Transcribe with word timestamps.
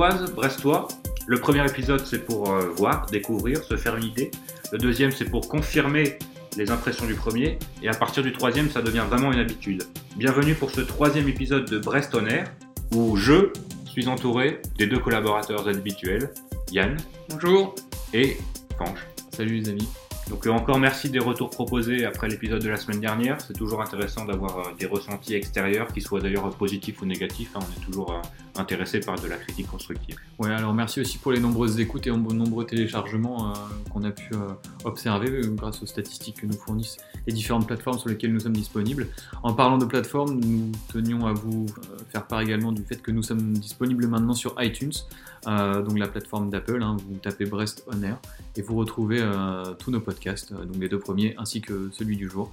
Brestoise, 0.00 0.32
Brestois, 0.32 0.88
le 1.26 1.38
premier 1.38 1.62
épisode 1.66 2.06
c'est 2.06 2.24
pour 2.24 2.50
euh, 2.50 2.70
voir, 2.74 3.04
découvrir, 3.12 3.62
se 3.62 3.76
faire 3.76 3.96
une 3.96 4.04
idée. 4.04 4.30
Le 4.72 4.78
deuxième 4.78 5.10
c'est 5.10 5.26
pour 5.26 5.46
confirmer 5.46 6.18
les 6.56 6.70
impressions 6.70 7.04
du 7.04 7.12
premier. 7.12 7.58
Et 7.82 7.88
à 7.90 7.92
partir 7.92 8.22
du 8.22 8.32
troisième 8.32 8.70
ça 8.70 8.80
devient 8.80 9.04
vraiment 9.06 9.30
une 9.30 9.40
habitude. 9.40 9.82
Bienvenue 10.16 10.54
pour 10.54 10.70
ce 10.70 10.80
troisième 10.80 11.28
épisode 11.28 11.68
de 11.68 11.78
Brest 11.78 12.14
on 12.14 12.24
Air, 12.24 12.50
où 12.94 13.16
je 13.16 13.52
suis 13.84 14.08
entouré 14.08 14.62
des 14.78 14.86
deux 14.86 15.00
collaborateurs 15.00 15.68
habituels, 15.68 16.32
Yann 16.72 16.96
Bonjour. 17.28 17.74
et 18.14 18.38
Fange. 18.78 19.06
Salut 19.36 19.56
les 19.58 19.68
amis. 19.68 19.88
Donc 20.30 20.46
euh, 20.46 20.50
encore 20.50 20.78
merci 20.78 21.10
des 21.10 21.18
retours 21.18 21.50
proposés 21.50 22.06
après 22.06 22.26
l'épisode 22.28 22.62
de 22.62 22.70
la 22.70 22.76
semaine 22.78 23.00
dernière. 23.00 23.38
C'est 23.42 23.52
toujours 23.52 23.82
intéressant 23.82 24.24
d'avoir 24.24 24.60
euh, 24.60 24.62
des 24.78 24.86
ressentis 24.86 25.34
extérieurs, 25.34 25.88
qu'ils 25.92 26.04
soient 26.04 26.20
d'ailleurs 26.20 26.48
positifs 26.56 27.02
ou 27.02 27.04
négatifs. 27.04 27.50
hein. 27.54 27.58
On 27.60 27.82
est 27.82 27.84
toujours 27.84 28.22
euh, 28.56 28.60
intéressé 28.60 29.00
par 29.00 29.20
de 29.20 29.26
la 29.28 29.36
critique 29.36 29.66
constructive. 29.66 30.16
Ouais, 30.38 30.50
alors 30.50 30.72
merci 30.72 31.00
aussi 31.00 31.18
pour 31.18 31.32
les 31.32 31.40
nombreuses 31.40 31.78
écoutes 31.80 32.06
et 32.06 32.10
nombreux 32.10 32.64
téléchargements 32.64 33.50
euh, 33.50 33.54
qu'on 33.90 34.04
a 34.04 34.10
pu 34.10 34.34
euh, 34.34 34.48
observer 34.84 35.30
euh, 35.30 35.50
grâce 35.50 35.82
aux 35.82 35.86
statistiques 35.86 36.40
que 36.40 36.46
nous 36.46 36.56
fournissent 36.56 36.96
les 37.26 37.32
différentes 37.32 37.66
plateformes 37.66 37.98
sur 37.98 38.08
lesquelles 38.08 38.32
nous 38.32 38.40
sommes 38.40 38.56
disponibles. 38.56 39.08
En 39.42 39.52
parlant 39.52 39.78
de 39.78 39.84
plateformes, 39.84 40.40
nous 40.40 40.72
tenions 40.92 41.26
à 41.26 41.32
vous 41.32 41.66
faire 42.10 42.26
part 42.26 42.40
également 42.40 42.72
du 42.72 42.82
fait 42.82 43.00
que 43.02 43.10
nous 43.10 43.22
sommes 43.22 43.52
disponibles 43.52 44.06
maintenant 44.06 44.34
sur 44.34 44.54
iTunes, 44.62 44.92
donc 45.44 45.98
la 45.98 46.08
plateforme 46.08 46.50
d'Apple. 46.50 46.82
hein. 46.82 46.96
vous 47.06 47.16
tapez 47.16 47.44
Brest 47.44 47.84
On 47.92 48.02
Air 48.02 48.18
et 48.56 48.62
vous 48.62 48.76
retrouvez 48.76 49.20
tous 49.78 49.90
nos 49.90 50.00
podcasts, 50.00 50.52
donc 50.52 50.76
les 50.78 50.88
deux 50.88 50.98
premiers 50.98 51.34
ainsi 51.38 51.60
que 51.60 51.90
celui 51.92 52.16
du 52.16 52.28
jour, 52.28 52.52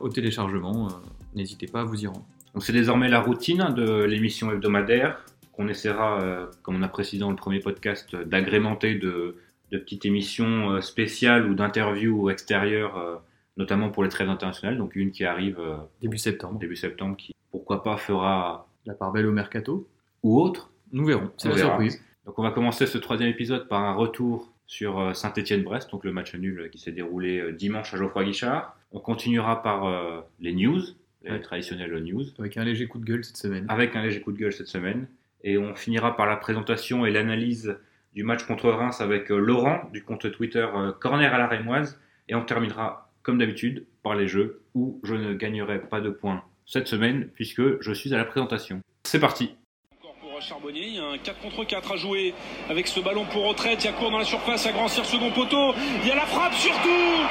au 0.00 0.08
téléchargement. 0.08 0.88
N'hésitez 1.34 1.66
pas 1.66 1.82
à 1.82 1.84
vous 1.84 2.02
y 2.02 2.06
rendre. 2.06 2.24
Donc 2.54 2.62
c'est 2.64 2.72
désormais 2.72 3.08
la 3.08 3.20
routine 3.20 3.68
de 3.74 4.04
l'émission 4.04 4.50
hebdomadaire 4.52 5.24
qu'on 5.52 5.68
essaiera, 5.68 6.20
euh, 6.22 6.46
comme 6.62 6.76
on 6.76 6.82
a 6.82 6.88
précisé 6.88 7.20
dans 7.20 7.30
le 7.30 7.36
premier 7.36 7.60
podcast, 7.60 8.12
euh, 8.14 8.24
d'agrémenter 8.24 8.94
de, 8.94 9.36
de 9.70 9.78
petites 9.78 10.04
émissions 10.06 10.70
euh, 10.72 10.80
spéciales 10.80 11.46
ou 11.48 11.54
d'interviews 11.54 12.30
extérieures, 12.30 12.96
euh, 12.98 13.16
notamment 13.56 13.90
pour 13.90 14.02
les 14.02 14.08
trades 14.08 14.28
internationales. 14.28 14.78
Donc 14.78 14.96
une 14.96 15.10
qui 15.10 15.24
arrive 15.24 15.58
Début 16.00 16.18
septembre. 16.18 16.58
début 16.58 16.76
septembre, 16.76 17.16
qui 17.16 17.34
pourquoi 17.50 17.82
pas 17.82 17.96
fera 17.98 18.66
La 18.86 18.94
part 18.94 19.12
belle 19.12 19.26
au 19.26 19.32
mercato. 19.32 19.86
ou 20.22 20.40
autre. 20.40 20.70
Nous 20.92 21.04
verrons. 21.06 21.30
C'est 21.38 21.48
la 21.48 21.54
verra. 21.54 21.68
surprise. 21.70 22.02
Donc 22.26 22.38
on 22.38 22.42
va 22.42 22.50
commencer 22.50 22.86
ce 22.86 22.98
troisième 22.98 23.28
épisode 23.30 23.66
par 23.68 23.82
un 23.82 23.94
retour 23.94 24.52
sur 24.66 25.14
Saint-Étienne-Brest, 25.14 25.90
donc 25.90 26.04
le 26.04 26.12
match 26.12 26.34
nul 26.34 26.70
qui 26.70 26.78
s'est 26.78 26.92
déroulé 26.92 27.52
dimanche 27.52 27.92
à 27.92 27.98
Geoffroy 27.98 28.24
Guichard. 28.24 28.74
On 28.92 29.00
continuera 29.00 29.62
par 29.62 30.24
les 30.40 30.54
news, 30.54 30.80
les 31.24 31.30
Ouais. 31.32 31.40
traditionnelles 31.40 31.94
news, 32.02 32.24
Avec 32.38 32.56
un 32.56 32.64
léger 32.64 32.86
coup 32.86 32.98
de 32.98 33.04
gueule 33.04 33.24
cette 33.24 33.36
semaine. 33.36 33.66
avec 33.68 33.94
un 33.96 34.02
léger 34.02 34.20
coup 34.20 34.32
de 34.32 34.38
gueule 34.38 34.52
cette 34.52 34.66
semaine. 34.68 35.06
Et 35.44 35.58
on 35.58 35.74
finira 35.74 36.16
par 36.16 36.26
la 36.26 36.36
présentation 36.36 37.04
et 37.06 37.10
l'analyse 37.10 37.76
du 38.14 38.22
match 38.24 38.44
contre 38.44 38.68
Reims 38.70 39.00
avec 39.00 39.30
euh, 39.30 39.38
Laurent 39.38 39.88
du 39.92 40.02
compte 40.04 40.30
Twitter 40.32 40.66
euh, 40.74 40.92
Corner 40.92 41.32
à 41.34 41.38
la 41.38 41.46
Rémoise. 41.48 42.00
Et 42.28 42.34
on 42.34 42.42
terminera, 42.44 43.10
comme 43.22 43.38
d'habitude, 43.38 43.86
par 44.02 44.14
les 44.14 44.28
jeux 44.28 44.62
où 44.74 45.00
je 45.02 45.14
ne 45.14 45.34
gagnerai 45.34 45.80
pas 45.80 46.00
de 46.00 46.10
points 46.10 46.42
cette 46.66 46.86
semaine 46.88 47.28
puisque 47.34 47.80
je 47.80 47.92
suis 47.92 48.14
à 48.14 48.18
la 48.18 48.24
présentation. 48.24 48.80
C'est 49.04 49.18
parti 49.20 49.54
Encore 50.00 50.14
pour 50.16 50.40
Charbonnier, 50.40 50.86
il 50.86 50.94
y 50.94 50.98
a 51.00 51.04
un 51.06 51.18
4 51.18 51.40
contre 51.40 51.64
4 51.64 51.92
à 51.92 51.96
jouer 51.96 52.34
avec 52.70 52.86
ce 52.86 53.00
ballon 53.00 53.24
pour 53.26 53.46
retraite, 53.48 53.82
il 53.82 53.86
y 53.86 53.90
a 53.90 53.92
court 53.92 54.10
dans 54.12 54.18
la 54.18 54.24
surface, 54.24 54.64
il 54.64 54.68
y 54.68 54.70
a 54.70 54.72
grand 54.74 54.88
cire 54.88 55.04
second 55.04 55.30
poteau, 55.32 55.74
il 56.02 56.08
y 56.08 56.10
a 56.12 56.14
la 56.14 56.26
frappe 56.26 56.54
surtout 56.54 57.26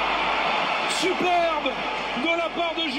Superbe 1.00 1.72
de 2.22 2.28
la 2.36 2.48
part 2.54 2.74
de 2.76 2.90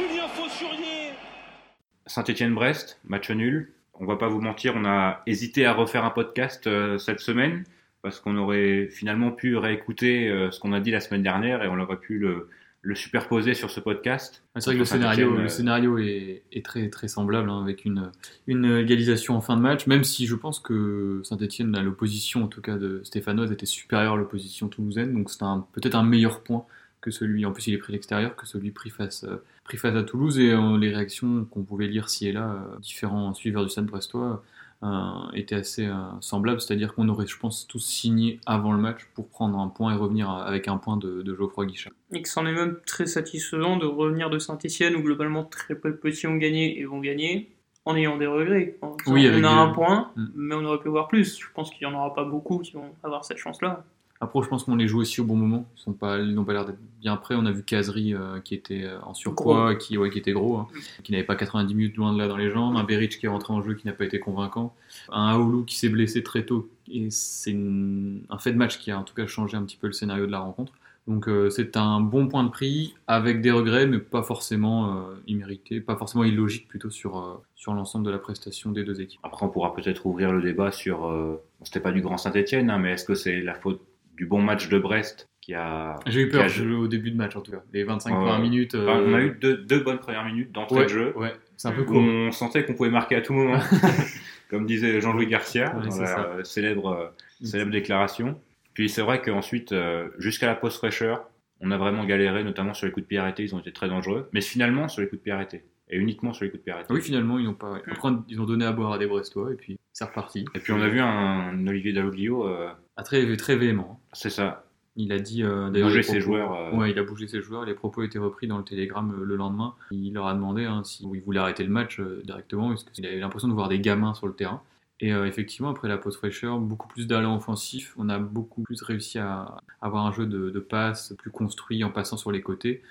Saint-Étienne-Brest, 2.05 2.99
match 3.07 3.29
nul. 3.31 3.71
On 3.99 4.05
va 4.05 4.15
pas 4.17 4.27
vous 4.27 4.41
mentir, 4.41 4.73
on 4.75 4.85
a 4.85 5.21
hésité 5.27 5.65
à 5.65 5.73
refaire 5.73 6.03
un 6.03 6.09
podcast 6.09 6.67
euh, 6.67 6.97
cette 6.97 7.19
semaine 7.19 7.63
parce 8.01 8.19
qu'on 8.19 8.35
aurait 8.37 8.87
finalement 8.91 9.31
pu 9.31 9.55
réécouter 9.55 10.27
euh, 10.29 10.51
ce 10.51 10.59
qu'on 10.59 10.73
a 10.73 10.79
dit 10.79 10.91
la 10.91 10.99
semaine 10.99 11.23
dernière 11.23 11.63
et 11.63 11.67
on 11.67 11.79
aurait 11.79 11.97
pu 11.99 12.17
le, 12.17 12.49
le 12.81 12.95
superposer 12.95 13.53
sur 13.53 13.69
ce 13.69 13.79
podcast. 13.79 14.43
Ah, 14.55 14.59
C'est 14.61 14.71
vrai 14.71 14.75
que 14.75 14.79
le 14.79 14.85
scénario, 14.85 15.31
le 15.37 15.43
euh, 15.43 15.47
scénario 15.47 15.97
est, 15.99 16.41
est 16.51 16.65
très, 16.65 16.89
très 16.89 17.07
semblable 17.07 17.49
hein, 17.49 17.61
avec 17.61 17.85
une, 17.85 18.11
une 18.47 18.65
égalisation 18.79 19.35
en 19.37 19.41
fin 19.41 19.55
de 19.55 19.61
match, 19.61 19.87
même 19.87 20.03
si 20.03 20.25
je 20.27 20.35
pense 20.35 20.59
que 20.59 21.21
Saint-Etienne, 21.23 21.79
l'opposition 21.81 22.43
en 22.43 22.47
tout 22.47 22.61
cas 22.61 22.75
de 22.75 23.01
Stéphanoise 23.03 23.51
était 23.51 23.65
supérieure 23.67 24.13
à 24.15 24.17
l'opposition 24.17 24.67
toulousaine, 24.67 25.13
donc 25.13 25.29
c'est 25.29 25.43
un- 25.43 25.65
peut-être 25.71 25.95
un 25.95 26.03
meilleur 26.03 26.41
point 26.43 26.65
que 26.99 27.11
celui, 27.11 27.45
en 27.45 27.51
plus 27.53 27.67
il 27.67 27.73
est 27.75 27.77
pris 27.77 27.93
à 27.93 27.95
l'extérieur, 27.95 28.35
que 28.35 28.45
celui 28.47 28.71
pris 28.71 28.89
face, 28.89 29.23
euh, 29.23 29.41
pris 29.63 29.77
face 29.77 29.95
à 29.95 30.03
Toulouse, 30.03 30.39
et 30.39 30.51
euh, 30.51 30.77
les 30.77 30.89
réactions 30.93 31.45
qu'on 31.45 31.63
pouvait 31.63 31.87
lire 31.87 32.09
ci 32.09 32.27
et 32.27 32.31
là, 32.31 32.51
euh, 32.73 32.79
différents 32.79 33.33
suiveurs 33.33 33.63
du 33.63 33.69
Stade 33.69 33.85
brestois, 33.85 34.43
euh, 34.83 34.87
étaient 35.33 35.55
assez 35.55 35.89
semblables, 36.19 36.59
c'est-à-dire 36.59 36.93
qu'on 36.93 37.07
aurait, 37.07 37.25
je 37.25 37.37
pense, 37.37 37.65
tous 37.67 37.79
signé 37.79 38.41
avant 38.45 38.73
le 38.73 38.77
match 38.79 39.07
pour 39.15 39.29
prendre 39.29 39.57
un 39.57 39.69
point 39.69 39.93
et 39.93 39.97
revenir 39.97 40.29
avec 40.29 40.67
un 40.67 40.75
point 40.77 40.97
de, 40.97 41.21
de 41.21 41.35
Geoffroy 41.35 41.65
Guichard. 41.67 41.93
et 42.11 42.21
que 42.21 42.27
c'en 42.27 42.45
est 42.45 42.51
même 42.51 42.77
très 42.85 43.05
satisfaisant 43.05 43.77
de 43.77 43.85
revenir 43.85 44.29
de 44.29 44.39
Saint-Etienne 44.39 44.95
où 44.97 45.01
globalement 45.01 45.45
très 45.45 45.75
peu 45.75 45.89
de 45.91 45.95
petits 45.95 46.27
ont 46.27 46.35
gagné 46.35 46.77
et 46.79 46.83
vont 46.83 46.99
gagner 46.99 47.49
en 47.85 47.95
ayant 47.95 48.17
des 48.17 48.27
regrets. 48.27 48.77
Oui, 49.07 49.25
on 49.29 49.35
a 49.35 49.39
des- 49.39 49.45
un 49.45 49.67
point, 49.69 50.11
Mm. 50.17 50.25
mais 50.35 50.55
on 50.55 50.65
aurait 50.65 50.79
pu 50.79 50.89
voir 50.89 51.07
plus. 51.07 51.39
Je 51.39 51.45
pense 51.55 51.69
qu'il 51.71 51.87
n'y 51.87 51.93
en 51.93 51.97
aura 51.97 52.13
pas 52.13 52.25
beaucoup 52.25 52.59
qui 52.59 52.73
vont 52.73 52.91
avoir 53.03 53.23
cette 53.23 53.37
chance-là. 53.37 53.85
Après, 54.23 54.41
je 54.41 54.47
pense 54.47 54.63
qu'on 54.63 54.75
les 54.75 54.87
joue 54.87 54.99
aussi 55.01 55.21
au 55.21 55.25
bon 55.25 55.35
moment. 55.35 55.65
Ils 55.85 55.93
pas, 55.93 56.17
n'ont 56.17 56.43
pas 56.45 56.53
l'air 56.53 56.65
d'être 56.65 56.79
bien 57.01 57.15
prêts. 57.17 57.35
On 57.37 57.45
a 57.45 57.51
vu 57.51 57.63
Kazri 57.63 58.13
euh, 58.13 58.39
qui 58.39 58.55
était 58.55 58.83
euh, 58.85 58.99
en 59.03 59.13
surpoids, 59.13 59.75
qui, 59.75 59.97
ouais, 59.97 60.09
qui 60.09 60.17
était 60.19 60.31
gros, 60.31 60.57
hein, 60.57 60.67
qui 61.03 61.11
n'avait 61.11 61.23
pas 61.23 61.35
90 61.35 61.75
minutes 61.75 61.97
loin 61.97 62.13
de 62.13 62.17
là 62.17 62.27
dans 62.27 62.37
les 62.37 62.49
jambes. 62.49 62.75
Un 62.77 62.83
Beric 62.83 63.19
qui 63.19 63.25
est 63.25 63.29
rentré 63.29 63.53
en 63.53 63.61
jeu 63.61 63.73
qui 63.73 63.85
n'a 63.87 63.93
pas 63.93 64.05
été 64.05 64.19
convaincant. 64.19 64.73
Un 65.11 65.29
Aoulou 65.29 65.63
qui 65.65 65.75
s'est 65.75 65.89
blessé 65.89 66.23
très 66.23 66.45
tôt. 66.45 66.69
Et 66.91 67.09
c'est 67.11 67.51
une- 67.51 68.23
un 68.29 68.37
fait 68.37 68.51
de 68.53 68.57
match 68.57 68.79
qui 68.79 68.91
a 68.91 68.99
en 68.99 69.03
tout 69.03 69.13
cas 69.13 69.27
changé 69.27 69.57
un 69.57 69.63
petit 69.63 69.77
peu 69.77 69.87
le 69.87 69.93
scénario 69.93 70.25
de 70.25 70.31
la 70.31 70.39
rencontre. 70.39 70.71
Donc 71.05 71.27
euh, 71.27 71.49
c'est 71.49 71.75
un 71.75 71.99
bon 71.99 72.29
point 72.29 72.45
de 72.45 72.49
prix 72.49 72.93
avec 73.07 73.41
des 73.41 73.51
regrets, 73.51 73.85
mais 73.87 73.97
pas 73.99 74.23
forcément 74.23 74.95
euh, 75.27 75.79
pas 75.85 75.97
forcément 75.97 76.23
illogiques 76.23 76.69
plutôt 76.69 76.89
sur, 76.89 77.17
euh, 77.17 77.33
sur 77.55 77.73
l'ensemble 77.73 78.05
de 78.05 78.11
la 78.11 78.19
prestation 78.19 78.71
des 78.71 78.85
deux 78.85 79.01
équipes. 79.01 79.19
Après, 79.23 79.45
on 79.45 79.49
pourra 79.49 79.75
peut-être 79.75 80.05
ouvrir 80.05 80.31
le 80.31 80.41
débat 80.41 80.71
sur. 80.71 81.05
euh, 81.07 81.41
c'était 81.63 81.81
pas 81.81 81.91
du 81.91 82.01
grand 82.01 82.17
Saint-Etienne, 82.17 82.73
mais 82.79 82.91
est-ce 82.93 83.03
que 83.03 83.15
c'est 83.15 83.41
la 83.41 83.53
faute 83.55 83.81
du 84.15 84.25
bon 84.25 84.41
match 84.41 84.69
de 84.69 84.77
Brest 84.79 85.29
qui 85.41 85.53
a. 85.53 85.99
J'ai 86.07 86.21
eu 86.21 86.27
a 86.29 86.47
peur 86.47 86.79
au 86.79 86.87
début 86.87 87.11
de 87.11 87.17
match 87.17 87.35
en 87.35 87.41
tout 87.41 87.51
cas. 87.51 87.63
Les 87.73 87.83
25 87.83 88.09
Ouais. 88.09 88.15
premières 88.15 88.39
minutes. 88.39 88.75
On 88.75 88.87
a 88.87 89.17
euh, 89.17 89.19
eu 89.27 89.37
deux, 89.39 89.57
deux 89.57 89.79
bonnes 89.79 89.99
premières 89.99 90.25
minutes 90.25 90.51
d'entrée 90.51 90.79
ouais, 90.79 90.83
de 90.85 90.89
jeu. 90.89 91.13
ouais, 91.17 91.33
c'est 91.57 91.67
un 91.67 91.71
peu 91.73 91.83
court. 91.83 91.97
On 91.97 92.31
sentait 92.31 92.65
qu'on 92.65 92.73
pouvait 92.73 92.89
marquer 92.89 93.15
à 93.15 93.21
tout 93.21 93.33
moment, 93.33 93.59
comme 94.49 94.65
disait 94.65 95.01
Jean-Louis 95.01 95.27
Garcia 95.27 95.75
Ouais, 95.75 95.87
dans 95.87 96.01
la 96.01 96.43
célèbre, 96.43 96.89
euh, 96.91 97.45
célèbre 97.45 97.71
déclaration. 97.71 98.39
Puis 98.73 98.89
c'est 98.89 99.01
vrai 99.01 99.21
qu'ensuite, 99.21 99.71
euh, 99.71 100.07
jusqu'à 100.17 100.47
la 100.47 100.55
pause 100.55 100.75
fraîcheur, 100.77 101.29
on 101.59 101.71
a 101.71 101.77
vraiment 101.77 102.05
galéré, 102.05 102.43
notamment 102.43 102.73
sur 102.73 102.85
les 102.87 102.91
coups 102.91 103.03
de 103.03 103.07
pied 103.07 103.17
arrêtés, 103.17 103.43
ils 103.43 103.55
ont 103.55 103.59
été 103.59 103.71
très 103.71 103.87
dangereux. 103.87 104.29
Mais 104.33 104.41
finalement, 104.41 104.87
sur 104.87 105.01
les 105.01 105.07
coups 105.07 105.19
de 105.19 105.23
pied 105.23 105.31
arrêtés. 105.33 105.63
Et 105.89 105.97
uniquement 105.97 106.33
sur 106.33 106.45
les 106.45 106.49
coups 106.49 106.61
de 106.61 106.63
pied 106.63 106.73
arrêtés. 106.73 106.93
Oui, 106.93 107.01
finalement, 107.01 107.37
ils 107.37 107.45
n'ont 107.45 107.53
pas. 107.53 107.77
Après, 107.91 108.09
ils 108.27 108.41
ont 108.41 108.45
donné 108.45 108.65
à 108.65 108.71
boire 108.71 108.93
à 108.93 108.97
des 108.97 109.05
Brestois 109.05 109.51
et 109.51 109.55
puis 109.55 109.77
c'est 109.91 110.05
reparti. 110.05 110.45
Et 110.55 110.59
puis 110.59 110.73
on 110.73 110.81
a 110.81 110.87
vu 110.87 110.99
un 110.99 111.67
Olivier 111.67 111.93
Dalloglio, 111.93 112.47
euh, 112.47 112.69
Ah, 112.95 113.03
très, 113.03 113.35
très 113.37 113.55
véhément. 113.55 113.99
c'est 114.13 114.29
ça, 114.29 114.65
Il 114.95 115.11
a 115.11 115.19
dit 115.19 115.43
euh, 115.43 115.69
d'ailleurs. 115.71 115.87
bouger 115.87 115.97
les 115.99 116.03
ses 116.03 116.21
joueurs. 116.21 116.53
euh, 116.53 116.71
Ouais, 116.77 116.91
il 116.91 116.99
a 116.99 117.03
bougé 117.03 117.27
ses 117.27 117.41
joueurs. 117.41 117.65
Les 117.65 117.73
propos 117.73 118.03
étaient 118.03 118.19
repris 118.19 118.47
dans 118.47 118.57
le 118.59 118.63
télégramme 118.63 119.13
euh, 119.19 119.25
le 119.25 119.35
lendemain. 119.35 119.73
Il 119.91 120.13
leur 120.13 120.27
a 120.27 120.33
demandé 120.33 120.65
hein, 120.65 120.83
s'ils 120.83 121.07
voulaient 121.21 121.39
arrêter 121.39 121.63
le 121.63 121.69
match 121.71 121.99
euh, 121.99 122.21
directement 122.23 122.69
parce 122.69 122.83
qu'il 122.85 123.05
avait 123.05 123.19
l'impression 123.19 123.47
de 123.47 123.53
voir 123.53 123.69
des 123.69 123.79
gamins 123.79 124.13
sur 124.13 124.27
le 124.27 124.33
terrain. 124.33 124.61
Et 124.99 125.11
euh, 125.11 125.25
effectivement, 125.25 125.69
après 125.71 125.87
la 125.89 125.97
pause 125.97 126.15
fraîcheur, 126.15 126.59
beaucoup 126.59 126.87
plus 126.87 127.07
d'allants 127.07 127.35
offensifs. 127.35 127.93
On 127.97 128.07
a 128.09 128.19
beaucoup 128.19 128.61
plus 128.61 128.81
réussi 128.83 129.17
à 129.17 129.57
avoir 129.81 130.05
un 130.05 130.11
jeu 130.13 130.27
de, 130.27 130.49
de 130.51 130.59
passe 130.59 131.13
plus 131.17 131.31
construit 131.31 131.83
en 131.83 131.89
passant 131.89 132.15
sur 132.15 132.31
les 132.31 132.41
côtés. 132.41 132.83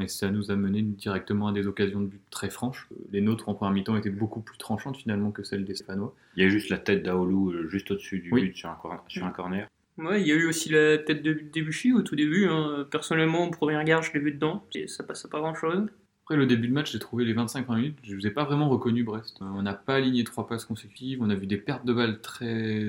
Et 0.00 0.08
ça 0.08 0.30
nous 0.30 0.50
a 0.50 0.56
mené 0.56 0.82
directement 0.82 1.48
à 1.48 1.52
des 1.52 1.66
occasions 1.66 2.00
de 2.00 2.06
but 2.06 2.20
très 2.30 2.50
franches. 2.50 2.88
Les 3.12 3.20
nôtres 3.20 3.48
en 3.48 3.54
première 3.54 3.72
mi-temps 3.72 3.96
étaient 3.96 4.10
beaucoup 4.10 4.40
plus 4.40 4.58
tranchantes 4.58 4.96
finalement 4.96 5.30
que 5.30 5.42
celles 5.42 5.64
des 5.64 5.74
Stéphanois. 5.74 6.14
Il 6.36 6.42
y 6.42 6.46
a 6.46 6.48
juste 6.48 6.68
la 6.70 6.78
tête 6.78 7.02
d'Aoulou 7.02 7.50
euh, 7.52 7.68
juste 7.68 7.90
au-dessus 7.90 8.20
du 8.20 8.30
Oui. 8.32 8.42
but 8.42 8.56
sur 8.56 8.68
un, 8.70 8.74
cor- 8.80 9.04
sur 9.08 9.24
un 9.24 9.30
corner. 9.30 9.66
Ouais, 9.98 10.20
il 10.20 10.28
y 10.28 10.32
a 10.32 10.36
eu 10.36 10.46
aussi 10.46 10.68
la 10.70 10.96
tête 10.98 11.22
de 11.22 11.32
Debuchy 11.52 11.92
au 11.92 12.02
tout 12.02 12.14
début. 12.14 12.46
hein. 12.46 12.86
Personnellement, 12.90 13.42
en 13.44 13.50
première 13.50 13.82
garde, 13.84 14.04
je 14.04 14.12
l'ai 14.12 14.20
vu 14.20 14.30
dedans 14.32 14.64
et 14.74 14.86
ça 14.86 15.02
passait 15.02 15.28
pas 15.28 15.40
grand-chose. 15.40 15.88
Après 16.24 16.36
le 16.36 16.44
début 16.46 16.68
de 16.68 16.74
match, 16.74 16.92
j'ai 16.92 16.98
trouvé 16.98 17.24
les 17.24 17.32
25 17.32 17.64
premières 17.64 17.80
minutes, 17.80 17.98
je 18.02 18.12
ne 18.14 18.20
vous 18.20 18.26
ai 18.26 18.30
pas 18.30 18.44
vraiment 18.44 18.68
reconnu 18.68 19.02
Brest. 19.02 19.38
Euh, 19.40 19.46
On 19.54 19.62
n'a 19.62 19.72
pas 19.72 19.94
aligné 19.94 20.24
trois 20.24 20.46
passes 20.46 20.66
consécutives, 20.66 21.22
on 21.22 21.30
a 21.30 21.34
vu 21.34 21.46
des 21.46 21.56
pertes 21.56 21.86
de 21.86 21.92
balles 21.94 22.20
très 22.20 22.46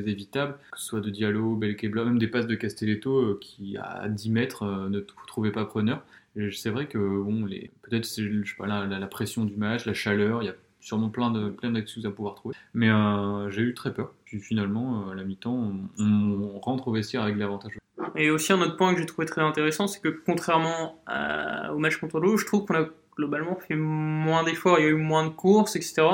évitables, 0.07 0.57
que 0.73 0.77
ce 0.77 0.85
soit 0.85 0.99
de 0.99 1.09
Diallo, 1.09 1.55
Belkebla, 1.55 2.03
même 2.03 2.19
des 2.19 2.27
passes 2.27 2.47
de 2.47 2.55
Castelletto 2.55 3.17
euh, 3.17 3.37
qui 3.41 3.77
à 3.77 4.09
10 4.09 4.29
mètres 4.29 4.65
ne 4.89 4.99
t- 4.99 5.13
trouvaient 5.25 5.53
pas 5.53 5.63
preneur. 5.63 6.03
C'est 6.51 6.69
vrai 6.69 6.87
que 6.87 6.97
bon, 6.97 7.47
peut-être 7.81 8.05
c'est 8.05 8.23
la, 8.59 9.07
pression 9.07 9.45
du 9.45 9.55
match, 9.55 9.85
la 9.85 9.93
chaleur, 9.93 10.43
il 10.43 10.47
y 10.47 10.49
a 10.49 10.55
sûrement 10.79 11.09
plein 11.09 11.31
de 11.31 11.49
plein 11.49 11.71
d'excuses 11.71 12.05
à 12.05 12.11
pouvoir 12.11 12.35
trouver. 12.35 12.55
Mais 12.73 12.89
euh, 12.89 13.49
j'ai 13.49 13.61
eu 13.61 13.73
très 13.73 13.93
peur. 13.93 14.13
Puis 14.25 14.39
finalement, 14.39 15.07
euh, 15.07 15.11
à 15.11 15.15
la 15.15 15.23
mi-temps, 15.23 15.73
on, 15.99 16.59
rentre 16.59 16.87
au 16.87 16.93
vestiaire 16.93 17.23
avec 17.23 17.37
l'avantage. 17.37 17.77
Et 18.15 18.29
aussi 18.29 18.53
un 18.53 18.61
autre 18.61 18.77
point 18.77 18.93
que 18.93 18.99
j'ai 18.99 19.05
trouvé 19.05 19.25
très 19.27 19.41
intéressant, 19.41 19.87
c'est 19.87 20.01
que 20.01 20.09
contrairement 20.09 21.01
à- 21.05 21.73
au 21.73 21.79
match 21.79 21.97
contre 21.97 22.19
l'eau, 22.19 22.37
je 22.37 22.45
trouve 22.45 22.65
qu'on 22.65 22.75
a 22.75 22.85
globalement 23.15 23.55
fait 23.55 23.75
moins 23.75 24.43
d'efforts, 24.43 24.79
il 24.79 24.83
y 24.83 24.87
a 24.87 24.91
eu 24.91 24.95
moins 24.95 25.25
de 25.25 25.29
courses, 25.29 25.75
etc. 25.75 26.07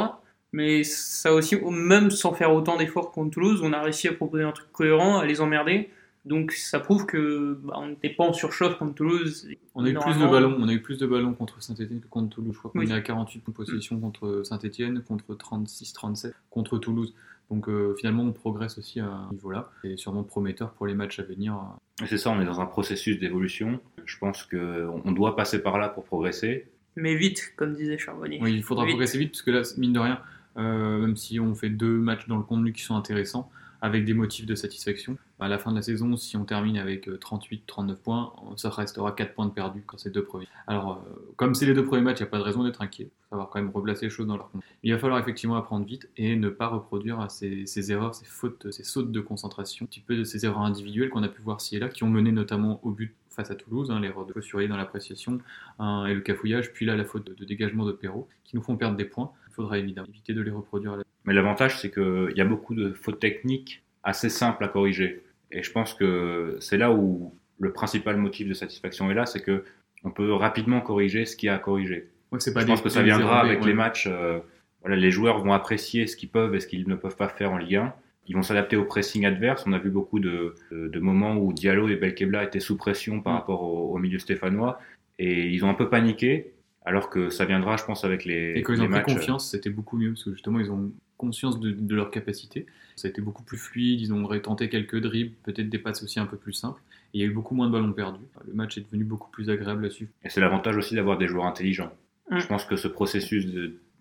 Mais 0.51 0.83
ça 0.83 1.33
aussi, 1.33 1.57
même 1.69 2.09
sans 2.09 2.33
faire 2.33 2.53
autant 2.53 2.77
d'efforts 2.77 3.11
contre 3.11 3.31
Toulouse, 3.31 3.61
on 3.63 3.73
a 3.73 3.81
réussi 3.81 4.07
à 4.07 4.13
proposer 4.13 4.44
un 4.44 4.51
truc 4.51 4.71
cohérent, 4.71 5.19
à 5.19 5.25
les 5.25 5.41
emmerder. 5.41 5.89
Donc 6.25 6.54
ça 6.54 6.80
prouve 6.80 7.06
que 7.06 7.60
bah, 7.63 7.75
on 7.77 7.89
n'était 7.89 8.10
pas 8.10 8.24
en 8.24 8.33
surchauffe 8.33 8.77
contre 8.77 8.95
Toulouse. 8.95 9.48
On 9.75 9.86
a 9.86 9.89
eu 9.89 9.94
plus 9.94 10.16
de 10.18 10.25
ballons, 10.25 10.56
on 10.60 10.68
a 10.68 10.74
eu 10.74 10.81
plus 10.81 10.98
de 10.98 11.06
ballons 11.06 11.33
contre 11.33 11.62
Saint-Etienne 11.62 12.01
que 12.01 12.07
contre 12.07 12.36
Toulouse. 12.36 12.54
Je 12.54 12.60
crois 12.60 12.72
qu'on 12.72 12.81
est 12.81 12.92
à 12.92 13.01
48 13.01 13.42
possession 13.42 14.00
contre 14.00 14.42
Saint-Etienne, 14.44 15.04
contre 15.04 15.36
36-37 15.36 16.33
contre 16.50 16.77
Toulouse. 16.80 17.13
Donc 17.51 17.69
euh, 17.69 17.95
finalement, 18.00 18.24
on 18.24 18.31
progresse 18.31 18.80
aussi 18.80 19.00
à 19.00 19.27
ce 19.30 19.36
niveau-là. 19.36 19.69
C'est 19.83 19.98
sûrement 19.98 20.24
prometteur 20.24 20.72
pour 20.72 20.88
les 20.88 20.95
matchs 20.95 21.19
à 21.19 21.24
venir. 21.24 21.60
C'est 22.07 22.18
ça, 22.18 22.31
on 22.31 22.42
est 22.42 22.45
dans 22.45 22.60
un 22.60 22.66
processus 22.66 23.19
d'évolution. 23.19 23.80
Je 24.06 24.18
pense 24.18 24.44
qu'on 24.44 25.12
doit 25.12 25.36
passer 25.36 25.62
par 25.62 25.78
là 25.78 25.89
pour 25.89 26.06
progresser. 26.06 26.68
Mais 26.95 27.16
vite, 27.16 27.54
comme 27.56 27.75
disait 27.75 27.98
Charbonnier. 27.98 28.39
Oui, 28.42 28.54
il 28.54 28.63
faudra 28.63 28.86
progresser 28.86 29.18
vite, 29.18 29.31
parce 29.31 29.42
que 29.42 29.51
là, 29.51 29.62
mine 29.78 29.94
de 29.94 30.00
rien, 30.00 30.19
euh, 30.57 31.00
même 31.00 31.18
si 31.18 31.39
on 31.39 31.54
fait 31.54 31.69
deux 31.69 31.98
matchs 31.98 32.28
dans 32.28 32.38
le 32.38 32.44
contenu 32.44 32.71
qui 32.71 32.81
sont 32.81 32.95
intéressants, 32.95 33.51
avec 33.85 34.03
des 34.03 34.15
motifs 34.15 34.47
de 34.47 34.55
satisfaction. 34.55 35.15
À 35.39 35.47
la 35.47 35.59
fin 35.59 35.69
de 35.69 35.75
la 35.75 35.83
saison, 35.83 36.17
si 36.17 36.35
on 36.37 36.43
termine 36.43 36.77
avec 36.77 37.07
38-39 37.07 37.91
euh, 37.91 37.95
points, 37.95 38.33
ça 38.55 38.71
restera 38.71 39.11
4 39.11 39.35
points 39.35 39.45
de 39.45 39.51
perdus 39.51 39.83
quand 39.85 39.99
c'est 39.99 40.09
deux 40.09 40.23
premiers. 40.23 40.47
Alors, 40.65 41.03
euh, 41.07 41.33
comme 41.35 41.53
c'est 41.53 41.67
les 41.67 41.75
deux 41.75 41.85
premiers 41.85 42.01
matchs, 42.01 42.19
il 42.19 42.23
n'y 42.23 42.29
a 42.29 42.31
pas 42.31 42.39
de 42.39 42.43
raison 42.43 42.63
d'être 42.63 42.81
inquiet. 42.81 43.03
Il 43.03 43.23
faut 43.23 43.29
savoir 43.29 43.49
quand 43.49 43.61
même 43.61 43.69
replacer 43.69 44.05
les 44.05 44.09
choses 44.09 44.25
dans 44.25 44.37
leur 44.37 44.49
compte. 44.49 44.63
Il 44.81 44.91
va 44.91 44.97
falloir 44.97 45.19
effectivement 45.19 45.55
apprendre 45.55 45.85
vite 45.85 46.09
et 46.17 46.35
ne 46.35 46.49
pas 46.49 46.67
reproduire 46.67 47.29
ces, 47.29 47.91
erreurs, 47.91 48.15
ces 48.15 48.25
fautes, 48.25 48.71
ces 48.71 48.83
sautes 48.83 49.11
de 49.11 49.21
concentration, 49.21 49.85
un 49.85 49.87
petit 49.87 49.99
peu 49.99 50.15
de 50.15 50.23
ces 50.23 50.45
erreurs 50.45 50.61
individuelles 50.61 51.11
qu'on 51.11 51.21
a 51.21 51.29
pu 51.29 51.43
voir 51.43 51.61
ci 51.61 51.75
et 51.75 51.79
là, 51.79 51.87
qui 51.87 52.03
ont 52.03 52.09
mené 52.09 52.31
notamment 52.31 52.79
au 52.81 52.89
but 52.89 53.13
face 53.29 53.51
à 53.51 53.55
Toulouse, 53.55 53.91
hein, 53.91 53.99
l'erreur 53.99 54.25
de 54.25 54.41
surveiller 54.41 54.69
dans 54.69 54.77
l'appréciation 54.77 55.39
hein, 55.77 56.05
et 56.07 56.15
le 56.15 56.21
cafouillage, 56.21 56.73
puis 56.73 56.87
là 56.87 56.95
la 56.95 57.05
faute 57.05 57.27
de, 57.27 57.45
dégagement 57.45 57.85
de 57.85 57.91
Perrault, 57.91 58.27
qui 58.45 58.55
nous 58.55 58.63
font 58.63 58.77
perdre 58.77 58.97
des 58.97 59.05
points. 59.05 59.31
Il 59.49 59.53
faudra 59.53 59.77
évidemment 59.77 60.07
éviter 60.07 60.33
de 60.33 60.41
les 60.41 60.51
reproduire. 60.51 60.97
Mais 61.25 61.33
l'avantage, 61.33 61.80
c'est 61.80 61.92
qu'il 61.92 62.33
y 62.36 62.42
a 62.42 62.45
beaucoup 62.45 62.75
de 62.75 62.94
fautes 62.94 63.19
techniques 63.19 63.83
assez 64.04 64.30
simples 64.30 64.63
à 64.63 64.68
corriger. 64.68 65.24
Et 65.51 65.63
je 65.63 65.72
pense 65.72 65.94
que 65.94 66.57
c'est 66.60 66.77
là 66.77 66.92
où 66.92 67.33
le 67.60 67.72
principal 67.74 68.18
motif 68.18 68.48
de 68.48 68.54
satisfaction 68.54 69.10
est 69.12 69.13
là, 69.13 69.25
c'est 69.25 69.42
que 69.42 69.63
on 70.04 70.12
peut 70.12 70.31
rapidement 70.33 70.81
corriger 70.81 71.25
ce 71.25 71.36
qu'il 71.36 71.48
y 71.48 71.50
a 71.50 71.56
à 71.56 71.60
corriger. 71.60 72.10
pas 72.30 72.38
je 72.38 72.66
pense 72.66 72.81
que 72.81 72.89
ça 72.89 73.01
viendra 73.01 73.42
avec 73.42 73.66
les 73.66 73.74
matchs. 73.74 74.07
Euh, 74.07 74.39
voilà, 74.81 74.95
les 74.95 75.10
joueurs 75.10 75.44
vont 75.44 75.54
apprécier 75.54 76.06
ce 76.06 76.16
qu'ils 76.16 76.30
peuvent 76.30 76.54
et 76.54 76.60
ce 76.60 76.68
qu'ils 76.68 76.88
ne 76.88 76.95
peuvent 76.95 77.16
pas 77.16 77.28
faire 77.28 77.51
en 77.51 77.57
Ligue 77.57 77.78
1. 77.78 77.94
Ils 78.28 78.36
vont 78.36 78.44
s'adapter 78.44 78.75
au 78.75 78.86
pressing 78.86 79.25
adverse. 79.25 79.63
On 79.66 79.74
a 79.74 79.80
vu 79.80 79.89
beaucoup 79.89 80.19
de, 80.19 80.56
de, 80.71 81.00
moments 81.00 81.38
où 81.38 81.54
Diallo 81.54 81.88
et 81.89 81.95
Belkebla 81.95 82.44
étaient 82.44 82.60
sous 82.60 82.78
pression 82.78 83.21
par 83.21 83.33
mm. 83.33 83.38
rapport 83.38 83.63
au, 83.63 83.98
milieu 83.98 84.19
stéphanois 84.19 84.80
et 85.18 85.48
ils 85.48 85.66
ont 85.66 85.69
un 85.69 85.75
peu 85.75 85.89
paniqué. 85.89 86.51
Alors 86.88 87.10
que 87.10 87.30
ça 87.30 87.45
viendra, 87.45 87.78
je 87.78 87.83
pense, 87.83 88.06
avec 88.06 88.25
les. 88.25 88.54
Et 88.56 88.62
quand 88.62 88.74
ils 88.74 88.81
ont 88.83 88.89
pris 88.89 89.01
confiance, 89.01 89.50
c'était 89.50 89.71
beaucoup 89.71 89.98
mieux 89.98 90.10
parce 90.10 90.24
que 90.24 90.33
justement, 90.33 90.60
ils 90.60 90.69
ont 90.69 90.92
conscience 91.17 91.59
de, 91.59 91.71
de 91.71 91.95
leur 91.95 92.12
capacité. 92.12 92.65
Ça 92.95 93.07
a 93.07 93.12
été 93.12 93.21
beaucoup 93.21 93.44
plus 93.44 93.57
fluide, 93.57 94.01
ils 94.01 94.13
ont 94.13 94.27
tenté 94.39 94.69
quelques 94.69 95.00
dribbles, 95.01 95.35
peut-être 95.44 95.69
des 95.69 95.79
passes 95.79 96.03
aussi 96.03 96.19
un 96.19 96.25
peu 96.25 96.38
plus 96.38 96.53
simples. 96.53 96.81
Et 97.13 97.19
il 97.19 97.21
y 97.21 97.23
a 97.23 97.27
eu 97.27 97.33
beaucoup 97.33 97.56
moins 97.56 97.67
de 97.67 97.71
ballons 97.71 97.94
perdus. 97.94 98.25
Le 98.47 98.53
match 98.53 98.77
est 98.77 98.81
devenu 98.81 99.03
beaucoup 99.03 99.29
plus 99.31 99.50
agréable 99.50 99.85
à 99.85 99.89
suivre. 99.89 100.12
Et 100.23 100.29
c'est 100.29 100.41
l'avantage 100.41 100.77
aussi 100.77 100.95
d'avoir 100.95 101.17
des 101.17 101.27
joueurs 101.27 101.45
intelligents. 101.45 101.91
Mm. 102.29 102.39
Je 102.39 102.47
pense 102.47 102.65
que 102.65 102.75
ce 102.75 102.88
processus 102.88 103.47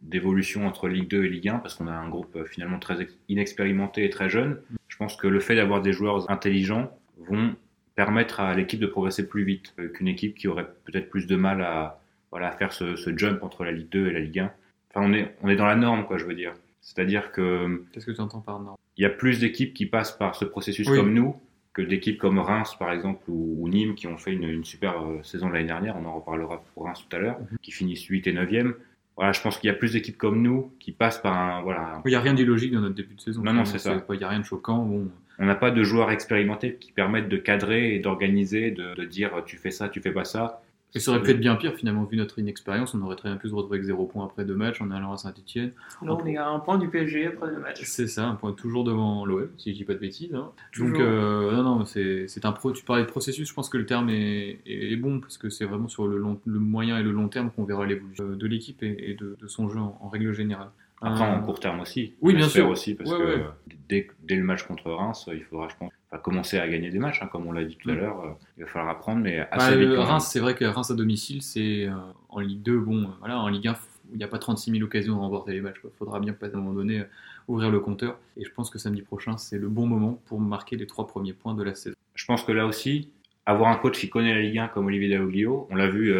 d'évolution 0.02 0.66
entre 0.66 0.88
Ligue 0.88 1.08
2 1.08 1.24
et 1.24 1.28
Ligue 1.28 1.48
1, 1.48 1.58
parce 1.58 1.74
qu'on 1.74 1.86
a 1.86 1.92
un 1.92 2.08
groupe 2.08 2.36
euh, 2.36 2.44
finalement 2.44 2.78
très 2.78 3.08
inexpérimenté 3.28 4.04
et 4.04 4.10
très 4.10 4.28
jeune, 4.28 4.60
je 4.88 4.96
pense 4.96 5.16
que 5.16 5.26
le 5.26 5.40
fait 5.40 5.56
d'avoir 5.56 5.80
des 5.80 5.92
joueurs 5.92 6.30
intelligents 6.30 6.90
vont 7.18 7.54
permettre 7.94 8.40
à 8.40 8.54
l'équipe 8.54 8.80
de 8.80 8.86
progresser 8.86 9.28
plus 9.28 9.44
vite 9.44 9.74
qu'une 9.94 10.08
équipe 10.08 10.36
qui 10.36 10.48
aurait 10.48 10.68
peut-être 10.84 11.08
plus 11.08 11.26
de 11.26 11.36
mal 11.36 11.62
à, 11.62 12.00
voilà, 12.30 12.50
faire 12.52 12.72
ce, 12.72 12.96
jump 13.16 13.42
entre 13.42 13.64
la 13.64 13.72
Ligue 13.72 13.88
2 13.90 14.08
et 14.08 14.12
la 14.12 14.20
Ligue 14.20 14.40
1. 14.40 14.52
Enfin, 14.90 15.06
on 15.08 15.12
est, 15.12 15.34
on 15.42 15.48
est 15.48 15.56
dans 15.56 15.66
la 15.66 15.76
norme, 15.76 16.04
quoi, 16.04 16.18
je 16.18 16.24
veux 16.24 16.34
dire. 16.34 16.54
C'est-à-dire 16.84 17.32
que. 17.32 17.82
Qu'est-ce 17.92 18.06
que 18.06 18.12
tu 18.12 18.20
entends 18.20 18.40
par 18.40 18.60
norme 18.60 18.76
Il 18.96 19.02
y 19.02 19.06
a 19.06 19.10
plus 19.10 19.40
d'équipes 19.40 19.74
qui 19.74 19.86
passent 19.86 20.16
par 20.16 20.36
ce 20.36 20.44
processus 20.44 20.86
comme 20.86 21.12
nous 21.12 21.36
que 21.72 21.82
d'équipes 21.82 22.18
comme 22.18 22.38
Reims, 22.38 22.76
par 22.78 22.92
exemple, 22.92 23.24
ou, 23.28 23.68
Nîmes, 23.68 23.96
qui 23.96 24.06
ont 24.06 24.16
fait 24.16 24.32
une, 24.32 24.64
super 24.64 25.02
euh, 25.02 25.20
saison 25.24 25.48
l'année 25.48 25.66
dernière. 25.66 25.96
On 25.96 26.06
en 26.06 26.14
reparlera 26.14 26.62
pour 26.72 26.84
Reims 26.84 27.04
tout 27.08 27.16
à 27.16 27.18
l'heure, 27.18 27.40
mhm. 27.40 27.58
qui 27.60 27.72
finissent 27.72 28.04
8 28.04 28.28
et 28.28 28.32
9e. 28.32 28.74
Voilà, 29.16 29.32
je 29.32 29.40
pense 29.40 29.58
qu'il 29.58 29.68
y 29.68 29.70
a 29.70 29.74
plus 29.74 29.92
d'équipes 29.92 30.16
comme 30.16 30.40
nous 30.40 30.72
qui 30.78 30.92
passent 30.92 31.18
par 31.18 31.36
un. 31.36 31.62
Voilà, 31.62 32.00
Il 32.04 32.08
n'y 32.08 32.14
a 32.14 32.20
rien 32.20 32.34
d'illogique 32.34 32.72
dans 32.72 32.80
notre 32.80 32.94
début 32.94 33.14
de 33.14 33.20
saison. 33.20 33.42
Non, 33.42 33.52
non, 33.52 33.64
c'est 33.64 33.78
ça. 33.78 34.00
Il 34.08 34.18
n'y 34.18 34.24
a 34.24 34.28
rien 34.28 34.40
de 34.40 34.44
choquant. 34.44 34.84
Bon. 34.84 35.08
On 35.38 35.46
n'a 35.46 35.56
pas 35.56 35.72
de 35.72 35.82
joueurs 35.82 36.12
expérimentés 36.12 36.76
qui 36.76 36.92
permettent 36.92 37.28
de 37.28 37.36
cadrer 37.36 37.94
et 37.94 37.98
d'organiser, 37.98 38.70
de, 38.70 38.94
de, 38.94 39.04
dire 39.04 39.42
tu 39.44 39.56
fais 39.56 39.72
ça, 39.72 39.88
tu 39.88 40.00
fais 40.00 40.12
pas 40.12 40.24
ça. 40.24 40.62
Et 40.96 41.00
ça 41.00 41.10
aurait 41.10 41.22
pu 41.22 41.30
être 41.30 41.40
bien 41.40 41.56
pire 41.56 41.74
finalement, 41.74 42.04
vu 42.04 42.16
notre 42.16 42.38
inexpérience. 42.38 42.94
On 42.94 43.02
aurait 43.02 43.16
très 43.16 43.28
bien 43.28 43.36
pu 43.36 43.48
se 43.48 43.54
retrouver 43.54 43.78
avec 43.78 43.86
0 43.86 44.06
points 44.06 44.24
après 44.24 44.44
deux 44.44 44.54
matchs 44.54 44.80
en 44.80 44.92
allant 44.92 45.12
à 45.12 45.16
Saint-Etienne. 45.16 45.72
Non, 46.02 46.18
on 46.22 46.26
est 46.26 46.36
à 46.36 46.48
un 46.48 46.60
point 46.60 46.78
du 46.78 46.88
PSG 46.88 47.26
après 47.26 47.48
deux 47.48 47.58
matchs. 47.58 47.82
C'est 47.84 48.06
ça, 48.06 48.26
un 48.26 48.36
point 48.36 48.52
toujours 48.52 48.84
devant 48.84 49.26
l'OM, 49.26 49.48
si 49.58 49.72
je 49.72 49.78
dis 49.78 49.84
pas 49.84 49.94
de 49.94 49.98
bêtises. 49.98 50.34
Hein. 50.34 50.52
Donc, 50.78 50.94
euh, 50.94 51.50
non, 51.52 51.78
non, 51.78 51.84
c'est 51.84 52.44
un 52.44 52.52
pro. 52.52 52.72
Tu 52.72 52.84
parlais 52.84 53.02
de 53.02 53.08
processus, 53.08 53.48
je 53.48 53.54
pense 53.54 53.68
que 53.68 53.76
le 53.76 53.86
terme 53.86 54.08
est, 54.08 54.60
est, 54.66 54.96
bon, 54.96 55.20
parce 55.20 55.36
que 55.36 55.50
c'est 55.50 55.64
vraiment 55.64 55.88
sur 55.88 56.06
le, 56.06 56.16
long, 56.16 56.40
le 56.46 56.60
moyen 56.60 56.96
et 56.98 57.02
le 57.02 57.10
long 57.10 57.28
terme 57.28 57.50
qu'on 57.50 57.64
verra 57.64 57.86
l'évolution 57.86 58.28
de 58.30 58.46
l'équipe 58.46 58.82
et, 58.82 59.16
de, 59.18 59.36
de, 59.40 59.46
son 59.48 59.68
jeu 59.68 59.80
en, 59.80 60.08
règle 60.08 60.32
générale. 60.32 60.70
Après, 61.00 61.24
en 61.24 61.38
euh, 61.38 61.40
court 61.40 61.58
terme 61.58 61.80
aussi. 61.80 62.14
Oui, 62.20 62.34
bien 62.34 62.48
sûr. 62.48 62.68
aussi, 62.68 62.94
parce 62.94 63.10
que 63.10 63.40
Dès, 63.88 64.08
dès, 64.22 64.36
le 64.36 64.44
match 64.44 64.62
contre 64.62 64.90
Reims, 64.90 65.28
il 65.32 65.42
faudra, 65.42 65.68
je 65.68 65.76
pense, 65.76 65.92
commencer 66.18 66.58
à 66.58 66.68
gagner 66.68 66.90
des 66.90 66.98
matchs, 66.98 67.20
hein, 67.22 67.28
comme 67.30 67.46
on 67.46 67.52
l'a 67.52 67.64
dit 67.64 67.76
tout 67.76 67.90
à 67.90 67.94
mm. 67.94 67.96
l'heure. 67.96 68.20
Euh, 68.20 68.30
il 68.58 68.64
va 68.64 68.70
falloir 68.70 68.90
apprendre, 68.90 69.20
mais 69.22 69.40
assez 69.50 69.70
bah, 69.70 69.76
vite. 69.76 69.90
Reims, 69.96 70.28
c'est 70.30 70.40
vrai 70.40 70.54
que 70.54 70.64
Reims 70.64 70.90
à 70.90 70.94
domicile, 70.94 71.42
c'est 71.42 71.86
euh, 71.86 71.94
en 72.28 72.40
Ligue 72.40 72.62
2, 72.62 72.78
bon, 72.78 73.04
euh, 73.04 73.06
voilà, 73.20 73.38
en 73.38 73.48
Ligue 73.48 73.68
1, 73.68 73.76
il 74.12 74.18
n'y 74.18 74.24
a 74.24 74.28
pas 74.28 74.38
36 74.38 74.70
000 74.70 74.82
occasions 74.84 75.14
de 75.14 75.20
remporter 75.20 75.52
les 75.52 75.60
matchs. 75.60 75.80
Il 75.82 75.90
faudra 75.98 76.20
bien 76.20 76.36
à 76.40 76.46
un 76.46 76.56
moment 76.56 76.72
donné 76.72 77.02
ouvrir 77.48 77.70
le 77.70 77.80
compteur. 77.80 78.18
Et 78.36 78.44
je 78.44 78.50
pense 78.50 78.70
que 78.70 78.78
samedi 78.78 79.02
prochain, 79.02 79.38
c'est 79.38 79.58
le 79.58 79.68
bon 79.68 79.86
moment 79.86 80.20
pour 80.26 80.40
marquer 80.40 80.76
les 80.76 80.86
trois 80.86 81.06
premiers 81.06 81.32
points 81.32 81.54
de 81.54 81.62
la 81.62 81.74
saison. 81.74 81.96
Je 82.14 82.24
pense 82.26 82.44
que 82.44 82.52
là 82.52 82.66
aussi, 82.66 83.10
avoir 83.46 83.70
un 83.70 83.76
coach 83.76 83.98
qui 83.98 84.08
connaît 84.08 84.34
la 84.34 84.40
Ligue 84.40 84.58
1 84.58 84.68
comme 84.68 84.86
Olivier 84.86 85.08
Dalloglio, 85.08 85.66
on 85.70 85.74
l'a 85.74 85.88
vu 85.88 86.14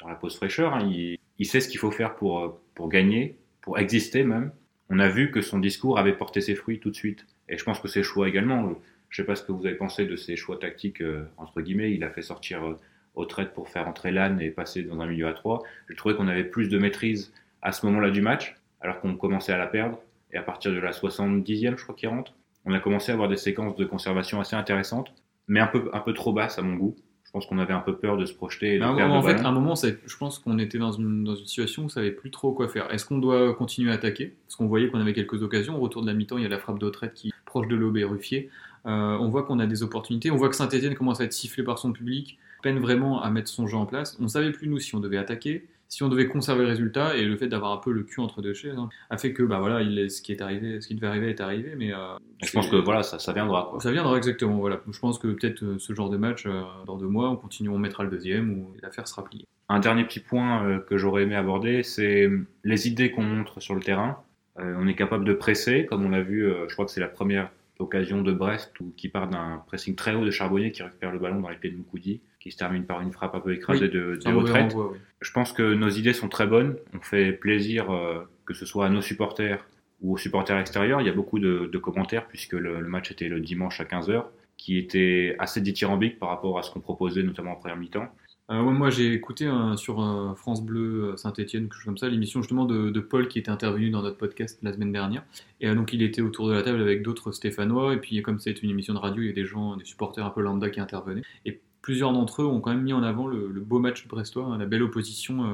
dans 0.00 0.08
la 0.08 0.14
pause 0.14 0.34
fraîcheur, 0.34 0.74
hein, 0.74 0.88
il, 0.90 1.18
il, 1.38 1.46
sait 1.46 1.60
ce 1.60 1.68
qu'il 1.68 1.78
faut 1.78 1.90
faire 1.90 2.16
pour, 2.16 2.58
pour 2.74 2.88
gagner, 2.88 3.36
pour 3.60 3.78
exister 3.78 4.24
même. 4.24 4.50
On 4.88 4.98
a 4.98 5.08
vu 5.08 5.30
que 5.30 5.42
son 5.42 5.58
discours 5.58 5.98
avait 5.98 6.14
porté 6.14 6.40
ses 6.40 6.54
fruits 6.54 6.80
tout 6.80 6.90
de 6.90 6.96
suite. 6.96 7.26
Et 7.48 7.58
je 7.58 7.64
pense 7.64 7.78
que 7.78 7.88
ses 7.88 8.02
choix 8.02 8.28
également. 8.28 8.74
Je 9.08 9.22
ne 9.22 9.24
sais 9.24 9.26
pas 9.26 9.36
ce 9.36 9.42
que 9.42 9.52
vous 9.52 9.66
avez 9.66 9.76
pensé 9.76 10.06
de 10.06 10.16
ses 10.16 10.36
choix 10.36 10.58
tactiques, 10.58 11.00
euh, 11.00 11.24
entre 11.36 11.60
guillemets. 11.60 11.92
Il 11.92 12.04
a 12.04 12.10
fait 12.10 12.22
sortir 12.22 12.64
euh, 12.64 12.78
au 13.14 13.24
trade 13.24 13.52
pour 13.52 13.68
faire 13.68 13.88
entrer 13.88 14.10
l'âne 14.10 14.40
et 14.40 14.50
passer 14.50 14.82
dans 14.82 15.00
un 15.00 15.06
milieu 15.06 15.26
à 15.26 15.32
3. 15.32 15.62
J'ai 15.88 15.96
trouvé 15.96 16.14
qu'on 16.14 16.28
avait 16.28 16.44
plus 16.44 16.68
de 16.68 16.78
maîtrise 16.78 17.32
à 17.62 17.72
ce 17.72 17.86
moment-là 17.86 18.10
du 18.10 18.20
match, 18.20 18.56
alors 18.80 19.00
qu'on 19.00 19.16
commençait 19.16 19.52
à 19.52 19.58
la 19.58 19.66
perdre. 19.66 19.98
Et 20.32 20.36
à 20.36 20.42
partir 20.42 20.72
de 20.72 20.78
la 20.78 20.90
70e, 20.90 21.76
je 21.76 21.82
crois 21.82 21.94
qu'il 21.94 22.08
rentre, 22.08 22.34
on 22.64 22.72
a 22.72 22.80
commencé 22.80 23.10
à 23.10 23.14
avoir 23.14 23.28
des 23.28 23.36
séquences 23.36 23.76
de 23.76 23.84
conservation 23.84 24.40
assez 24.40 24.56
intéressantes, 24.56 25.12
mais 25.48 25.60
un 25.60 25.68
peu, 25.68 25.88
un 25.92 26.00
peu 26.00 26.12
trop 26.12 26.32
basses 26.32 26.58
à 26.58 26.62
mon 26.62 26.74
goût. 26.74 26.96
Je 27.24 27.30
pense 27.32 27.46
qu'on 27.46 27.58
avait 27.58 27.72
un 27.72 27.80
peu 27.80 27.96
peur 27.96 28.16
de 28.16 28.24
se 28.24 28.32
projeter. 28.32 28.74
Et 28.74 28.78
de 28.78 28.84
en 28.84 29.22
fait, 29.22 29.40
à 29.40 29.48
un 29.48 29.52
moment, 29.52 29.74
je 29.74 30.16
pense 30.16 30.38
qu'on 30.38 30.58
était 30.58 30.78
dans 30.78 30.92
une, 30.92 31.24
dans 31.24 31.34
une 31.34 31.46
situation 31.46 31.82
où 31.82 31.86
on 31.86 31.88
savait 31.88 32.12
plus 32.12 32.30
trop 32.30 32.52
quoi 32.52 32.68
faire. 32.68 32.92
Est-ce 32.92 33.04
qu'on 33.04 33.18
doit 33.18 33.54
continuer 33.54 33.90
à 33.90 33.94
attaquer? 33.94 34.34
Parce 34.46 34.56
qu'on 34.56 34.66
voyait 34.66 34.88
qu'on 34.88 35.00
avait 35.00 35.12
quelques 35.12 35.42
occasions. 35.42 35.76
Au 35.76 35.80
retour 35.80 36.02
de 36.02 36.06
la 36.06 36.14
mi-temps, 36.14 36.38
il 36.38 36.44
y 36.44 36.46
a 36.46 36.48
la 36.48 36.58
frappe 36.58 36.78
de 36.78 36.90
qui 37.14 37.28
est 37.28 37.32
proche 37.44 37.68
de 37.68 37.76
l'aube 37.76 37.96
et 37.96 38.04
Ruffier. 38.04 38.48
Euh, 38.86 39.18
on 39.18 39.28
voit 39.28 39.42
qu'on 39.42 39.58
a 39.58 39.66
des 39.66 39.82
opportunités. 39.82 40.30
On 40.30 40.36
voit 40.36 40.48
que 40.48 40.56
Saint-Etienne 40.56 40.94
commence 40.94 41.20
à 41.20 41.24
être 41.24 41.32
sifflé 41.32 41.64
par 41.64 41.78
son 41.78 41.92
public, 41.92 42.38
peine 42.62 42.78
vraiment 42.78 43.22
à 43.22 43.30
mettre 43.30 43.48
son 43.48 43.66
jeu 43.66 43.76
en 43.76 43.86
place. 43.86 44.16
On 44.20 44.24
ne 44.24 44.28
savait 44.28 44.52
plus, 44.52 44.68
nous, 44.68 44.78
si 44.78 44.94
on 44.94 45.00
devait 45.00 45.18
attaquer, 45.18 45.66
si 45.88 46.02
on 46.02 46.08
devait 46.08 46.26
conserver 46.26 46.62
le 46.62 46.68
résultat, 46.68 47.16
et 47.16 47.24
le 47.24 47.36
fait 47.36 47.48
d'avoir 47.48 47.72
un 47.72 47.76
peu 47.78 47.92
le 47.92 48.02
cul 48.02 48.20
entre 48.20 48.42
deux 48.42 48.54
chaises 48.54 48.76
hein, 48.76 48.88
a 49.10 49.18
fait 49.18 49.32
que 49.32 49.42
bah, 49.42 49.58
voilà, 49.58 49.82
il, 49.82 50.10
ce, 50.10 50.22
qui 50.22 50.32
est 50.32 50.40
arrivé, 50.40 50.80
ce 50.80 50.88
qui 50.88 50.94
devait 50.94 51.06
arriver 51.06 51.30
est 51.30 51.40
arrivé. 51.40 51.74
Mais, 51.76 51.92
euh, 51.92 52.16
je 52.44 52.50
pense 52.52 52.68
que 52.68 52.76
voilà, 52.76 53.02
ça, 53.02 53.32
viendra. 53.32 53.72
Ça 53.80 53.90
viendra 53.90 54.16
exactement. 54.16 54.58
Voilà. 54.58 54.80
Je 54.90 54.98
pense 54.98 55.18
que 55.18 55.28
peut-être 55.28 55.64
euh, 55.64 55.78
ce 55.78 55.92
genre 55.92 56.10
de 56.10 56.16
match, 56.16 56.46
dans 56.86 56.96
deux 56.96 57.08
mois, 57.08 57.30
on 57.30 57.36
continue, 57.36 57.68
on 57.68 57.78
mettra 57.78 58.04
le 58.04 58.10
deuxième, 58.10 58.50
ou 58.50 58.72
l'affaire 58.82 59.08
sera 59.08 59.24
pliée. 59.24 59.44
Un 59.68 59.80
dernier 59.80 60.04
petit 60.04 60.20
point 60.20 60.80
que 60.88 60.96
j'aurais 60.96 61.24
aimé 61.24 61.34
aborder, 61.34 61.82
c'est 61.82 62.30
les 62.62 62.86
idées 62.86 63.10
qu'on 63.10 63.24
montre 63.24 63.58
sur 63.60 63.74
le 63.74 63.80
terrain. 63.80 64.18
on 64.56 64.86
est 64.86 64.94
capable 64.94 65.24
de 65.24 65.32
presser, 65.32 65.86
comme 65.86 66.06
on 66.06 66.10
l'a 66.10 66.22
vu, 66.22 66.48
je 66.68 66.72
crois 66.72 66.84
que 66.84 66.92
c'est 66.92 67.00
la 67.00 67.08
première 67.08 67.50
occasion 67.78 68.22
de 68.22 68.32
Brest 68.32 68.72
ou 68.80 68.92
qui 68.96 69.08
part 69.08 69.28
d'un 69.28 69.62
pressing 69.66 69.94
très 69.94 70.14
haut 70.14 70.24
de 70.24 70.30
Charbonnier 70.30 70.72
qui 70.72 70.82
récupère 70.82 71.12
le 71.12 71.18
ballon 71.18 71.40
dans 71.40 71.48
les 71.48 71.56
pieds 71.56 71.70
de 71.70 71.76
Moukoudi, 71.76 72.20
qui 72.40 72.50
se 72.50 72.56
termine 72.56 72.84
par 72.84 73.00
une 73.00 73.12
frappe 73.12 73.34
un 73.34 73.40
peu 73.40 73.52
écrasée 73.52 73.88
de, 73.88 74.18
de 74.24 74.32
retraite. 74.32 74.74
Je 75.20 75.32
pense 75.32 75.52
que 75.52 75.74
nos 75.74 75.88
idées 75.88 76.12
sont 76.12 76.28
très 76.28 76.46
bonnes. 76.46 76.76
On 76.94 77.00
fait 77.00 77.32
plaisir 77.32 77.90
euh, 77.90 78.20
que 78.44 78.54
ce 78.54 78.66
soit 78.66 78.86
à 78.86 78.88
nos 78.88 79.02
supporters 79.02 79.66
ou 80.00 80.14
aux 80.14 80.18
supporters 80.18 80.58
extérieurs. 80.58 81.00
Il 81.00 81.06
y 81.06 81.10
a 81.10 81.14
beaucoup 81.14 81.38
de, 81.38 81.78
commentaires 81.78 82.26
puisque 82.26 82.52
le, 82.52 82.80
match 82.86 83.10
était 83.10 83.28
le 83.28 83.40
dimanche 83.40 83.80
à 83.80 83.84
15h, 83.84 84.24
qui 84.56 84.78
était 84.78 85.36
assez 85.38 85.60
dithyrambique 85.60 86.18
par 86.18 86.30
rapport 86.30 86.58
à 86.58 86.62
ce 86.62 86.70
qu'on 86.70 86.80
proposait, 86.80 87.22
notamment 87.22 87.52
en 87.52 87.56
première 87.56 87.76
mi-temps. 87.76 88.08
Euh, 88.48 88.62
moi, 88.62 88.90
j'ai 88.90 89.12
écouté 89.12 89.50
sur 89.76 90.00
euh, 90.00 90.34
France 90.34 90.62
Bleu 90.62 91.12
euh, 91.12 91.16
Saint-Etienne, 91.16 91.64
quelque 91.64 91.74
chose 91.74 91.84
comme 91.84 91.98
ça, 91.98 92.08
l'émission 92.08 92.42
justement 92.42 92.64
de, 92.64 93.00
Paul 93.00 93.26
qui 93.26 93.40
était 93.40 93.50
intervenu 93.50 93.90
dans 93.90 94.02
notre 94.02 94.16
podcast 94.16 94.58
la 94.62 94.72
semaine 94.72 94.92
dernière. 94.92 95.24
Et 95.60 95.74
donc, 95.74 95.92
il 95.92 96.02
était 96.02 96.22
autour 96.22 96.48
de 96.48 96.52
la 96.52 96.62
table 96.62 96.80
avec 96.80 97.02
d'autres 97.02 97.32
Stéphanois. 97.32 97.94
Et 97.94 97.96
puis, 97.96 98.22
comme 98.22 98.38
c'était 98.38 98.60
une 98.60 98.70
émission 98.70 98.94
de 98.94 98.98
radio, 98.98 99.22
il 99.22 99.26
y 99.26 99.30
a 99.30 99.32
des 99.32 99.44
gens, 99.44 99.76
des 99.76 99.84
supporters 99.84 100.24
un 100.24 100.30
peu 100.30 100.42
lambda 100.42 100.70
qui 100.70 100.78
intervenaient. 100.78 101.22
Et 101.44 101.60
plusieurs 101.82 102.12
d'entre 102.12 102.42
eux 102.42 102.46
ont 102.46 102.60
quand 102.60 102.70
même 102.70 102.82
mis 102.82 102.92
en 102.92 103.02
avant 103.02 103.26
le, 103.26 103.48
beau 103.48 103.80
match 103.80 104.04
de 104.04 104.08
Brestois, 104.08 104.44
hein, 104.44 104.58
la 104.58 104.66
belle 104.66 104.82
opposition 104.82 105.44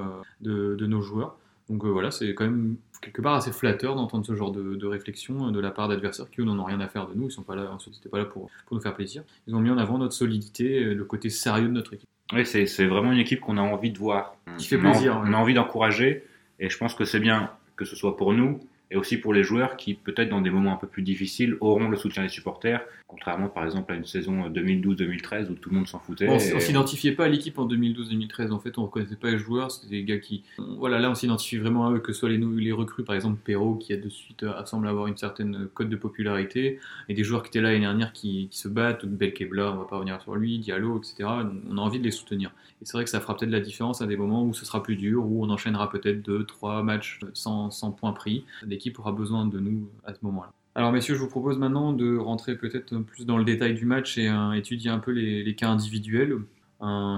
de, 0.42 0.86
nos 0.86 1.00
joueurs. 1.00 1.38
Donc 1.70 1.84
voilà, 1.86 2.10
c'est 2.10 2.34
quand 2.34 2.44
même 2.44 2.76
quelque 3.00 3.22
part 3.22 3.34
assez 3.34 3.52
flatteur 3.52 3.94
d'entendre 3.94 4.26
ce 4.26 4.34
genre 4.34 4.52
de, 4.52 4.86
réflexion 4.86 5.50
de 5.50 5.60
la 5.60 5.70
part 5.70 5.88
d'adversaires 5.88 6.30
qui 6.30 6.42
n'en 6.42 6.58
ont 6.58 6.64
rien 6.64 6.80
à 6.80 6.88
faire 6.88 7.06
de 7.08 7.14
nous. 7.14 7.28
Ils 7.28 7.32
sont 7.32 7.42
pas 7.42 7.56
là, 7.56 7.70
ensuite, 7.72 7.94
ils 7.96 8.00
étaient 8.00 8.10
pas 8.10 8.18
là 8.18 8.26
pour, 8.26 8.50
nous 8.70 8.80
faire 8.80 8.94
plaisir. 8.94 9.22
Ils 9.46 9.54
ont 9.54 9.60
mis 9.60 9.70
en 9.70 9.78
avant 9.78 9.96
notre 9.96 10.14
solidité, 10.14 10.94
le 10.94 11.04
côté 11.04 11.30
sérieux 11.30 11.68
de 11.68 11.72
notre 11.72 11.94
équipe. 11.94 12.08
Oui, 12.32 12.46
c'est 12.46 12.86
vraiment 12.86 13.12
une 13.12 13.18
équipe 13.18 13.40
qu'on 13.40 13.58
a 13.58 13.62
envie 13.62 13.90
de 13.90 13.98
voir. 13.98 14.36
Qui 14.58 14.66
fait 14.68 14.76
On 14.76 14.84
a- 14.86 14.90
plaisir, 14.90 15.22
On 15.24 15.32
a 15.32 15.36
envie 15.36 15.54
d'encourager. 15.54 16.24
Et 16.58 16.68
je 16.70 16.78
pense 16.78 16.94
que 16.94 17.04
c'est 17.04 17.20
bien 17.20 17.50
que 17.76 17.84
ce 17.84 17.96
soit 17.96 18.16
pour 18.16 18.32
nous 18.32 18.60
et 18.92 18.96
aussi 18.96 19.16
pour 19.16 19.32
les 19.32 19.42
joueurs 19.42 19.76
qui, 19.76 19.94
peut-être 19.94 20.28
dans 20.28 20.42
des 20.42 20.50
moments 20.50 20.74
un 20.74 20.76
peu 20.76 20.86
plus 20.86 21.02
difficiles, 21.02 21.56
auront 21.60 21.88
le 21.88 21.96
soutien 21.96 22.22
des 22.22 22.28
supporters, 22.28 22.82
contrairement 23.06 23.48
par 23.48 23.64
exemple 23.64 23.90
à 23.92 23.96
une 23.96 24.04
saison 24.04 24.48
2012-2013 24.50 25.50
où 25.50 25.54
tout 25.54 25.70
le 25.70 25.76
monde 25.76 25.88
s'en 25.88 25.98
foutait. 25.98 26.26
Bon, 26.26 26.34
on 26.34 26.36
et- 26.36 26.60
s'identifiait 26.60 27.12
pas 27.12 27.24
à 27.24 27.28
l'équipe 27.28 27.58
en 27.58 27.66
2012-2013. 27.66 28.52
En 28.52 28.58
fait, 28.58 28.76
on 28.76 28.84
reconnaissait 28.84 29.16
pas 29.16 29.30
les 29.30 29.38
joueurs. 29.38 29.70
C'était 29.70 29.88
des 29.96 30.04
gars 30.04 30.18
qui, 30.18 30.44
voilà, 30.78 30.98
là, 30.98 31.10
on 31.10 31.14
s'identifie 31.14 31.56
vraiment 31.56 31.86
à 31.86 31.92
eux, 31.92 32.00
que 32.00 32.12
ce 32.12 32.20
soit 32.20 32.28
les, 32.28 32.72
recrues, 32.72 33.02
par 33.02 33.14
exemple 33.14 33.40
Perrault, 33.42 33.76
qui 33.76 33.94
a 33.94 33.96
de 33.96 34.08
suite 34.10 34.42
euh, 34.42 34.64
semble 34.66 34.86
avoir 34.88 35.06
une 35.06 35.16
certaine 35.16 35.68
cote 35.74 35.88
de 35.88 35.96
popularité, 35.96 36.78
et 37.08 37.14
des 37.14 37.24
joueurs 37.24 37.42
qui 37.42 37.48
étaient 37.48 37.60
là 37.60 37.70
l'année 37.70 37.80
dernière 37.80 38.12
qui, 38.12 38.48
qui 38.50 38.58
se 38.58 38.68
battent, 38.68 39.06
Belkebla, 39.06 39.72
on 39.72 39.76
va 39.76 39.84
pas 39.84 39.96
revenir 39.96 40.20
sur 40.20 40.34
lui, 40.34 40.58
Diallo, 40.58 40.98
etc. 40.98 41.28
On 41.70 41.78
a 41.78 41.80
envie 41.80 41.98
de 41.98 42.04
les 42.04 42.10
soutenir. 42.10 42.50
Et 42.80 42.84
c'est 42.84 42.94
vrai 42.94 43.04
que 43.04 43.10
ça 43.10 43.20
fera 43.20 43.36
peut-être 43.36 43.50
la 43.50 43.60
différence 43.60 44.02
à 44.02 44.06
des 44.06 44.16
moments 44.16 44.44
où 44.44 44.54
ce 44.54 44.64
sera 44.64 44.82
plus 44.82 44.96
dur, 44.96 45.24
où 45.24 45.44
on 45.44 45.50
enchaînera 45.50 45.88
peut-être 45.88 46.22
deux, 46.22 46.44
trois 46.44 46.82
matchs 46.82 47.20
sans, 47.32 47.70
sans 47.70 47.92
points 47.92 48.12
pris. 48.12 48.44
L'équipe 48.82 48.98
aura 48.98 49.12
besoin 49.12 49.46
de 49.46 49.60
nous 49.60 49.88
à 50.04 50.12
ce 50.12 50.18
moment-là. 50.22 50.52
Alors 50.74 50.90
messieurs, 50.90 51.14
je 51.14 51.20
vous 51.20 51.28
propose 51.28 51.56
maintenant 51.56 51.92
de 51.92 52.16
rentrer 52.16 52.56
peut-être 52.56 52.98
plus 52.98 53.24
dans 53.24 53.38
le 53.38 53.44
détail 53.44 53.74
du 53.74 53.84
match 53.84 54.18
et 54.18 54.28
euh, 54.28 54.50
étudier 54.54 54.90
un 54.90 54.98
peu 54.98 55.12
les, 55.12 55.44
les 55.44 55.54
cas 55.54 55.68
individuels. 55.68 56.38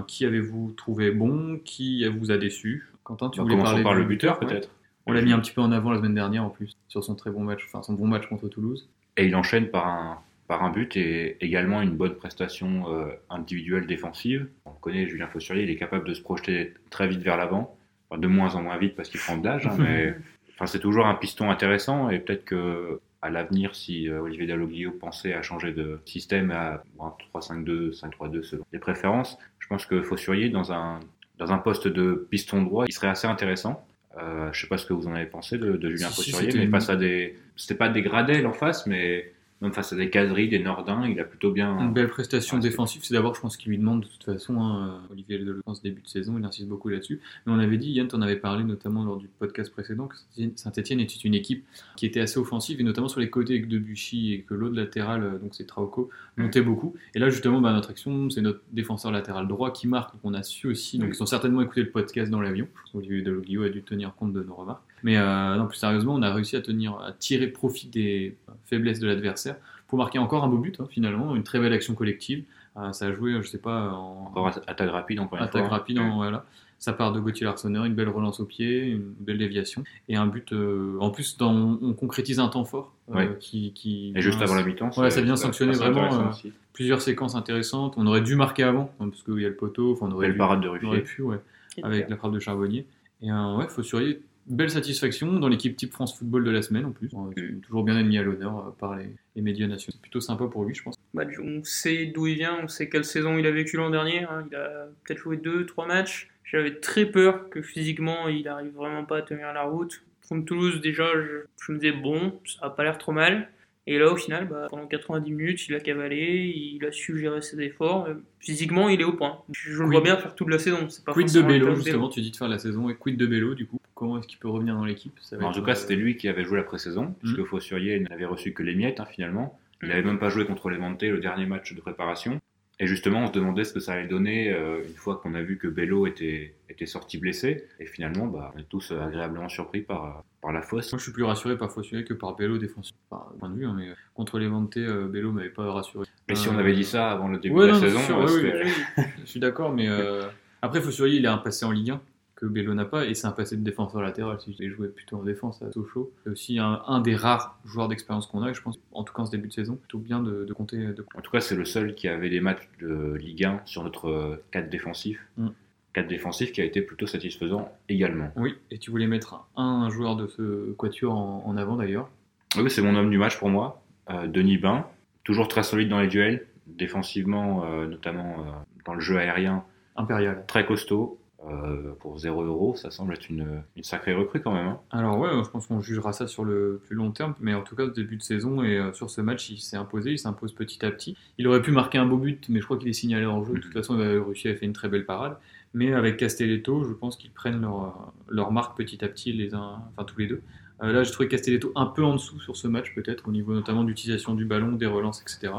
Qui 0.06 0.26
avez-vous 0.26 0.72
trouvé 0.76 1.10
bon? 1.10 1.58
Qui 1.64 2.06
vous 2.06 2.30
a 2.30 2.36
déçu? 2.36 2.92
Quentin, 3.02 3.30
tu 3.30 3.38
Bah, 3.38 3.44
voulais 3.44 3.56
parler 3.56 3.82
par 3.82 3.94
le 3.94 4.04
buteur 4.04 4.38
peut-être. 4.38 4.68
On 5.06 5.12
l'a 5.12 5.22
mis 5.22 5.32
un 5.32 5.38
petit 5.38 5.52
peu 5.52 5.62
en 5.62 5.72
avant 5.72 5.90
la 5.90 5.96
semaine 5.96 6.14
dernière 6.14 6.44
en 6.44 6.50
plus, 6.50 6.76
sur 6.88 7.02
son 7.02 7.14
très 7.14 7.30
bon 7.30 7.42
match, 7.42 7.64
enfin 7.66 7.82
son 7.82 7.94
bon 7.94 8.06
match 8.06 8.26
contre 8.26 8.48
Toulouse. 8.48 8.90
Et 9.16 9.24
il 9.24 9.34
enchaîne 9.34 9.68
par 9.68 9.86
un, 9.86 10.18
par 10.48 10.62
un 10.64 10.70
but 10.70 10.94
et 10.98 11.42
également 11.42 11.80
une 11.80 11.96
bonne 11.96 12.14
prestation 12.14 12.92
euh, 12.92 13.06
individuelle 13.30 13.86
défensive. 13.86 14.48
On 14.66 14.72
connaît 14.72 15.08
Julien 15.08 15.28
Fossurier, 15.28 15.62
il 15.62 15.70
est 15.70 15.76
capable 15.76 16.06
de 16.06 16.12
se 16.12 16.20
projeter 16.20 16.74
très 16.90 17.08
vite 17.08 17.22
vers 17.22 17.38
l'avant, 17.38 17.74
Enfin, 18.10 18.20
de 18.20 18.26
moins 18.26 18.54
en 18.54 18.62
moins 18.62 18.76
vite 18.76 18.96
parce 18.96 19.08
qu'il 19.08 19.20
prend 19.20 19.38
de 19.38 19.44
l'âge, 19.46 19.66
hein, 19.66 19.76
mais 19.78 20.14
enfin, 20.54 20.66
c'est 20.66 20.80
toujours 20.80 21.06
un 21.06 21.14
piston 21.14 21.50
intéressant 21.50 22.10
et 22.10 22.18
peut-être 22.18 22.44
que 22.44 23.00
à 23.22 23.30
l'avenir, 23.30 23.74
si 23.74 24.08
euh, 24.08 24.20
Olivier 24.20 24.46
Dalloglio 24.46 24.90
pensait 24.92 25.32
à 25.32 25.40
changer 25.40 25.72
de 25.72 25.98
système 26.04 26.50
à 26.50 26.82
bon, 26.98 27.10
3-5-2, 27.34 27.98
5-3-2 27.98 28.42
selon 28.42 28.64
les 28.72 28.78
préférences, 28.78 29.38
je 29.60 29.66
pense 29.68 29.86
que 29.86 30.02
Fossurier 30.02 30.50
dans 30.50 30.72
un, 30.72 31.00
dans 31.38 31.50
un 31.50 31.56
poste 31.58 31.88
de 31.88 32.26
piston 32.30 32.62
droit, 32.62 32.84
il 32.86 32.92
serait 32.92 33.08
assez 33.08 33.26
intéressant. 33.26 33.86
Euh, 34.20 34.50
je 34.52 34.60
sais 34.60 34.66
pas 34.68 34.76
ce 34.78 34.84
que 34.86 34.92
vous 34.92 35.06
en 35.08 35.14
avez 35.14 35.24
pensé 35.26 35.56
de, 35.58 35.72
de 35.76 35.88
Julien 35.90 36.08
Si, 36.10 36.22
si, 36.24 36.30
Fossurier, 36.32 36.50
c'était 36.50 36.58
mais 36.58 36.64
une- 36.66 36.70
face 36.70 36.90
à 36.90 36.96
des, 36.96 37.38
c'était 37.56 37.74
pas 37.74 37.88
des 37.88 38.02
Gradel 38.02 38.46
en 38.46 38.52
face, 38.52 38.86
mais 38.86 39.32
même 39.60 39.72
face 39.72 39.92
à 39.92 39.96
des 39.96 40.10
caseries, 40.10 40.48
des 40.48 40.58
Nordins, 40.58 41.06
il 41.08 41.18
a 41.20 41.24
plutôt 41.24 41.50
bien. 41.50 41.78
Une 41.80 41.92
belle 41.94 42.08
prestation 42.08 42.58
défensive, 42.58 43.02
c'est 43.04 43.14
d'abord, 43.14 43.34
je 43.34 43.40
pense, 43.40 43.56
qu'il 43.56 43.70
lui 43.70 43.78
demande 43.78 44.02
de 44.02 44.06
toute 44.08 44.24
façon. 44.24 44.60
hein, 44.60 45.00
euh, 45.08 45.12
Olivier 45.12 45.38
Deleuze, 45.38 45.62
ce 45.72 45.80
début 45.82 46.02
de 46.02 46.08
saison, 46.08 46.36
il 46.38 46.44
insiste 46.44 46.68
beaucoup 46.68 46.88
là-dessus. 46.90 47.20
Mais 47.46 47.52
on 47.52 47.58
avait 47.58 47.78
dit, 47.78 47.90
Yann, 47.92 48.08
t'en 48.08 48.20
avais 48.20 48.36
parlé 48.36 48.62
notamment 48.64 49.04
lors 49.04 49.16
du 49.16 49.28
podcast 49.28 49.72
précédent, 49.72 50.06
que 50.08 50.16
Saint-Etienne 50.56 51.00
était 51.00 51.14
une 51.14 51.34
équipe 51.34 51.64
qui 51.96 52.04
était 52.04 52.20
assez 52.20 52.38
offensive, 52.38 52.80
et 52.80 52.84
notamment 52.84 53.08
sur 53.08 53.20
les 53.20 53.30
côtés 53.30 53.54
avec 53.54 53.68
Debuchy 53.68 54.34
et 54.34 54.40
que 54.42 54.54
l'autre 54.54 54.74
latéral, 54.74 55.22
euh, 55.22 55.38
donc 55.38 55.54
c'est 55.54 55.66
Trauco, 55.66 56.10
montait 56.36 56.60
beaucoup. 56.60 56.94
Et 57.14 57.18
là, 57.18 57.30
justement, 57.30 57.60
bah, 57.60 57.72
notre 57.72 57.90
action, 57.90 58.28
c'est 58.30 58.42
notre 58.42 58.60
défenseur 58.72 59.12
latéral 59.12 59.48
droit 59.48 59.72
qui 59.72 59.86
marque, 59.88 60.12
donc 60.12 60.20
on 60.24 60.34
a 60.34 60.42
su 60.42 60.66
aussi. 60.66 60.98
Donc 60.98 61.10
Oui. 61.10 61.16
ils 61.16 61.22
ont 61.22 61.26
certainement 61.26 61.62
écouté 61.62 61.82
le 61.82 61.90
podcast 61.90 62.30
dans 62.30 62.40
l'avion. 62.40 62.66
Qu'Olivier 62.92 63.22
Deloglio 63.22 63.62
a 63.62 63.68
dû 63.70 63.82
tenir 63.82 64.14
compte 64.14 64.32
de 64.32 64.42
nos 64.42 64.54
remarques. 64.54 64.82
Mais 65.04 65.16
euh, 65.18 65.54
non, 65.56 65.66
plus 65.66 65.76
sérieusement, 65.76 66.14
on 66.14 66.22
a 66.22 66.32
réussi 66.32 66.56
à 66.56 66.60
tenir, 66.62 66.94
à 66.98 67.12
tirer 67.12 67.46
profit 67.46 67.86
des 67.88 68.36
faiblesses 68.64 68.98
de 69.00 69.06
l'adversaire 69.06 69.56
pour 69.86 69.98
marquer 69.98 70.18
encore 70.18 70.42
un 70.42 70.48
beau 70.48 70.56
but, 70.58 70.80
hein, 70.80 70.86
finalement, 70.90 71.36
une 71.36 71.42
très 71.44 71.60
belle 71.60 71.72
action 71.74 71.94
collective. 71.94 72.42
Euh, 72.76 72.90
ça 72.92 73.06
a 73.06 73.12
joué, 73.12 73.34
je 73.40 73.46
sais 73.46 73.58
pas, 73.58 73.90
en 73.92 74.26
Encore 74.30 74.48
attaque 74.66 74.90
rapide, 74.90 75.20
encore 75.20 75.38
une 75.38 75.44
attaque 75.44 75.66
fois. 75.68 75.76
rapide, 75.76 75.98
en- 76.00 76.16
voilà. 76.16 76.44
Ça 76.80 76.92
part 76.92 77.12
de 77.12 77.20
Gauthier 77.20 77.44
Larsonneur, 77.46 77.84
une 77.84 77.94
belle 77.94 78.08
relance 78.08 78.40
au 78.40 78.44
pied, 78.44 78.80
une 78.88 79.14
belle 79.20 79.38
déviation 79.38 79.84
et 80.08 80.16
un 80.16 80.26
but. 80.26 80.52
euh, 80.52 80.96
en 81.00 81.10
plus, 81.10 81.36
dans, 81.38 81.78
on 81.80 81.92
concrétise 81.94 82.40
un 82.40 82.48
temps 82.48 82.64
fort 82.64 82.92
euh, 83.10 83.14
Ouais. 83.14 83.36
qui, 83.40 83.72
qui 83.72 84.12
Et 84.16 84.20
juste 84.20 84.42
avant 84.42 84.54
la 84.54 84.64
mi-temps, 84.64 84.90
Ouais, 84.98 85.10
ça 85.10 85.22
vient 85.22 85.36
sanctionner 85.36 85.72
vraiment, 85.72 86.12
euh, 86.12 86.48
plusieurs 86.72 87.00
séquences 87.00 87.36
intéressantes. 87.36 87.94
On 87.96 88.06
aurait 88.06 88.20
dû 88.22 88.34
marquer 88.36 88.64
avant, 88.64 88.90
hein, 89.00 89.08
parce 89.08 89.22
qu'il 89.22 89.38
y 89.40 89.44
a 89.46 89.48
le 89.48 89.54
poteau. 89.54 89.96
On 90.00 90.10
aurait 90.10 90.26
Belle 90.26 90.32
dû- 90.32 90.38
parade 90.38 90.60
de 90.62 90.68
on 90.68 90.70
aurait 90.70 90.98
Ruffier. 90.98 91.02
pu, 91.02 91.22
ouais, 91.22 91.38
avec 91.82 92.08
la 92.08 92.16
frappe 92.16 92.32
de 92.32 92.40
Charbonnier. 92.40 92.86
Et 93.22 93.30
euh, 93.30 93.56
ouais, 93.56 93.68
faut 93.68 93.82
surveiller. 93.82 94.20
Belle 94.46 94.70
satisfaction 94.70 95.32
dans 95.34 95.48
l'équipe 95.48 95.76
type 95.76 95.92
France 95.92 96.18
Football 96.18 96.44
de 96.44 96.50
la 96.50 96.62
semaine 96.62 96.84
en 96.84 96.90
plus. 96.92 97.08
Euh, 97.14 97.18
Mm. 97.40 97.60
Toujours 97.60 97.82
bien 97.84 97.96
admis 97.96 98.18
à 98.18 98.22
l'honneur 98.22 98.58
euh, 98.58 98.70
par 98.78 98.96
les, 98.96 99.06
les 99.36 99.42
médias 99.42 99.66
nationaux. 99.66 99.92
C'est 99.96 100.02
plutôt 100.02 100.20
sympa 100.20 100.46
pour 100.46 100.64
lui, 100.64 100.74
je 100.74 100.82
pense. 100.82 100.96
Bah, 101.14 101.24
on 101.42 101.62
sait 101.64 102.06
d'où 102.06 102.26
il 102.26 102.34
vient, 102.36 102.58
on 102.62 102.68
sait 102.68 102.88
quelle 102.88 103.04
saison 103.04 103.38
il 103.38 103.46
a 103.46 103.50
vécu 103.50 103.76
l'an 103.76 103.90
dernier. 103.90 104.24
hein. 104.24 104.46
Il 104.50 104.56
a 104.56 104.88
peut-être 105.04 105.18
joué 105.20 105.36
deux, 105.38 105.64
trois 105.64 105.86
matchs. 105.86 106.28
J'avais 106.44 106.74
très 106.76 107.06
peur 107.06 107.48
que 107.50 107.62
physiquement 107.62 108.28
il 108.28 108.46
arrive 108.48 108.72
vraiment 108.74 109.04
pas 109.04 109.18
à 109.18 109.22
tenir 109.22 109.52
la 109.52 109.62
route. 109.62 110.02
Contre 110.28 110.44
Toulouse, 110.46 110.80
déjà, 110.80 111.06
je, 111.14 111.44
je 111.64 111.72
me 111.72 111.78
disais 111.78 111.92
bon, 111.92 112.38
ça 112.44 112.66
a 112.66 112.70
pas 112.70 112.84
l'air 112.84 112.98
trop 112.98 113.12
mal. 113.12 113.48
Et 113.86 113.98
là, 113.98 114.10
au 114.10 114.16
final, 114.16 114.48
bah, 114.48 114.66
pendant 114.70 114.86
90 114.86 115.30
minutes, 115.30 115.68
il 115.68 115.74
a 115.74 115.80
cavalé, 115.80 116.50
il 116.56 116.82
a 116.86 116.90
su 116.92 117.18
gérer 117.18 117.42
ses 117.42 117.60
efforts. 117.60 118.06
Euh, 118.06 118.14
Physiquement, 118.40 118.88
il 118.88 119.00
est 119.00 119.04
au 119.04 119.12
point. 119.12 119.38
Je 119.52 119.82
le 119.82 119.88
vois 119.90 120.00
bien 120.00 120.16
faire 120.16 120.34
toute 120.34 120.48
la 120.48 120.58
saison. 120.58 120.86
Pas 121.04 121.12
Quid 121.12 121.30
de 121.32 121.42
Bello, 121.42 121.74
justement, 121.76 122.08
tu 122.08 122.20
dis 122.22 122.30
de 122.30 122.36
faire 122.36 122.48
la 122.48 122.58
saison. 122.58 122.88
Et 122.88 122.94
quid 122.94 123.16
de 123.18 123.26
Bello, 123.26 123.54
du 123.54 123.66
coup? 123.66 123.78
Comment 123.94 124.18
est-ce 124.18 124.26
qu'il 124.26 124.38
peut 124.38 124.48
revenir 124.48 124.74
dans 124.74 124.84
l'équipe? 124.84 125.18
En 125.40 125.52
tout 125.52 125.62
cas, 125.62 125.72
euh, 125.72 125.74
c'était 125.74 125.96
lui 125.96 126.16
qui 126.16 126.28
avait 126.28 126.44
joué 126.44 126.56
la 126.58 126.64
pré-saison, 126.64 127.04
Mm. 127.04 127.14
puisque 127.20 127.44
Fossurier 127.44 128.00
n'avait 128.00 128.24
reçu 128.24 128.52
que 128.52 128.62
les 128.62 128.74
miettes 128.74 128.98
hein, 129.00 129.04
finalement. 129.06 129.58
Il 129.82 129.86
Mm. 129.86 129.90
n'avait 129.90 130.02
même 130.02 130.18
pas 130.18 130.30
joué 130.30 130.44
contre 130.46 130.68
les 130.70 130.76
Levante 130.76 131.02
le 131.02 131.18
dernier 131.20 131.46
match 131.46 131.74
de 131.74 131.80
préparation. 131.80 132.40
Et 132.80 132.88
justement, 132.88 133.20
on 133.22 133.26
se 133.28 133.32
demandait 133.32 133.62
ce 133.62 133.72
que 133.72 133.78
ça 133.78 133.92
allait 133.92 134.08
donner 134.08 134.52
euh, 134.52 134.80
une 134.88 134.96
fois 134.96 135.20
qu'on 135.22 135.34
a 135.36 135.42
vu 135.42 135.58
que 135.58 135.68
Bello 135.68 136.08
était, 136.08 136.54
était 136.68 136.86
sorti 136.86 137.18
blessé. 137.18 137.68
Et 137.78 137.86
finalement, 137.86 138.26
bah, 138.26 138.50
on 138.56 138.58
est 138.58 138.68
tous 138.68 138.90
euh, 138.90 139.00
agréablement 139.00 139.48
surpris 139.48 139.80
par, 139.82 140.24
par 140.42 140.50
la 140.52 140.60
fosse. 140.60 140.90
Moi, 140.92 140.98
je 140.98 141.04
suis 141.04 141.12
plus 141.12 141.22
rassuré 141.22 141.56
par 141.56 141.70
Fossuet 141.70 142.02
que 142.02 142.14
par 142.14 142.34
Bello 142.34 142.58
défensif. 142.58 142.92
Enfin, 143.10 143.26
point 143.38 143.48
de 143.48 143.54
vue, 143.54 143.64
hein, 143.66 143.74
mais 143.78 143.90
euh, 143.90 143.94
contre 144.14 144.40
les 144.40 144.48
Vantés, 144.48 144.84
euh, 144.84 145.06
Bello 145.06 145.30
m'avait 145.30 145.50
pas 145.50 145.70
rassuré. 145.70 146.04
Et 146.28 146.34
si 146.34 146.48
on 146.48 146.58
avait 146.58 146.72
dit 146.74 146.82
ça 146.82 147.12
avant 147.12 147.28
le 147.28 147.38
début 147.38 147.54
ouais, 147.54 147.66
de 147.66 147.68
la 147.68 147.74
non, 147.74 147.80
saison, 147.80 147.98
c'est 148.00 148.06
sûr, 148.06 148.18
ouais, 148.18 148.26
c'était- 148.28 148.64
oui, 148.64 149.04
Je 149.20 149.30
suis 149.30 149.40
d'accord, 149.40 149.72
mais 149.72 149.88
euh, 149.88 150.22
après, 150.62 150.80
Fossuet, 150.80 151.14
il 151.14 151.28
a 151.28 151.32
un 151.32 151.38
passé 151.38 151.64
en 151.64 151.70
Ligue 151.70 151.90
1 151.92 152.00
que 152.48 152.52
Bello 152.52 152.74
n'a 152.74 152.84
pas, 152.84 153.06
et 153.06 153.14
c'est 153.14 153.26
un 153.26 153.32
passé 153.32 153.56
de 153.56 153.62
défenseur 153.62 154.02
latéral. 154.02 154.38
Si 154.40 154.54
je 154.58 154.68
joué 154.70 154.88
plutôt 154.88 155.16
en 155.16 155.22
défense 155.22 155.62
à 155.62 155.70
Sochaux, 155.72 156.12
c'est 156.22 156.30
aussi 156.30 156.58
un, 156.58 156.82
un 156.86 157.00
des 157.00 157.16
rares 157.16 157.58
joueurs 157.64 157.88
d'expérience 157.88 158.26
qu'on 158.26 158.42
a, 158.42 158.50
et 158.50 158.54
je 158.54 158.62
pense, 158.62 158.78
en 158.92 159.04
tout 159.04 159.12
cas 159.14 159.22
en 159.22 159.26
ce 159.26 159.30
début 159.30 159.48
de 159.48 159.52
saison, 159.52 159.76
plutôt 159.76 159.98
bien 159.98 160.20
de, 160.20 160.44
de 160.44 160.52
compter. 160.52 160.78
De... 160.78 161.04
En 161.14 161.20
tout 161.20 161.30
cas, 161.30 161.40
c'est 161.40 161.56
le 161.56 161.64
seul 161.64 161.94
qui 161.94 162.08
avait 162.08 162.30
des 162.30 162.40
matchs 162.40 162.68
de 162.80 163.14
Ligue 163.14 163.44
1 163.44 163.62
sur 163.64 163.84
notre 163.84 164.42
4 164.50 164.68
défensif. 164.70 165.20
Mm. 165.36 165.48
4 165.94 166.08
défensif 166.08 166.52
qui 166.52 166.60
a 166.60 166.64
été 166.64 166.82
plutôt 166.82 167.06
satisfaisant 167.06 167.70
également. 167.88 168.32
Oui, 168.36 168.54
et 168.70 168.78
tu 168.78 168.90
voulais 168.90 169.06
mettre 169.06 169.46
un 169.56 169.88
joueur 169.90 170.16
de 170.16 170.26
ce 170.26 170.72
quatuor 170.72 171.14
en, 171.14 171.44
en 171.46 171.56
avant 171.56 171.76
d'ailleurs. 171.76 172.10
Oui, 172.56 172.70
c'est 172.70 172.82
mon 172.82 172.94
homme 172.94 173.10
du 173.10 173.18
match 173.18 173.38
pour 173.38 173.48
moi. 173.48 173.82
Euh, 174.10 174.26
Denis 174.26 174.58
Bain, 174.58 174.86
toujours 175.24 175.48
très 175.48 175.62
solide 175.62 175.88
dans 175.88 176.00
les 176.00 176.08
duels, 176.08 176.46
défensivement, 176.66 177.64
euh, 177.64 177.86
notamment 177.86 178.40
euh, 178.40 178.50
dans 178.84 178.94
le 178.94 179.00
jeu 179.00 179.18
aérien, 179.18 179.64
Impérial. 179.96 180.44
très 180.46 180.66
costaud. 180.66 181.18
Euh, 181.46 181.92
pour 182.00 182.18
0 182.18 182.42
euros, 182.44 182.74
ça 182.76 182.90
semble 182.90 183.12
être 183.12 183.28
une, 183.28 183.62
une 183.76 183.82
sacrée 183.82 184.14
recrue 184.14 184.40
quand 184.40 184.54
même. 184.54 184.66
hein. 184.66 184.80
Alors 184.90 185.18
ouais, 185.18 185.28
je 185.44 185.50
pense 185.50 185.66
qu'on 185.66 185.80
jugera 185.80 186.12
ça 186.12 186.26
sur 186.26 186.44
le 186.44 186.80
plus 186.86 186.96
long 186.96 187.10
terme, 187.10 187.34
mais 187.40 187.52
en 187.54 187.62
tout 187.62 187.76
cas, 187.76 187.84
au 187.84 187.90
début 187.90 188.16
de 188.16 188.22
saison 188.22 188.62
et 188.62 188.78
euh, 188.78 188.92
sur 188.94 189.10
ce 189.10 189.20
match, 189.20 189.50
il 189.50 189.58
s'est 189.58 189.76
imposé, 189.76 190.12
il 190.12 190.18
s'impose 190.18 190.54
petit 190.54 190.84
à 190.86 190.90
petit. 190.90 191.16
Il 191.36 191.46
aurait 191.46 191.60
pu 191.60 191.70
marquer 191.70 191.98
un 191.98 192.06
beau 192.06 192.16
but, 192.16 192.48
mais 192.48 192.60
je 192.60 192.64
crois 192.64 192.78
qu'il 192.78 192.88
est 192.88 192.92
signalé 192.94 193.26
en 193.26 193.44
jeu. 193.44 193.54
De 193.54 193.58
toute 193.60 193.72
façon, 193.74 193.98
euh, 193.98 194.22
Russie 194.22 194.48
a 194.48 194.54
fait 194.56 194.64
une 194.64 194.72
très 194.72 194.88
belle 194.88 195.04
parade. 195.04 195.36
Mais 195.74 195.92
avec 195.92 196.16
Castelletto, 196.16 196.84
je 196.84 196.92
pense 196.92 197.16
qu'ils 197.16 197.32
prennent 197.32 197.60
leur, 197.60 198.12
leur 198.28 198.52
marque 198.52 198.76
petit 198.76 199.04
à 199.04 199.08
petit, 199.08 199.32
les 199.32 199.54
uns, 199.54 199.82
enfin 199.96 200.04
tous 200.04 200.18
les 200.20 200.26
deux. 200.28 200.42
Euh, 200.82 200.92
là, 200.92 201.02
j'ai 201.02 201.10
trouvé 201.10 201.28
Castelletto 201.28 201.72
un 201.74 201.86
peu 201.86 202.04
en 202.04 202.14
dessous 202.14 202.40
sur 202.40 202.56
ce 202.56 202.68
match, 202.68 202.94
peut-être, 202.94 203.28
au 203.28 203.32
niveau 203.32 203.52
notamment 203.54 203.84
d'utilisation 203.84 204.34
du 204.34 204.44
ballon, 204.46 204.72
des 204.72 204.86
relances, 204.86 205.20
etc. 205.22 205.52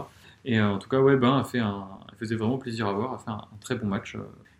Et 0.45 0.59
en 0.61 0.77
tout 0.79 0.89
cas, 0.89 1.01
ouais, 1.01 1.17
Ben 1.17 1.37
a 1.37 1.43
fait 1.43 1.59
un, 1.59 1.87
il 2.13 2.17
faisait 2.17 2.35
vraiment 2.35 2.57
plaisir 2.57 2.87
à 2.87 2.93
voir, 2.93 3.13
a 3.13 3.17
fait 3.19 3.29
un, 3.31 3.33
un 3.35 3.57
très 3.59 3.75
bon 3.75 3.87
match. 3.87 4.15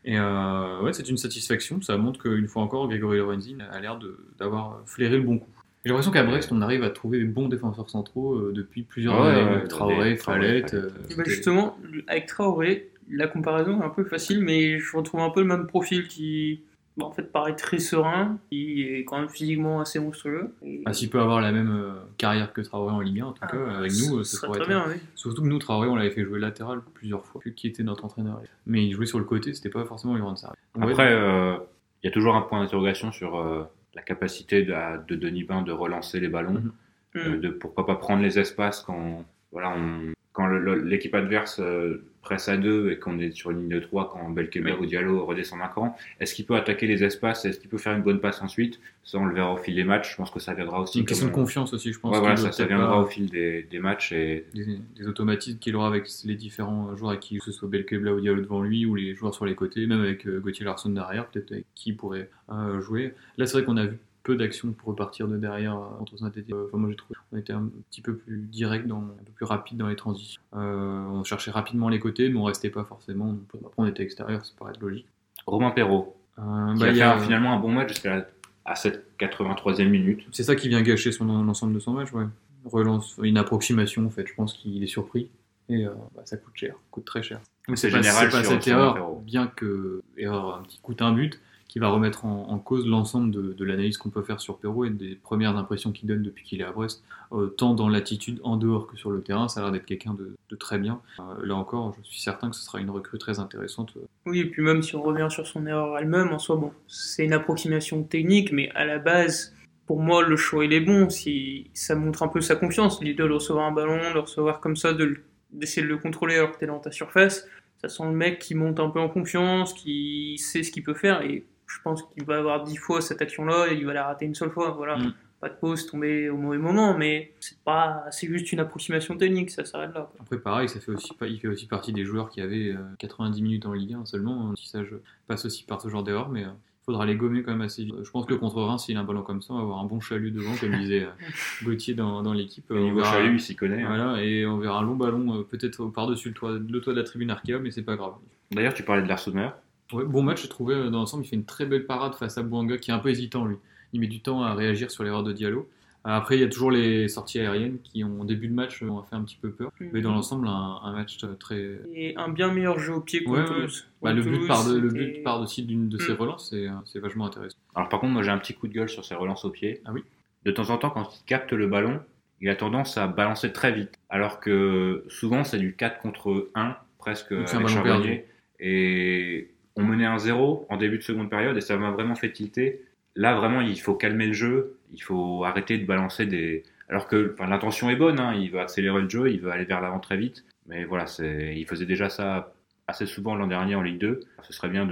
Et 0.08 0.18
euh, 0.20 0.82
ouais, 0.82 0.94
c'est 0.94 1.10
une 1.10 1.18
satisfaction. 1.18 1.82
Ça 1.82 1.98
montre 1.98 2.22
qu'une 2.22 2.48
fois 2.48 2.62
encore, 2.62 2.88
Grégory 2.88 3.18
Lorenzi 3.18 3.58
a 3.72 3.80
l'air 3.80 3.98
de- 3.98 4.18
d'avoir 4.40 4.82
flairé 4.86 5.18
le 5.18 5.24
bon 5.24 5.40
coup. 5.40 5.50
J'ai 5.84 5.90
l'impression 5.90 6.12
qu'à 6.12 6.24
Brest, 6.24 6.52
on 6.52 6.62
arrive 6.62 6.84
à 6.84 6.90
trouver 6.90 7.20
des 7.20 7.26
bons 7.26 7.48
défenseurs 7.48 7.90
centraux 7.90 8.36
euh, 8.36 8.52
depuis 8.56 8.84
plusieurs 8.84 9.20
Ouais, 9.20 9.28
années. 9.32 9.56
ouais, 9.58 9.68
Traoré, 9.68 10.16
Fallette. 10.16 10.74
Euh, 10.76 10.90
bah, 11.18 11.24
justement, 11.26 11.78
avec 12.08 12.26
Traoré, 12.28 12.90
la 13.10 13.28
comparaison 13.28 13.82
est 13.82 13.86
un 13.86 13.90
peu 13.90 14.04
facile, 14.04 14.40
mais 14.42 14.80
je 14.80 14.96
retrouve 14.98 15.20
un 15.22 15.30
peu 15.30 15.42
le 15.42 15.48
même 15.48 15.68
profil 15.68 16.08
qui, 16.08 16.62
bah, 16.98 17.06
en 17.06 17.12
fait, 17.12 17.24
paraît 17.32 17.56
très 17.56 17.80
serein, 17.80 18.38
qui 18.50 18.84
est 18.84 19.04
quand 19.04 19.20
même 19.20 19.30
physiquement 19.30 19.82
assez 19.82 20.00
monstrueux. 20.00 20.54
Et- 20.64 20.82
Ah, 20.86 20.94
S'il 20.94 21.10
peut 21.10 21.20
avoir 21.20 21.42
la 21.42 21.52
même 21.52 21.70
euh, 21.72 21.92
carrière 22.18 22.54
que 22.54 22.62
Traoré 22.62 22.94
en 22.94 23.02
Ligue 23.02 23.20
1, 23.22 23.25
en 23.25 23.32
tout 23.34 23.42
Ah, 23.44 23.48
cas, 23.48 23.58
avec 23.78 23.92
nous, 23.94 24.18
euh, 24.20 24.24
ce 24.24 24.32
ça 24.32 24.38
serait 24.38 24.48
pourrait 24.48 24.60
très 24.62 24.74
être. 24.74 24.86
bien, 24.86 24.94
oui. 24.96 25.02
Surtout 25.16 25.42
que 25.42 25.48
nous, 25.48 25.60
Traoré, 25.60 25.88
on 25.90 25.96
l'avait 25.96 26.12
fait 26.12 26.24
jouer 26.24 26.40
latéral 26.40 26.82
plusieurs 26.94 27.25
fois, 27.25 27.42
qui 27.56 27.68
était 27.68 27.84
notre 27.84 28.06
entraîneur. 28.06 28.40
Mais 28.66 28.86
il 28.86 28.94
jouait 28.94 29.06
sur 29.06 29.20
le 29.20 29.25
côté, 29.25 29.54
c'était 29.54 29.70
pas 29.70 29.84
forcément 29.86 30.16
lui 30.16 30.22
rendre 30.22 30.38
service. 30.38 30.58
Après, 30.80 31.12
euh, 31.12 31.56
il 32.04 32.08
y 32.08 32.10
a 32.10 32.12
toujours 32.12 32.36
un 32.36 32.42
point 32.42 32.62
d'interrogation 32.62 33.12
sur 33.12 33.38
euh, 33.38 33.64
la 33.94 34.02
capacité 34.02 34.64
de, 34.64 34.74
de 35.08 35.16
Denis 35.16 35.44
Bain 35.44 35.62
de 35.64 35.72
relancer 35.72 36.20
les 36.20 36.28
ballons, 36.30 36.54
Mhm. 36.54 36.72
euh, 37.18 37.38
de 37.40 37.50
pourquoi 37.50 37.86
pas 37.86 37.96
prendre 37.96 38.22
les 38.24 38.40
espaces 38.40 38.82
quand 38.82 39.25
voilà 39.52 39.74
on- 39.78 40.12
quand 40.34 40.48
l'équipe 40.48 41.16
adverse 41.16 41.62
euh, 41.62 42.04
presse 42.25 42.50
à 42.50 42.58
deux 42.58 42.91
et 42.91 43.00
qu'on 43.00 43.17
est 43.20 43.32
sur 43.32 43.51
une 43.51 43.62
ligne 43.62 43.70
de 43.70 43.79
3 43.79 44.10
quand 44.12 44.29
Belkeber 44.29 44.75
ou 44.82 44.86
Diallo 44.86 45.25
redescend 45.25 45.60
d'un 45.60 45.67
cran, 45.67 45.96
est-ce 46.20 46.36
qu'il 46.36 46.46
peut 46.46 46.55
attaquer 46.55 46.88
les 46.88 47.03
espaces? 47.05 47.46
Est-ce 47.46 47.60
qu'il 47.62 47.70
peut 47.70 47.77
faire 47.77 47.96
une 47.96 48.03
bonne 48.03 48.20
passe 48.20 48.41
ensuite? 48.41 48.82
Ça, 49.05 49.17
on 49.20 49.25
le 49.25 49.34
verra 49.36 49.53
au 49.53 49.58
fil 49.58 49.75
des 49.75 49.84
matchs. 49.84 50.12
Je 50.12 50.17
pense 50.17 50.32
que 50.32 50.39
ça 50.39 50.53
viendra 50.53 50.82
aussi. 50.82 51.00
Une 51.00 51.05
question 51.05 51.27
de 51.27 51.32
comme- 51.32 51.44
confiance 51.44 51.74
aussi, 51.74 51.94
je 51.94 52.00
pense. 52.00 52.12
Ouais, 52.13 52.20
voilà, 52.20 52.36
ça, 52.36 52.65
viendra 52.65 53.00
au 53.00 53.05
fil 53.05 53.29
des, 53.29 53.63
des 53.63 53.79
matchs 53.79 54.12
et 54.12 54.46
des, 54.53 54.79
des 54.98 55.08
automatismes 55.08 55.60
qu'il 55.60 55.75
aura 55.75 55.88
avec 55.88 56.08
les 56.25 56.36
différents 56.36 56.96
joueurs 56.98 57.12
avec 57.12 57.22
qui, 57.22 57.38
que 57.38 57.46
ce 57.46 57.51
soit 57.51 57.70
Belkebla 57.70 58.13
ou 58.13 58.20
Diallo 58.20 58.41
devant 58.41 58.62
lui, 58.62 58.86
ou 58.86 58.96
les 58.96 59.15
joueurs 59.15 59.34
sur 59.34 59.46
les 59.46 59.55
côtés, 59.55 59.86
même 59.88 60.01
avec 60.01 60.25
euh, 60.27 60.39
Gauthier 60.39 60.65
Larson 60.65 60.89
derrière, 60.89 61.27
peut-être 61.27 61.51
avec 61.51 61.65
qui 61.75 61.91
il 61.91 61.96
pourrait 61.98 62.29
euh, 62.51 62.82
jouer. 62.82 63.13
Là, 63.38 63.46
c'est 63.46 63.58
vrai 63.58 63.63
qu'on 63.65 63.77
a 63.77 63.86
vu 63.86 63.98
peu 64.25 64.36
d'actions 64.36 64.74
pour 64.74 64.89
repartir 64.89 65.27
de 65.29 65.38
derrière 65.38 65.75
euh, 65.77 65.98
contre 66.00 66.17
Saint-Etienne. 66.17 66.58
Enfin, 66.67 66.77
moi, 66.77 66.89
j'ai 66.89 66.96
trouvé 66.98 67.15
qu'on 67.32 67.38
était 67.38 67.53
un 67.53 67.70
petit 67.89 68.01
peu 68.01 68.15
plus 68.17 68.38
direct, 68.51 68.88
dans, 68.88 68.98
un 68.98 69.24
peu 69.25 69.32
plus 69.34 69.46
rapide 69.46 69.77
dans 69.77 69.88
les 69.88 69.96
transitions. 69.96 70.41
Euh, 70.55 71.05
on 71.05 71.24
cherchait 71.24 71.51
rapidement 71.51 71.88
les 71.88 72.00
côtés, 72.00 72.27
mais 72.29 72.38
on 72.38 72.44
restait 72.44 72.70
pas 72.70 72.84
forcément. 72.84 73.27
Donc, 73.27 73.44
après, 73.53 73.72
on 73.77 73.86
était 73.86 74.03
extérieur, 74.03 74.46
ça 74.46 74.51
paraît 74.60 74.74
logique. 74.82 75.05
Romain 75.48 75.72
Perrault, 75.72 76.15
Euh, 76.39 76.74
qui 76.74 76.79
bah, 76.82 76.88
a 76.88 76.94
fait 76.94 77.01
a- 77.01 77.20
finalement 77.20 77.53
un 77.53 77.60
bon 77.60 77.72
match 77.72 77.89
jusqu'à 77.94 78.15
la- 78.17 78.27
à 78.65 78.75
cette 78.75 79.15
83e 79.17 79.89
minute. 79.89 80.25
C'est 80.34 80.44
ça 80.44 80.55
qui 80.55 80.67
vient 80.67 80.82
gâcher 80.82 81.12
son 81.13 81.25
l'ensemble 81.44 81.74
de 81.74 81.79
son 81.79 81.94
match, 81.94 82.12
ouais. 82.12 82.25
Relance, 82.65 83.15
une 83.22 83.38
approximation 83.38 84.05
en 84.05 84.10
fait. 84.10 84.25
Je 84.27 84.34
pense 84.34 84.53
qu'il 84.55 84.84
est 84.84 84.88
surpris 84.88 85.29
et 85.70 85.86
euh, 85.86 85.91
bah, 86.15 86.24
ça 86.25 86.36
coûte 86.36 86.55
cher, 86.55 86.75
coûte 86.89 87.05
très 87.05 87.22
cher. 87.22 87.39
Donc 87.67 87.77
C'est 87.77 87.91
pas, 87.91 87.98
général 88.01 88.25
c'est 88.32 88.38
pas 88.38 88.44
sur- 88.44 88.53
cette 88.53 88.67
erreur, 88.67 89.15
bien 89.22 89.46
que 89.48 90.01
erreur 90.17 90.55
un 90.55 90.63
petit 90.63 90.79
coûte 90.82 91.01
un 91.03 91.12
but, 91.13 91.39
qui 91.75 91.79
va 91.79 91.89
remettre 91.89 92.24
en, 92.24 92.58
cause 92.58 92.88
l'ensemble 92.88 93.32
de, 93.32 93.51
de 93.51 93.65
l'analyse 93.65 93.98
qu'on 93.98 94.10
peut 94.10 94.22
faire 94.22 94.39
sur 94.39 94.60
Perrault 94.60 94.86
et 94.86 94.89
des 94.91 95.15
premières 95.15 95.58
impressions 95.58 95.91
qu'il 95.91 96.08
donne 96.08 96.24
depuis 96.24 96.46
qu'il 96.46 96.62
est 96.62 96.63
à 96.63 96.72
Brest, 96.72 97.03
euh, 97.34 97.48
tant 97.48 97.74
dans 97.74 97.89
l'attitude 97.89 98.39
en 98.46 98.55
dehors 98.55 98.88
que 98.88 98.96
sur 98.96 99.12
le 99.12 99.22
terrain. 99.22 99.50
Ça 99.50 99.60
a 99.60 99.63
l'air 99.63 99.74
d'être 99.74 99.86
quelqu'un 99.86 100.13
de, 100.13 100.38
de 100.50 100.55
très 100.55 100.77
bien. 100.77 101.01
Euh, 101.20 101.46
là 101.46 101.53
encore, 101.55 101.94
je 102.01 102.08
suis 102.08 102.22
certain 102.22 102.50
que 102.50 102.55
ce 102.55 102.63
sera 102.63 102.79
une 102.79 102.89
recrue 102.89 103.17
très 103.17 103.39
intéressante. 103.39 103.91
Oui, 104.25 104.39
et 104.39 104.46
puis 104.46 104.62
même 104.62 104.84
si 104.84 104.96
on 104.96 105.03
revient 105.03 105.27
sur 105.29 105.46
son 105.46 105.67
erreur 105.67 105.98
elle-même, 105.98 106.32
en 106.32 106.39
soi, 106.39 106.55
bon, 106.55 106.72
c'est 106.88 107.25
une 107.25 107.34
approximation 107.34 108.03
technique, 108.03 108.53
mais 108.53 108.70
à 108.74 108.86
la 108.86 108.98
base, 108.98 109.53
pour 109.86 110.00
moi, 110.00 110.25
le 110.25 110.38
choix, 110.38 110.63
il 110.63 110.72
est 110.72 110.79
bon. 110.79 111.10
Si 111.10 111.72
ça 111.74 111.96
montre 111.96 112.24
un 112.24 112.29
peu 112.29 112.39
sa 112.39 112.55
confiance, 112.55 113.01
l'idée 113.01 113.22
de 113.22 113.29
recevoir 113.29 113.65
un 113.65 113.74
ballon, 113.74 114.00
de 114.13 114.20
recevoir 114.20 114.62
comme 114.62 114.77
ça, 114.77 114.94
de 114.94 115.17
d'essayer 115.51 115.86
de 115.86 115.91
le 115.91 115.98
contrôler 115.98 116.36
alors 116.36 116.53
que 116.53 116.60
t'es 116.60 116.67
dans 116.67 116.79
ta 116.79 116.91
surface, 116.91 117.46
ça 117.82 117.89
sent 117.89 118.03
le 118.03 118.12
mec 118.12 118.39
qui 118.39 118.55
monte 118.55 118.79
un 118.79 118.89
peu 118.89 119.00
en 119.01 119.10
confiance, 119.10 119.74
qui 119.74 120.38
sait 120.38 120.63
ce 120.63 120.72
qu'il 120.72 120.84
peut 120.84 120.94
faire, 120.94 121.22
et 121.22 121.46
je 121.67 121.77
pense 121.84 122.03
qu'il 122.03 122.24
va 122.25 122.38
avoir 122.38 122.63
dix 122.63 122.77
fois 122.77 123.01
cette 123.01 123.22
action-là, 123.22 123.67
et 123.72 123.75
il 123.75 123.86
va 123.86 123.93
la 123.93 124.05
rater 124.05 124.25
une 124.25 124.36
seule 124.36 124.51
fois, 124.51 124.72
voilà. 124.72 124.98
Mm. 124.98 125.13
Pas 125.41 125.50
de 125.50 125.55
pause, 125.55 125.86
tomber 125.86 126.29
au 126.29 126.38
mauvais 126.38 126.57
moment, 126.57 126.98
mais 126.98 127.34
c'est 127.41 127.60
pas, 127.60 128.05
c'est 128.10 128.25
juste 128.27 128.51
une 128.53 128.60
approximation 128.62 129.17
technique, 129.17 129.51
ça 129.51 129.65
s'arrête 129.65 129.93
là. 129.93 130.10
quoi. 130.12 130.19
Après, 130.22 130.39
pareil, 130.39 130.69
ça 130.69 130.79
fait 130.79 130.91
aussi, 130.91 131.13
pas- 131.13 131.27
il 131.27 131.39
fait 131.39 131.50
aussi 131.50 131.67
partie 131.67 131.91
des 131.91 132.05
joueurs 132.05 132.29
qui 132.29 132.39
avaient 132.41 132.69
euh, 132.72 132.77
90 133.00 133.41
minutes 133.41 133.65
en 133.65 133.74
Ligue 133.74 133.93
1 133.93 134.05
seulement. 134.05 134.55
Si 134.55 134.69
ça 134.69 134.84
je 134.84 134.95
passe 135.27 135.45
aussi 135.45 135.63
par 135.65 135.81
ce 135.81 135.89
genre 135.89 136.03
d'erreur, 136.03 136.29
mais 136.29 136.41
il 136.43 136.86
faudra 136.86 137.05
les 137.05 137.15
gommer 137.15 137.43
quand 137.43 137.51
même 137.51 137.62
assez 137.62 137.84
vite. 137.84 137.95
Je 138.01 138.10
pense 138.10 138.25
que 138.25 138.34
contre 138.34 138.62
Reims, 138.62 138.86
s'il 138.86 138.95
a 138.95 139.01
un 139.01 139.03
ballon 139.03 139.24
comme 139.24 139.41
ça, 139.41 139.54
on 139.54 139.58
va 139.58 139.63
avoir 139.63 139.80
un 139.80 139.86
bon 139.86 139.99
chalut 139.99 140.32
devant, 140.32 140.56
comme 140.56 140.71
disait 140.78 141.04
euh, 141.04 141.10
Gauthier 141.63 141.95
dans, 141.95 142.23
dans 142.23 142.34
l'équipe. 142.34 142.71
Au 142.71 142.75
Euh, 142.75 142.80
on 142.80 142.84
niveau 142.86 142.99
verra- 143.01 143.12
chalut, 143.13 143.34
il 143.36 143.39
s'y 143.41 143.56
connaît. 143.58 143.84
hein. 143.84 143.88
Voilà, 143.88 144.23
et 144.23 144.45
on 144.45 144.58
verra 144.58 144.80
un 144.80 144.84
long 144.84 144.95
ballon 144.95 145.39
euh, 145.39 145.43
peut-être 145.43 145.86
par-dessus 145.88 146.30
le 146.30 146.34
toit, 146.34 146.54
le 146.54 146.80
toit 146.82 146.93
de 146.93 146.99
la 146.99 147.06
tribune 147.06 147.30
Arkea, 147.30 147.60
mais 147.62 147.71
c'est 147.71 147.84
pas 147.84 147.97
grave. 147.97 148.13
D'ailleurs, 148.51 148.73
tu 148.73 148.84
parlais 148.84 149.01
de 149.04 149.08
Larsonner. 149.10 149.49
Ouais, 149.93 150.04
bon 150.06 150.24
match, 150.24 150.41
j'ai 150.43 150.50
trouvé 150.50 150.76
euh, 150.76 150.89
dans 150.89 151.00
l'ensemble. 151.00 151.24
Il 151.26 151.28
fait 151.28 151.36
une 151.36 151.45
très 151.45 151.65
belle 151.65 151.86
parade 151.86 152.15
face 152.15 152.38
à 152.38 152.43
Bouanga 152.43 152.78
qui 152.78 152.91
est 152.91 152.93
un 152.93 153.00
peu 153.00 153.10
hésitant 153.10 153.45
lui. 153.45 153.58
Il 153.93 154.00
met 154.00 154.08
du 154.08 154.19
temps 154.21 154.43
à 154.43 154.54
réagir 154.54 154.89
sur 154.91 155.04
l'erreur 155.04 155.24
de 155.24 155.32
Diallo. 155.32 155.69
Euh, 156.08 156.10
Après, 156.12 156.38
il 156.38 156.41
y 156.41 156.43
a 156.43 156.48
toujours 156.50 156.71
les 156.71 157.08
sorties 157.08 157.39
aériennes 157.39 157.78
qui, 157.84 158.04
en 158.04 158.26
début 158.26 158.48
de 158.48 158.54
match, 158.54 158.82
euh, 158.84 158.88
ont 158.89 159.04
fait 159.04 159.15
un 159.15 159.21
petit 159.24 159.38
peu 159.41 159.52
peur. 159.52 159.71
Mais 159.80 160.02
dans 160.02 160.12
l'ensemble, 160.13 160.48
un, 160.48 160.80
un 160.84 160.93
match 160.93 161.17
très, 161.39 161.80
Et 161.93 162.15
un 162.17 162.30
bien 162.30 162.52
meilleur 162.54 162.78
jeu 162.80 162.93
au 162.93 163.02
pied 163.02 163.24
contre 163.24 163.60
Ouais. 163.60 163.67
Bah, 164.02 164.13
le 164.13 164.21
but 164.21 164.48
part 164.48 164.67
de, 164.67 164.78
le 164.78 164.89
c'était- 164.89 165.06
but 165.06 165.24
part 165.24 165.39
aussi 165.41 165.63
d'une 165.63 165.88
de 165.89 165.98
ses 165.98 166.13
Mm. 166.13 166.17
relances, 166.17 166.50
c'est, 166.50 166.67
c'est 166.86 167.00
vachement 167.00 167.26
intéressant. 167.28 167.58
Alors 167.76 167.89
par 167.89 168.00
contre, 168.00 168.13
moi 168.13 168.21
j'ai 168.24 168.32
un 168.32 168.38
petit 168.38 168.54
coup 168.54 168.67
de 168.67 168.74
gueule 168.74 168.89
sur 168.89 169.04
ses 169.06 169.15
relances 169.15 169.45
au 169.45 169.50
pied. 169.50 169.82
Ah 169.86 169.91
oui 169.93 170.04
De 170.45 170.52
temps 170.52 170.69
en 170.69 170.78
temps, 170.78 170.89
quand 170.91 171.10
il 171.19 171.26
capte 171.26 171.54
le 171.54 171.67
ballon, 171.67 172.00
il 172.41 172.50
a 172.50 172.56
tendance 172.56 172.98
à 172.98 173.08
balancer 173.08 173.52
très 173.52 173.71
vite. 173.71 173.93
Alors 174.10 174.39
que 174.39 175.06
souvent, 175.10 175.43
c'est 175.43 175.58
du 175.58 175.76
4 175.76 176.00
contre 176.02 176.50
1, 176.56 176.76
presque 177.00 177.34
Donc, 177.34 177.48
c'est 177.48 177.56
un 177.56 177.62
ballon 177.62 177.67
Charbonnier. 177.74 178.26
Et 178.60 179.50
on 179.76 179.84
menait 179.84 180.06
un 180.06 180.18
0 180.18 180.66
en 180.70 180.78
début 180.78 180.98
de 180.98 181.04
seconde 181.04 181.30
période 181.30 181.58
et 181.58 181.62
ça 181.62 181.78
m'a 181.78 181.92
vraiment 181.92 182.16
fait 182.16 182.32
tilter. 182.32 182.86
Là, 183.16 183.36
vraiment, 183.36 183.62
il 183.62 183.80
faut 183.80 183.96
calmer 183.96 184.28
le 184.28 184.34
jeu. 184.34 184.78
Il 184.92 185.02
faut 185.02 185.44
arrêter 185.44 185.78
de 185.78 185.86
balancer 185.86 186.26
des. 186.26 186.64
Alors 186.90 187.08
que 187.08 187.34
enfin, 187.34 187.48
l'intention 187.48 187.90
est 187.90 187.96
bonne, 187.96 188.20
hein, 188.20 188.34
il 188.34 188.52
veut 188.52 188.60
accélérer 188.60 189.02
le 189.02 189.10
jeu, 189.10 189.30
il 189.32 189.42
veut 189.42 189.52
aller 189.52 189.66
vers 189.66 189.82
l'avant 189.82 190.00
très 190.00 190.18
vite. 190.18 190.46
Mais 190.68 190.84
voilà, 190.86 191.06
il 191.20 191.66
faisait 191.66 191.86
déjà 191.86 192.10
ça 192.10 192.54
assez 192.88 193.06
souvent 193.06 193.36
l'an 193.36 193.48
dernier 193.48 193.76
en 193.76 193.82
Ligue 193.82 194.00
2. 194.00 194.20
Ce 194.44 194.54
serait 194.54 194.70
bien 194.70 194.88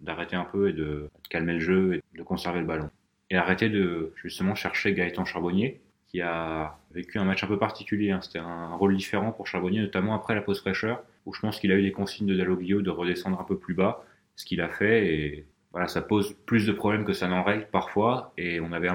d'arrêter 0.00 0.36
un 0.36 0.44
peu 0.44 0.68
et 0.68 0.72
de... 0.72 0.78
de 0.84 1.08
calmer 1.30 1.54
le 1.54 1.60
jeu 1.60 1.94
et 1.94 2.18
de 2.18 2.22
conserver 2.22 2.60
le 2.60 2.66
ballon. 2.66 2.90
Et 3.30 3.36
arrêter 3.36 3.68
de 3.68 4.12
justement 4.16 4.54
chercher 4.54 4.94
Gaëtan 4.94 5.24
Charbonnier, 5.24 5.80
qui 6.08 6.20
a 6.22 6.78
vécu 6.92 7.18
un 7.18 7.24
match 7.24 7.44
un 7.44 7.46
peu 7.46 7.58
particulier. 7.58 8.10
hein. 8.10 8.20
C'était 8.22 8.38
un 8.38 8.74
rôle 8.74 8.96
différent 8.96 9.30
pour 9.30 9.46
Charbonnier, 9.46 9.80
notamment 9.80 10.14
après 10.14 10.34
la 10.34 10.40
pause 10.40 10.60
fraîcheur, 10.60 11.04
où 11.26 11.34
je 11.34 11.40
pense 11.40 11.60
qu'il 11.60 11.70
a 11.70 11.76
eu 11.76 11.82
des 11.82 11.92
consignes 11.92 12.26
de 12.26 12.34
Dalloglio 12.34 12.80
de 12.80 12.90
redescendre 12.90 13.38
un 13.38 13.44
peu 13.44 13.58
plus 13.58 13.74
bas, 13.74 14.04
ce 14.38 14.44
qu'il 14.46 14.62
a 14.62 14.68
fait. 14.68 15.14
Et 15.14 15.46
voilà, 15.72 15.88
ça 15.88 16.00
pose 16.00 16.34
plus 16.46 16.66
de 16.66 16.72
problèmes 16.72 17.04
que 17.04 17.12
ça 17.12 17.28
n'en 17.28 17.42
règle 17.42 17.66
parfois. 17.70 18.32
Et 18.38 18.60
on 18.60 18.72
avait 18.72 18.88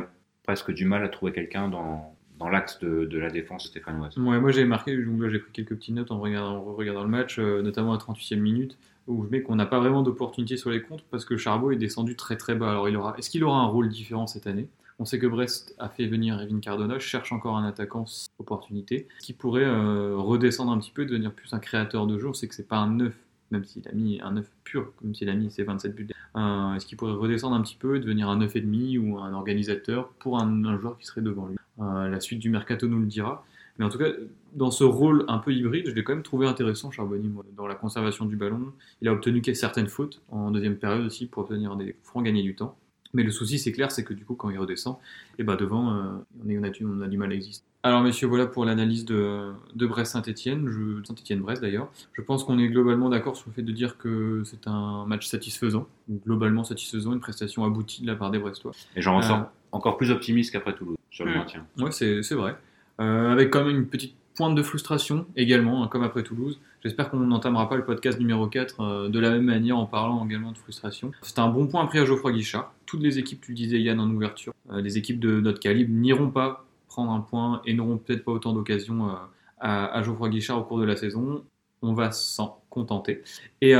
presque 0.43 0.71
du 0.71 0.86
mal 0.86 1.03
à 1.03 1.10
trouver 1.10 1.34
quelqu'un 1.34 1.67
dans, 1.67 2.15
dans 2.39 2.49
l'axe 2.49 2.79
de, 2.79 3.06
de 3.06 3.19
la 3.19 3.29
défense 3.29 3.67
stéphanoise. 3.67 4.17
Ouais, 4.17 4.39
moi 4.39 4.51
j'ai 4.51 4.65
marqué, 4.65 4.97
j'ai 5.29 5.39
pris 5.39 5.51
quelques 5.51 5.75
petites 5.75 5.95
notes 5.95 6.12
en 6.12 6.19
regardant, 6.19 7.03
le 7.03 7.10
match, 7.10 7.38
euh, 7.38 7.62
notamment 7.62 7.93
à 7.93 7.97
38e 7.97 8.39
minute, 8.39 8.77
où 9.08 9.23
je 9.23 9.29
mets 9.29 9.43
qu'on 9.43 9.56
n'a 9.56 9.65
pas 9.65 9.79
vraiment 9.79 10.01
d'opportunité 10.01 10.58
sur 10.58 10.71
les 10.71 10.82
comptes 10.82 11.03
parce 11.12 11.25
que 11.25 11.38
Charbot 11.38 11.71
est 11.71 11.77
descendu 11.77 12.15
très 12.15 12.38
très 12.38 12.56
bas. 12.56 12.71
Alors 12.71 13.13
est-ce 13.17 13.29
qu'il 13.29 13.43
aura 13.43 13.60
un 13.60 13.67
rôle 13.67 13.89
différent 13.89 14.27
cette 14.27 14.47
année? 14.47 14.67
On 14.99 15.06
sait 15.06 15.19
que 15.19 15.27
Brest 15.27 15.75
a 15.79 15.89
fait 15.89 16.06
venir 16.06 16.39
Evin 16.39 16.60
Cardona, 16.60 16.99
cherche 16.99 17.32
encore 17.32 17.58
un 17.58 17.67
attaquant 17.67 18.06
opportunité, 18.38 19.08
qui 19.19 19.34
pourrait 19.34 19.65
euh, 19.65 20.15
redescendre 20.15 20.71
un 20.71 20.77
petit 20.77 20.91
peu, 20.91 21.06
devenir 21.06 21.34
plus 21.34 21.53
un 21.53 21.60
créateur 21.60 22.08
de 22.08 22.19
jeu. 22.19 22.29
On 22.29 22.34
sait 22.34 22.47
que 22.47 22.56
c'est 22.56 22.67
pas 22.67 22.77
un 22.77 22.91
neuf, 22.91 23.15
même 23.53 23.63
s'il 23.63 23.87
a 23.87 23.91
mis 23.93 24.19
un 24.21 24.31
neuf 24.31 24.51
pur, 24.63 24.91
comme 24.97 25.15
s'il 25.15 25.29
a 25.29 25.33
mis 25.33 25.49
ses 25.49 25.63
27 25.63 25.95
buts. 25.95 26.07
Euh, 26.35 26.73
Est-ce 26.73 26.85
qu'il 26.85 26.97
pourrait 26.97 27.13
redescendre 27.13 27.55
un 27.55 27.61
petit 27.61 27.77
peu 27.77 27.99
devenir 27.99 28.29
un 28.29 28.37
9,5 28.37 28.99
ou 28.99 29.19
un 29.19 29.33
organisateur 29.33 30.09
pour 30.19 30.41
un, 30.41 30.77
joueur 30.77 30.97
qui 30.97 31.05
serait 31.05 31.21
devant 31.21 31.47
lui? 31.47 31.55
Euh, 31.79 32.09
La 32.09 32.19
suite 32.19 32.39
du 32.39 32.49
mercato 32.49 32.87
nous 32.87 32.99
le 32.99 33.05
dira. 33.05 33.45
Mais 33.79 33.85
en 33.85 33.89
tout 33.89 33.97
cas, 33.97 34.09
dans 34.53 34.69
ce 34.69 34.83
rôle 34.83 35.25
un 35.27 35.39
peu 35.39 35.51
hybride, 35.51 35.87
je 35.87 35.95
l'ai 35.95 36.03
quand 36.03 36.13
même 36.13 36.23
trouvé 36.23 36.45
intéressant, 36.45 36.91
Charbonnier, 36.91 37.29
dans 37.57 37.65
la 37.65 37.75
conservation 37.75 38.25
du 38.25 38.35
ballon. 38.35 38.71
Il 39.01 39.07
a 39.07 39.13
obtenu 39.13 39.41
certaines 39.55 39.87
fautes 39.87 40.21
en 40.29 40.51
deuxième 40.51 40.75
période 40.75 41.05
aussi 41.05 41.25
pour 41.25 41.43
obtenir 41.43 41.75
des 41.75 41.95
francs 42.03 42.23
gagner 42.23 42.43
du 42.43 42.55
temps. 42.55 42.75
Mais 43.13 43.23
le 43.23 43.32
souci, 43.32 43.60
c'est 43.60 43.71
clair, 43.71 43.91
c'est 43.91 44.04
que 44.04 44.13
du 44.13 44.26
coup, 44.26 44.34
quand 44.36 44.49
il 44.49 44.58
redescend, 44.58 44.97
et 45.38 45.43
ben 45.43 45.56
devant, 45.56 45.93
euh, 45.93 46.02
on, 46.43 46.49
est- 46.49 46.58
on 46.58 46.63
a, 46.63 46.69
du- 46.69 46.86
on 46.86 47.02
a 47.02 47.08
du 47.08 47.17
mal 47.17 47.32
à 47.32 47.36
exister. 47.36 47.63
Alors, 47.84 48.02
messieurs, 48.02 48.28
voilà 48.28 48.47
pour 48.47 48.65
l'analyse 48.65 49.06
de, 49.06 49.52
de 49.76 49.86
Brest-Saint-Etienne, 49.86 50.67
Je- 50.69 51.04
Saint-Etienne-Brest 51.06 51.62
d'ailleurs. 51.62 51.89
Je 52.13 52.21
pense 52.21 52.43
qu'on 52.43 52.58
est 52.58 52.69
globalement 52.69 53.10
d'accord 53.10 53.36
sur 53.36 53.49
le 53.49 53.54
fait 53.54 53.62
de 53.62 53.71
dire 53.71 53.97
que 53.97 54.41
c'est 54.45 54.67
un 54.67 55.06
match 55.06 55.28
satisfaisant, 55.28 55.88
globalement 56.26 56.63
satisfaisant, 56.63 57.13
une 57.13 57.19
prestation 57.19 57.65
aboutie 57.65 58.02
de 58.02 58.08
la 58.08 58.15
part 58.15 58.32
des 58.32 58.39
Brestois. 58.39 58.71
Et 58.95 59.02
j'en 59.02 59.17
ressors 59.17 59.38
Euh, 59.39 59.43
encore 59.73 59.97
plus 59.97 60.10
optimiste 60.12 60.52
qu'après 60.52 60.73
Toulouse 60.76 60.95
sur 61.12 61.26
le 61.26 61.32
Hmm. 61.32 61.38
maintien. 61.38 61.65
C'est 61.91 62.23
c'est 62.23 62.36
vrai. 62.36 62.56
Euh, 63.02 63.32
avec 63.32 63.52
quand 63.52 63.63
même 63.65 63.76
une 63.76 63.88
petite 63.88 64.15
pointe 64.36 64.56
de 64.56 64.63
frustration 64.63 65.26
également, 65.36 65.84
hein, 65.84 65.88
comme 65.88 66.04
après 66.04 66.23
Toulouse. 66.23 66.60
J'espère 66.84 67.10
qu'on 67.10 67.19
n'entamera 67.19 67.69
pas 67.69 67.78
le 67.78 67.86
podcast 67.86 68.19
numéro 68.19 68.46
4 68.46 68.82
euh, 68.82 69.10
de 69.10 69.17
la 69.17 69.30
même 69.30 69.46
manière 69.46 69.78
en 69.78 69.86
parlant 69.86 70.26
également 70.26 70.52
de 70.52 70.58
frustration. 70.58 71.13
C'est 71.22 71.39
un 71.39 71.48
bon 71.48 71.67
point 71.67 71.86
pris 71.86 72.00
à 72.00 72.06
Geoffroy 72.06 72.34
Guichard. 72.34 72.74
Toutes 72.86 73.02
les 73.02 73.19
équipes, 73.19 73.39
tu 73.39 73.54
disais 73.54 73.80
Yann 73.80 74.02
en 74.02 74.10
ouverture, 74.10 74.54
euh, 74.69 74.82
les 74.82 74.98
équipes 74.98 75.22
de 75.22 75.39
notre 75.39 75.62
calibre 75.62 75.93
n'iront 75.93 76.30
pas 76.30 76.65
prendre 76.89 77.12
un 77.12 77.22
point 77.22 77.62
et 77.65 77.74
n'auront 77.74 77.98
peut-être 77.98 78.26
pas 78.26 78.34
autant 78.34 78.52
d'occasions 78.52 79.10
euh, 79.10 79.13
à, 79.62 80.04
Geoffroy 80.04 80.28
Guichard 80.28 80.60
au 80.60 80.63
cours 80.63 80.78
de 80.78 80.84
la 80.84 80.98
saison. 80.98 81.46
On 81.82 81.93
va 81.93 82.12
s'en 82.12 82.62
contenter 82.69 83.24
et 83.62 83.72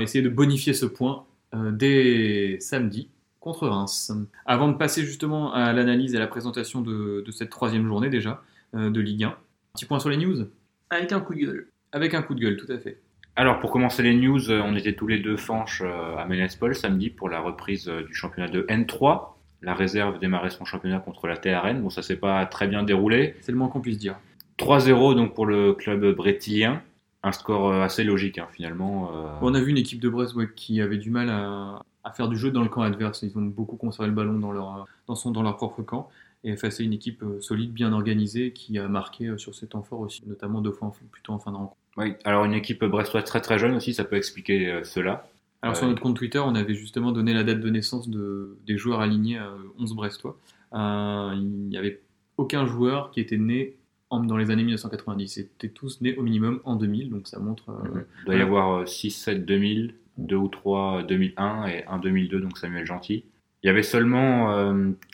essayer 0.00 0.22
de 0.22 0.28
bonifier 0.28 0.74
ce 0.74 0.84
point 0.84 1.24
dès 1.54 2.58
samedi 2.60 3.08
contre 3.40 3.66
Reims. 3.66 4.12
Avant 4.44 4.68
de 4.68 4.76
passer 4.76 5.04
justement 5.04 5.52
à 5.52 5.72
l'analyse 5.72 6.14
et 6.14 6.16
à 6.18 6.20
la 6.20 6.26
présentation 6.26 6.82
de, 6.82 7.24
cette 7.30 7.48
troisième 7.48 7.86
journée 7.86 8.10
déjà 8.10 8.42
de 8.74 9.00
Ligue 9.00 9.24
1, 9.24 9.36
petit 9.74 9.86
point 9.86 10.00
sur 10.00 10.10
les 10.10 10.18
news? 10.18 10.48
Avec 10.90 11.12
un 11.12 11.20
coup 11.20 11.34
de 11.34 11.40
gueule. 11.40 11.68
Avec 11.96 12.12
un 12.12 12.20
coup 12.20 12.34
de 12.34 12.40
gueule, 12.40 12.56
tout 12.58 12.70
à 12.70 12.78
fait. 12.78 13.00
Alors 13.36 13.58
pour 13.58 13.70
commencer 13.70 14.02
les 14.02 14.14
news, 14.14 14.50
euh, 14.50 14.62
on 14.64 14.76
était 14.76 14.92
tous 14.92 15.06
les 15.06 15.18
deux 15.18 15.36
fanches 15.36 15.82
euh, 15.84 16.16
à 16.16 16.26
Ménespol 16.26 16.74
samedi 16.74 17.08
pour 17.08 17.30
la 17.30 17.40
reprise 17.40 17.88
euh, 17.88 18.02
du 18.02 18.14
championnat 18.14 18.48
de 18.48 18.62
N3. 18.62 19.28
La 19.62 19.74
réserve 19.74 20.18
démarrait 20.18 20.50
son 20.50 20.66
championnat 20.66 20.98
contre 21.00 21.26
la 21.26 21.38
TRN. 21.38 21.80
Bon, 21.80 21.88
ça 21.88 22.02
s'est 22.02 22.16
pas 22.16 22.44
très 22.44 22.68
bien 22.68 22.82
déroulé. 22.82 23.34
C'est 23.40 23.50
le 23.50 23.58
moins 23.58 23.68
qu'on 23.68 23.80
puisse 23.80 23.98
dire. 23.98 24.16
3-0 24.58 25.16
donc 25.16 25.34
pour 25.34 25.46
le 25.46 25.72
club 25.72 26.14
brétilien. 26.14 26.82
un 27.22 27.32
score 27.32 27.72
assez 27.72 28.04
logique 28.04 28.38
hein, 28.38 28.48
finalement. 28.52 29.10
On 29.40 29.54
a 29.54 29.60
vu 29.60 29.70
une 29.70 29.78
équipe 29.78 30.00
de 30.00 30.08
Brest 30.08 30.34
qui 30.54 30.80
avait 30.82 30.98
du 30.98 31.10
mal 31.10 31.30
à, 31.30 31.82
à, 32.04 32.12
faire 32.12 32.28
du 32.28 32.36
jeu 32.36 32.50
dans 32.50 32.62
le 32.62 32.68
camp 32.68 32.82
adverse. 32.82 33.22
Ils 33.22 33.36
ont 33.36 33.42
beaucoup 33.42 33.76
conservé 33.76 34.08
le 34.08 34.14
ballon 34.14 34.38
dans 34.38 34.52
leur, 34.52 34.86
dans 35.06 35.14
son, 35.14 35.30
dans 35.30 35.42
leur 35.42 35.56
propre 35.56 35.82
camp 35.82 36.10
et 36.44 36.56
face 36.56 36.80
à 36.80 36.84
une 36.84 36.92
équipe 36.92 37.24
solide, 37.40 37.72
bien 37.72 37.92
organisée, 37.92 38.52
qui 38.52 38.78
a 38.78 38.86
marqué 38.88 39.36
sur 39.36 39.54
ces 39.54 39.66
temps 39.66 39.82
forts 39.82 40.00
aussi, 40.00 40.22
notamment 40.26 40.60
deux 40.60 40.72
fois 40.72 40.94
plutôt 41.10 41.32
en 41.32 41.38
fin 41.38 41.50
de 41.50 41.56
rencontre. 41.56 41.76
Oui, 41.96 42.14
alors 42.24 42.44
une 42.44 42.54
équipe 42.54 42.84
brestoise 42.84 43.24
très 43.24 43.40
très 43.40 43.58
jeune 43.58 43.74
aussi, 43.74 43.94
ça 43.94 44.04
peut 44.04 44.16
expliquer 44.16 44.80
cela. 44.84 45.28
Alors 45.62 45.76
sur 45.76 45.88
notre 45.88 46.02
compte 46.02 46.16
Twitter, 46.16 46.38
on 46.38 46.54
avait 46.54 46.74
justement 46.74 47.12
donné 47.12 47.32
la 47.32 47.42
date 47.42 47.60
de 47.60 47.70
naissance 47.70 48.08
de, 48.08 48.58
des 48.66 48.76
joueurs 48.76 49.00
alignés 49.00 49.38
à 49.38 49.50
11 49.78 49.94
brestois. 49.94 50.36
Euh, 50.72 51.32
il 51.34 51.68
n'y 51.68 51.76
avait 51.76 52.00
aucun 52.36 52.66
joueur 52.66 53.10
qui 53.10 53.20
était 53.20 53.38
né 53.38 53.76
en, 54.10 54.20
dans 54.20 54.36
les 54.36 54.50
années 54.50 54.62
1990. 54.62 55.36
Ils 55.36 55.40
étaient 55.40 55.68
tous 55.68 56.00
nés 56.00 56.16
au 56.16 56.22
minimum 56.22 56.60
en 56.64 56.76
2000, 56.76 57.10
donc 57.10 57.26
ça 57.26 57.38
montre... 57.38 57.70
Euh, 57.70 57.88
mhm. 57.88 58.04
Il 58.20 58.24
doit 58.26 58.34
y 58.36 58.40
avoir 58.40 58.88
6, 58.88 59.10
7, 59.10 59.44
2000, 59.44 59.94
2 60.18 60.36
ou 60.36 60.48
3 60.48 61.02
2001 61.04 61.66
et 61.66 61.84
1 61.86 61.98
2002, 61.98 62.40
donc 62.40 62.58
Samuel 62.58 62.86
Gentil. 62.86 63.24
Il 63.62 63.66
y 63.66 63.70
avait 63.70 63.82
seulement 63.82 64.72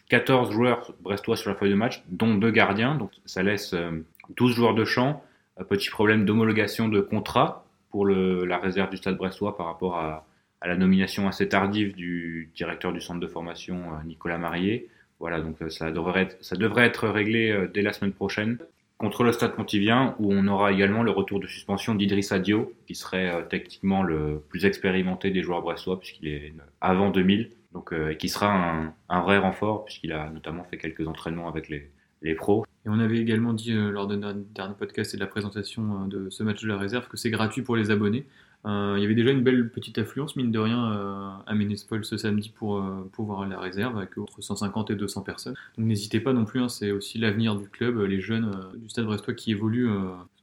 14 0.09 0.49
euh, 0.49 0.53
joueurs 0.53 0.93
brestois 1.01 1.37
sur 1.37 1.51
la 1.51 1.57
feuille 1.57 1.71
de 1.71 1.77
match, 1.77 2.03
dont 2.09 2.35
deux 2.35 2.51
gardiens, 2.51 2.97
donc 2.97 3.11
ça 3.25 3.43
laisse 3.43 3.75
12 4.37 4.55
joueurs 4.55 4.75
de 4.75 4.85
champ. 4.85 5.25
Petit 5.69 5.91
problème 5.91 6.25
d'homologation 6.25 6.89
de 6.89 7.01
contrat 7.01 7.65
pour 7.91 8.07
le, 8.07 8.45
la 8.45 8.59
réserve 8.59 8.91
du 8.91 8.97
stade 8.97 9.17
brestois 9.17 9.57
par 9.57 9.67
rapport 9.67 9.99
à, 9.99 10.27
à 10.63 10.69
la 10.69 10.77
nomination 10.77 11.27
assez 11.27 11.49
tardive 11.49 11.95
du 11.95 12.51
directeur 12.55 12.93
du 12.93 13.01
centre 13.01 13.19
de 13.19 13.27
formation, 13.27 13.75
euh, 13.75 14.05
Nicolas 14.07 14.39
Marié. 14.39 14.89
Voilà, 15.19 15.41
donc 15.41 15.61
euh, 15.61 15.69
ça 15.69 15.91
devrait 15.91 16.23
être, 16.23 16.37
ça 16.41 16.57
devrait 16.57 16.87
être 16.87 17.09
réglé 17.09 17.51
euh, 17.51 17.69
dès 17.73 17.83
la 17.83 17.93
semaine 17.93 18.13
prochaine 18.13 18.59
contre 18.97 19.25
le 19.25 19.33
Stade 19.33 19.57
Pontivien, 19.57 20.15
où 20.21 20.33
on 20.33 20.47
aura 20.47 20.71
également 20.71 21.03
le 21.03 21.11
retour 21.11 21.41
de 21.41 21.49
suspension 21.49 21.97
d'Idriss 21.97 22.31
Adio, 22.31 22.73
qui 22.87 22.95
serait 22.95 23.45
techniquement 23.51 24.05
le 24.05 24.41
plus 24.49 24.65
expérimenté 24.65 25.31
des 25.31 25.43
joueurs 25.43 25.61
brestois, 25.61 25.99
puisqu'il 25.99 26.29
est 26.29 26.55
avant 26.81 27.11
2000, 27.11 27.51
donc, 27.73 27.93
et 27.93 28.17
qui 28.17 28.29
sera 28.29 28.55
un, 28.55 28.95
un 29.09 29.21
vrai 29.23 29.39
renfort, 29.39 29.87
puisqu'il 29.87 30.13
a 30.13 30.31
notamment 30.31 30.63
fait 30.63 30.77
quelques 30.77 31.09
entraînements 31.09 31.49
avec 31.49 31.69
les, 31.69 31.91
les 32.23 32.35
pros. 32.35 32.65
Et 32.85 32.89
on 32.89 32.99
avait 32.99 33.19
également 33.19 33.53
dit 33.53 33.73
lors 33.73 34.07
de 34.07 34.17
notre 34.17 34.41
dernier 34.55 34.75
podcast 34.79 35.15
et 35.15 35.17
de 35.17 35.23
la 35.23 35.29
présentation 35.29 36.07
de 36.07 36.31
ce 36.31 36.43
match 36.43 36.63
de 36.63 36.69
la 36.69 36.77
réserve 36.77 37.09
que 37.09 37.17
c'est 37.17 37.31
gratuit 37.31 37.63
pour 37.63 37.77
les 37.77 37.91
abonnés. 37.91 38.27
Euh, 38.65 38.95
il 38.97 39.03
y 39.03 39.05
avait 39.05 39.15
déjà 39.15 39.31
une 39.31 39.43
belle 39.43 39.71
petite 39.71 39.99
affluence, 39.99 40.37
mine 40.37 40.53
de 40.53 40.59
rien, 40.59 40.93
euh, 40.93 41.31
à 41.47 41.55
Ménespol 41.55 42.05
ce 42.05 42.17
samedi 42.17 42.51
pour, 42.51 42.79
euh, 42.79 43.09
pour 43.13 43.27
voir 43.27 43.47
la 43.49 43.59
réserve, 43.59 43.97
avec 43.97 44.17
entre 44.19 44.41
150 44.41 44.91
et 44.91 44.95
200 44.95 45.23
personnes. 45.23 45.55
Donc 45.77 45.87
n'hésitez 45.87 46.21
pas 46.21 46.33
non 46.33 46.45
plus, 46.45 46.61
hein, 46.61 46.69
c'est 46.69 46.93
aussi 46.93 47.19
l'avenir 47.19 47.57
du 47.57 47.69
club, 47.69 47.99
les 47.99 48.21
jeunes 48.21 48.53
du 48.77 48.89
Stade 48.89 49.07
Brestois 49.07 49.35
qui 49.35 49.51
évoluent 49.51 49.91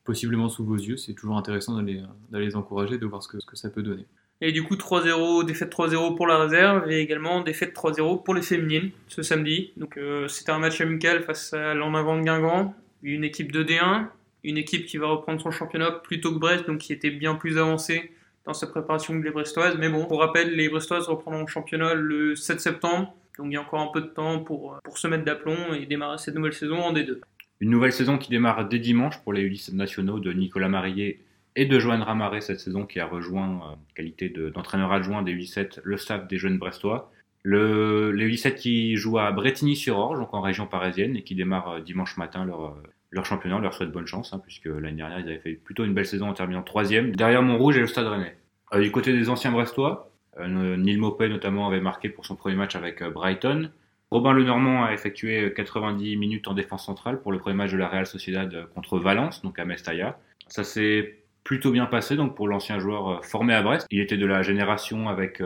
possiblement 0.04 0.50
sous 0.50 0.66
vos 0.66 0.76
yeux. 0.76 0.98
C'est 0.98 1.14
toujours 1.14 1.38
intéressant 1.38 1.76
d'aller 1.76 2.04
les 2.34 2.56
encourager, 2.56 2.98
de 2.98 3.06
voir 3.06 3.24
ce 3.24 3.30
que 3.30 3.56
ça 3.56 3.70
peut 3.70 3.84
donner. 3.84 4.06
Et 4.42 4.52
du 4.52 4.64
coup, 4.64 4.76
3-0, 4.76 5.46
défaite 5.46 5.72
3-0 5.72 6.16
pour 6.16 6.26
la 6.26 6.38
réserve 6.38 6.90
et 6.90 7.00
également 7.00 7.42
défaite 7.42 7.76
3-0 7.76 8.24
pour 8.24 8.34
les 8.34 8.42
féminines 8.42 8.92
ce 9.08 9.22
samedi. 9.22 9.74
Donc 9.76 10.00
c'était 10.30 10.52
un 10.52 10.60
match 10.60 10.80
amical 10.80 11.24
face 11.24 11.54
à 11.54 11.74
l'en 11.74 11.94
avant 11.94 12.18
de 12.18 12.24
Guingamp, 12.24 12.74
une 13.04 13.26
équipe 13.26 13.52
de 13.52 13.64
D1 13.64 14.08
une 14.44 14.58
équipe 14.58 14.86
qui 14.86 14.98
va 14.98 15.08
reprendre 15.08 15.42
son 15.42 15.52
championnat 15.52 15.92
plutôt 15.92 16.34
que 16.34 16.40
Brest, 16.40 16.68
donc 16.68 16.80
qui 16.80 16.94
était 16.94 17.12
bien 17.12 17.36
plus 17.36 17.58
avancée 17.58 18.12
dans 18.46 18.54
sa 18.54 18.68
préparation 18.68 19.20
que 19.20 19.24
les 19.24 19.32
Brestoises. 19.32 19.78
Mais 19.78 19.90
bon, 19.90 20.06
pour 20.06 20.20
rappel, 20.20 20.56
les 20.56 20.70
Brestoises 20.70 21.08
reprendront 21.08 21.42
le 21.42 21.48
championnat 21.48 21.94
le 21.94 22.36
7 22.36 22.60
septembre, 22.60 23.16
donc 23.38 23.48
il 23.48 23.54
y 23.54 23.58
a 23.58 23.62
encore 23.62 23.82
un 23.82 23.92
peu 23.92 24.02
de 24.02 24.08
temps 24.08 24.40
pour, 24.40 24.80
pour 24.84 24.98
se 24.98 25.08
mettre 25.08 25.26
d'aplomb 25.26 25.74
et 25.74 25.86
démarrer 25.86 26.18
cette 26.18 26.36
nouvelle 26.36 26.54
saison 26.54 26.78
en 26.78 26.94
D2. 26.94 27.20
Une 27.62 27.70
nouvelle 27.70 27.92
saison 27.92 28.18
qui 28.18 28.30
démarre 28.30 28.68
dès 28.70 28.80
dimanche 28.80 29.22
pour 29.24 29.34
les 29.34 29.48
U17 29.48 29.76
nationaux 29.76 30.20
de 30.20 30.32
Nicolas 30.32 30.70
Marillet 30.70 31.20
et 31.60 31.66
de 31.66 31.80
Joanne 31.80 32.02
Ramaré 32.02 32.42
cette 32.42 32.60
saison 32.60 32.86
qui 32.86 33.00
a 33.00 33.06
rejoint, 33.06 33.48
en 33.48 33.78
qualité 33.96 34.30
d'entraîneur 34.30 34.92
adjoint 34.92 35.22
des 35.22 35.34
U17, 35.34 35.80
le 35.84 35.98
staff 35.98 36.28
des 36.28 36.38
jeunes 36.38 36.58
brestois. 36.58 37.12
Le, 37.44 38.12
les 38.12 38.30
U17 38.30 38.56
qui 38.56 38.96
jouent 38.96 39.20
à 39.20 39.32
Bretigny-sur-Orge, 39.32 40.20
donc 40.20 40.34
en 40.34 40.42
région 40.42 40.68
parisienne, 40.68 41.16
et 41.16 41.24
qui 41.24 41.36
démarrent 41.36 41.78
euh, 41.78 41.80
dimanche 41.80 42.18
matin 42.18 42.46
leur, 42.46 42.76
leur 43.12 43.26
championnat. 43.26 43.58
On 43.58 43.60
leur 43.60 43.74
souhaite 43.74 43.92
bonne 43.92 44.08
chance, 44.08 44.34
hein, 44.34 44.40
puisque 44.40 44.66
l'année 44.66 44.98
dernière, 44.98 45.20
ils 45.20 45.28
avaient 45.28 45.40
fait 45.40 45.54
plutôt 45.54 45.86
une 45.86 45.94
belle 45.94 46.06
saison 46.06 46.30
en 46.30 46.34
terminant 46.34 46.64
troisième. 46.64 47.16
Derrière 47.16 47.42
Montrouge 47.42 47.78
et 47.78 47.82
le 47.82 47.88
Stade 47.88 48.08
Rennais. 48.08 48.36
Euh, 48.74 48.82
du 48.82 48.92
côté 48.92 49.14
des 49.14 49.30
anciens 49.30 49.52
Brestois, 49.52 50.12
euh, 50.40 50.78
Neil 50.78 50.98
Maupay 50.98 51.30
notamment 51.30 51.68
avait 51.68 51.82
marqué 51.82 52.10
pour 52.10 52.26
son 52.26 52.36
premier 52.36 52.56
match 52.56 52.76
avec 52.76 53.02
euh, 53.02 53.10
Brighton. 53.10 53.72
Robin 54.12 54.34
Lenormand 54.34 54.86
a 54.86 54.94
effectué 54.94 55.54
90 55.54 56.18
minutes 56.18 56.48
en 56.48 56.54
défense 56.54 56.86
centrale 56.86 57.22
pour 57.22 57.32
le 57.32 57.38
premier 57.38 57.56
match 57.56 57.72
de 57.72 57.78
la 57.78 57.88
Real 57.88 58.08
Sociedad 58.08 58.68
contre 58.74 58.98
Valence, 58.98 59.44
donc 59.44 59.60
à 59.60 59.66
Mestalla. 59.66 60.18
Ça 60.48 60.64
s'est 60.64 61.19
plutôt 61.50 61.72
bien 61.72 61.88
passé 61.88 62.16
donc 62.16 62.36
pour 62.36 62.48
l'ancien 62.48 62.78
joueur 62.78 63.26
formé 63.26 63.56
à 63.56 63.64
Brest. 63.64 63.88
Il 63.90 64.00
était 64.02 64.18
de 64.18 64.26
la 64.28 64.44
génération 64.44 65.10
avec 65.10 65.42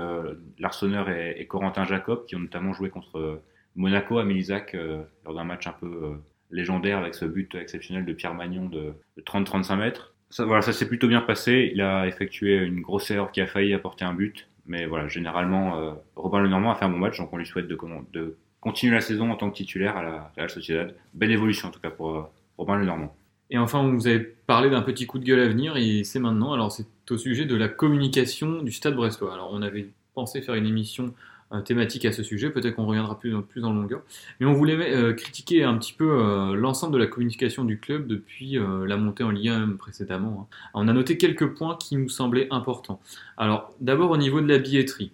l'Arseneur 0.60 1.10
et, 1.10 1.48
Corentin 1.48 1.86
Jacob 1.86 2.26
qui 2.26 2.36
ont 2.36 2.40
notamment 2.40 2.74
joué 2.74 2.90
contre 2.90 3.42
Monaco 3.78 4.18
à 4.18 4.26
Mélisac 4.26 4.76
lors 5.24 5.34
d'un 5.34 5.46
match 5.46 5.66
un 5.66 5.72
peu 5.72 6.18
légendaire 6.52 6.98
avec 6.98 7.16
ce 7.16 7.24
but 7.24 7.56
exceptionnel 7.56 8.04
de 8.04 8.12
Pierre 8.12 8.34
Magnon 8.34 8.66
de, 8.66 8.94
30-35 9.22 9.78
mètres. 9.78 10.14
Ça, 10.30 10.44
voilà, 10.44 10.62
ça 10.62 10.74
s'est 10.74 10.90
plutôt 10.90 11.08
bien 11.08 11.22
passé. 11.22 11.72
Il 11.74 11.80
a 11.80 12.06
effectué 12.06 12.58
une 12.58 12.82
grosse 12.82 13.10
erreur 13.10 13.32
qui 13.32 13.40
a 13.40 13.48
failli 13.48 13.74
apporter 13.74 14.04
un 14.04 14.14
but. 14.14 14.50
Mais 14.66 14.86
voilà, 14.86 15.08
généralement, 15.08 15.80
euh, 15.80 15.94
Robin 16.18 16.42
Lenormand 16.42 16.72
a 16.72 16.76
fait 16.76 16.86
un 16.86 16.90
bon 16.90 16.98
match, 16.98 17.18
donc 17.18 17.32
on 17.32 17.38
lui 17.38 17.46
souhaite 17.46 17.68
de, 17.68 18.38
continuer 18.60 18.94
la 18.94 19.02
saison 19.02 19.32
en 19.32 19.36
tant 19.38 19.50
que 19.50 19.56
titulaire 19.56 19.96
à 19.96 20.04
la 20.04 20.32
Real 20.36 20.50
Sociedad. 20.50 20.96
Belle 21.14 21.32
évolution 21.32 21.70
en 21.70 21.72
tout 21.72 21.80
cas 21.80 21.92
pour 21.92 22.10
euh, 22.12 22.24
Robin 22.58 22.78
Lenormand. 22.78 23.16
Et 23.50 23.58
enfin, 23.58 23.88
vous 23.88 24.08
avez 24.08 24.20
parlé 24.20 24.70
d'un 24.70 24.82
petit 24.82 25.06
coup 25.06 25.20
de 25.20 25.26
gueule 25.26 25.40
à 25.40 25.48
venir, 25.48 25.78
et 25.78 26.04
c'est 26.04 26.20
maintenant. 26.20 26.54
Alors, 26.54 26.72
c'est 26.72 26.88
au 27.12 27.18
sujet 27.18 27.46
de 27.46 27.56
la 27.56 27.68
communication 27.68 28.62
du 28.64 28.72
Stade 28.72 28.96
Brestois. 28.96 29.34
Alors, 29.34 29.50
on 29.52 29.62
avait 29.62 29.90
pensé 30.14 30.42
faire 30.42 30.56
une 30.56 30.66
émission 30.66 31.14
thématique 31.62 32.06
à 32.06 32.12
ce 32.12 32.24
sujet. 32.24 32.50
Peut-être 32.50 32.76
qu'on 32.76 32.86
reviendra 32.86 33.20
plus, 33.20 33.40
plus 33.44 33.64
en 33.64 33.74
longueur. 33.74 34.02
Mais 34.40 34.46
on 34.46 34.54
voulait 34.54 34.78
euh, 34.94 35.14
critiquer 35.14 35.64
un 35.64 35.78
petit 35.78 35.94
peu 35.94 36.10
euh, 36.12 36.56
l'ensemble 36.56 36.94
de 36.94 36.98
la 36.98 37.08
communication 37.08 37.64
du 37.64 37.80
club 37.80 38.08
depuis 38.08 38.58
euh, 38.58 38.86
la 38.88 38.98
montée 38.98 39.24
en 39.24 39.30
Ligue 39.30 39.50
1 39.50 39.76
précédemment. 39.78 40.48
Hein. 40.52 40.56
On 40.74 40.88
a 40.88 40.94
noté 40.94 41.18
quelques 41.18 41.54
points 41.54 41.78
qui 41.78 41.96
nous 41.96 42.10
semblaient 42.10 42.48
importants. 42.52 43.00
Alors, 43.38 43.74
d'abord 43.80 44.12
au 44.12 44.18
niveau 44.18 44.42
de 44.42 44.48
la 44.48 44.58
billetterie. 44.58 45.12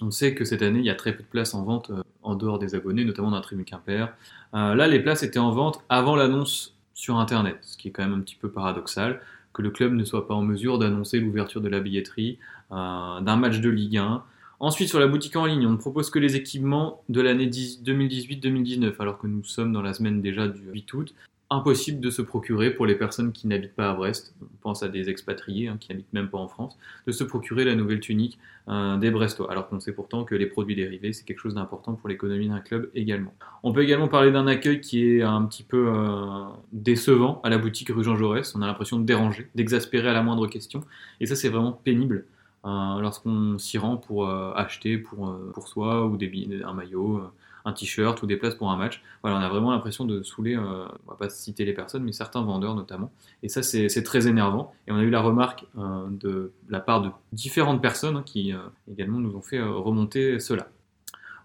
On 0.00 0.10
sait 0.10 0.34
que 0.34 0.44
cette 0.44 0.62
année, 0.62 0.80
il 0.80 0.84
y 0.84 0.90
a 0.90 0.94
très 0.94 1.14
peu 1.14 1.22
de 1.22 1.28
places 1.28 1.54
en 1.54 1.62
vente 1.62 1.92
en 2.22 2.34
dehors 2.34 2.58
des 2.58 2.74
abonnés, 2.74 3.04
notamment 3.04 3.30
dans 3.30 3.36
la 3.36 3.42
tribune 3.42 3.64
Quimper. 3.64 4.12
là, 4.52 4.88
les 4.88 4.98
places 4.98 5.22
étaient 5.22 5.38
en 5.38 5.52
vente 5.52 5.84
avant 5.88 6.16
l'annonce 6.16 6.74
sur 6.94 7.18
Internet, 7.18 7.58
ce 7.62 7.76
qui 7.76 7.88
est 7.88 7.90
quand 7.90 8.02
même 8.02 8.14
un 8.14 8.20
petit 8.20 8.36
peu 8.36 8.50
paradoxal 8.50 9.20
que 9.52 9.62
le 9.62 9.70
club 9.70 9.92
ne 9.92 10.04
soit 10.04 10.26
pas 10.26 10.34
en 10.34 10.42
mesure 10.42 10.78
d'annoncer 10.78 11.20
l'ouverture 11.20 11.60
de 11.60 11.68
la 11.68 11.80
billetterie 11.80 12.38
d'un 12.70 13.36
match 13.36 13.60
de 13.60 13.68
Ligue 13.68 13.98
1 13.98 14.22
Ensuite, 14.62 14.88
sur 14.88 15.00
la 15.00 15.08
boutique 15.08 15.34
en 15.34 15.44
ligne, 15.44 15.66
on 15.66 15.72
ne 15.72 15.76
propose 15.76 16.08
que 16.08 16.20
les 16.20 16.36
équipements 16.36 17.02
de 17.08 17.20
l'année 17.20 17.48
2018-2019, 17.48 18.92
alors 19.00 19.18
que 19.18 19.26
nous 19.26 19.42
sommes 19.42 19.72
dans 19.72 19.82
la 19.82 19.92
semaine 19.92 20.22
déjà 20.22 20.46
du 20.46 20.60
8 20.72 20.94
août. 20.94 21.14
Impossible 21.54 22.00
de 22.00 22.08
se 22.08 22.22
procurer 22.22 22.70
pour 22.70 22.86
les 22.86 22.94
personnes 22.94 23.30
qui 23.30 23.46
n'habitent 23.46 23.74
pas 23.74 23.90
à 23.90 23.92
Brest, 23.92 24.34
on 24.40 24.46
pense 24.62 24.82
à 24.82 24.88
des 24.88 25.10
expatriés 25.10 25.68
hein, 25.68 25.76
qui 25.78 25.90
n'habitent 25.90 26.12
même 26.14 26.30
pas 26.30 26.38
en 26.38 26.48
France, 26.48 26.78
de 27.06 27.12
se 27.12 27.24
procurer 27.24 27.64
la 27.64 27.74
nouvelle 27.74 28.00
tunique 28.00 28.38
euh, 28.68 28.96
des 28.96 29.10
Brestois, 29.10 29.50
alors 29.50 29.68
qu'on 29.68 29.78
sait 29.78 29.92
pourtant 29.92 30.24
que 30.24 30.34
les 30.34 30.46
produits 30.46 30.74
dérivés, 30.74 31.12
c'est 31.12 31.24
quelque 31.24 31.40
chose 31.40 31.54
d'important 31.54 31.92
pour 31.92 32.08
l'économie 32.08 32.48
d'un 32.48 32.60
club 32.60 32.90
également. 32.94 33.34
On 33.62 33.72
peut 33.74 33.82
également 33.82 34.08
parler 34.08 34.32
d'un 34.32 34.46
accueil 34.46 34.80
qui 34.80 35.04
est 35.04 35.20
un 35.20 35.44
petit 35.44 35.62
peu 35.62 35.88
euh, 35.88 36.44
décevant 36.72 37.42
à 37.44 37.50
la 37.50 37.58
boutique 37.58 37.90
rue 37.90 38.02
Jean 38.02 38.16
Jaurès, 38.16 38.54
on 38.56 38.62
a 38.62 38.66
l'impression 38.66 38.98
de 38.98 39.04
déranger, 39.04 39.48
d'exaspérer 39.54 40.08
à 40.08 40.14
la 40.14 40.22
moindre 40.22 40.46
question, 40.46 40.82
et 41.20 41.26
ça 41.26 41.36
c'est 41.36 41.50
vraiment 41.50 41.72
pénible 41.72 42.24
lorsqu'on 42.64 43.58
s'y 43.58 43.78
rend 43.78 43.96
pour 43.96 44.28
euh, 44.28 44.52
acheter 44.54 44.98
pour, 44.98 45.28
euh, 45.28 45.52
soi 45.66 46.06
ou 46.06 46.16
des, 46.16 46.62
un 46.64 46.72
maillot, 46.72 47.18
euh, 47.18 47.32
un 47.64 47.72
t-shirt 47.72 48.22
ou 48.22 48.26
des 48.26 48.36
places 48.36 48.54
pour 48.54 48.70
un 48.70 48.76
match. 48.76 49.02
Voilà, 49.22 49.38
on 49.38 49.40
a 49.40 49.48
vraiment 49.48 49.70
l'impression 49.70 50.04
de 50.04 50.22
saouler, 50.22 50.56
on 50.56 50.88
va 51.08 51.16
pas 51.18 51.28
citer 51.28 51.64
les 51.64 51.72
personnes, 51.72 52.04
mais 52.04 52.12
certains 52.12 52.42
vendeurs 52.42 52.74
notamment. 52.74 53.10
Et 53.42 53.48
ça, 53.48 53.62
c'est 53.62 54.02
très 54.02 54.26
énervant. 54.26 54.72
Et 54.86 54.92
on 54.92 54.96
a 54.96 55.02
eu 55.02 55.10
la 55.10 55.20
remarque 55.20 55.64
de 55.74 56.52
la 56.68 56.80
part 56.80 57.02
de 57.02 57.10
différentes 57.32 57.80
personnes 57.80 58.16
hein, 58.16 58.22
qui 58.24 58.52
également 58.90 59.18
nous 59.18 59.36
ont 59.36 59.42
fait 59.42 59.60
remonter 59.60 60.40
cela. 60.40 60.68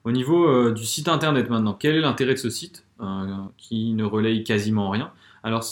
Au 0.04 0.12
niveau 0.12 0.72
du 0.72 0.86
site 0.86 1.08
internet 1.08 1.50
maintenant, 1.50 1.74
quel 1.74 1.96
est 1.96 2.02
l'intérêt 2.02 2.34
de 2.34 2.40
ce 2.40 2.50
site 2.50 2.86
qui 3.58 3.94
ne 3.94 4.04
relaye 4.04 4.44
quasiment 4.44 4.90
rien? 4.90 5.12
Alors, 5.44 5.64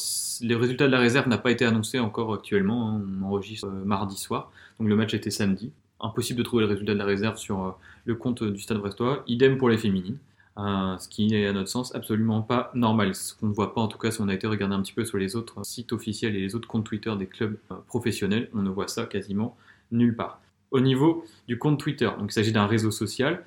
les 0.41 0.55
résultats 0.55 0.87
de 0.87 0.91
la 0.91 0.99
réserve 0.99 1.27
n'ont 1.27 1.37
pas 1.37 1.51
été 1.51 1.65
annoncés 1.65 1.99
encore 1.99 2.33
actuellement. 2.33 2.91
Hein. 2.91 3.01
on 3.21 3.25
enregistre 3.25 3.67
mardi 3.67 4.15
soir. 4.15 4.51
Donc 4.79 4.87
le 4.87 4.95
match 4.95 5.13
était 5.13 5.31
samedi. 5.31 5.71
Impossible 5.99 6.39
de 6.39 6.43
trouver 6.43 6.63
le 6.63 6.69
résultat 6.69 6.93
de 6.93 6.99
la 6.99 7.05
réserve 7.05 7.37
sur 7.37 7.61
euh, 7.61 7.71
le 8.05 8.15
compte 8.15 8.43
du 8.43 8.61
Stade 8.61 8.77
Brestois. 8.77 9.23
Idem 9.27 9.57
pour 9.57 9.69
les 9.69 9.77
féminines. 9.77 10.17
Euh, 10.57 10.97
ce 10.97 11.09
qui 11.09 11.35
est 11.35 11.47
à 11.47 11.53
notre 11.53 11.67
sens 11.67 11.93
absolument 11.95 12.41
pas 12.41 12.71
normal. 12.73 13.13
Ce 13.13 13.35
qu'on 13.35 13.47
ne 13.47 13.53
voit 13.53 13.73
pas 13.73 13.81
en 13.81 13.87
tout 13.87 13.97
cas 13.97 14.11
si 14.11 14.21
on 14.21 14.29
a 14.29 14.33
été 14.33 14.47
regarder 14.47 14.73
un 14.73 14.81
petit 14.81 14.93
peu 14.93 15.03
sur 15.03 15.17
les 15.17 15.35
autres 15.35 15.65
sites 15.65 15.91
officiels 15.91 16.35
et 16.35 16.39
les 16.39 16.55
autres 16.55 16.67
comptes 16.67 16.85
Twitter 16.85 17.13
des 17.17 17.27
clubs 17.27 17.57
euh, 17.71 17.75
professionnels, 17.87 18.49
on 18.53 18.61
ne 18.61 18.69
voit 18.69 18.87
ça 18.87 19.05
quasiment 19.05 19.57
nulle 19.91 20.15
part. 20.15 20.39
Au 20.71 20.79
niveau 20.79 21.25
du 21.47 21.57
compte 21.57 21.79
Twitter, 21.79 22.09
donc 22.19 22.31
il 22.31 22.33
s'agit 22.33 22.51
d'un 22.51 22.65
réseau 22.67 22.91
social. 22.91 23.43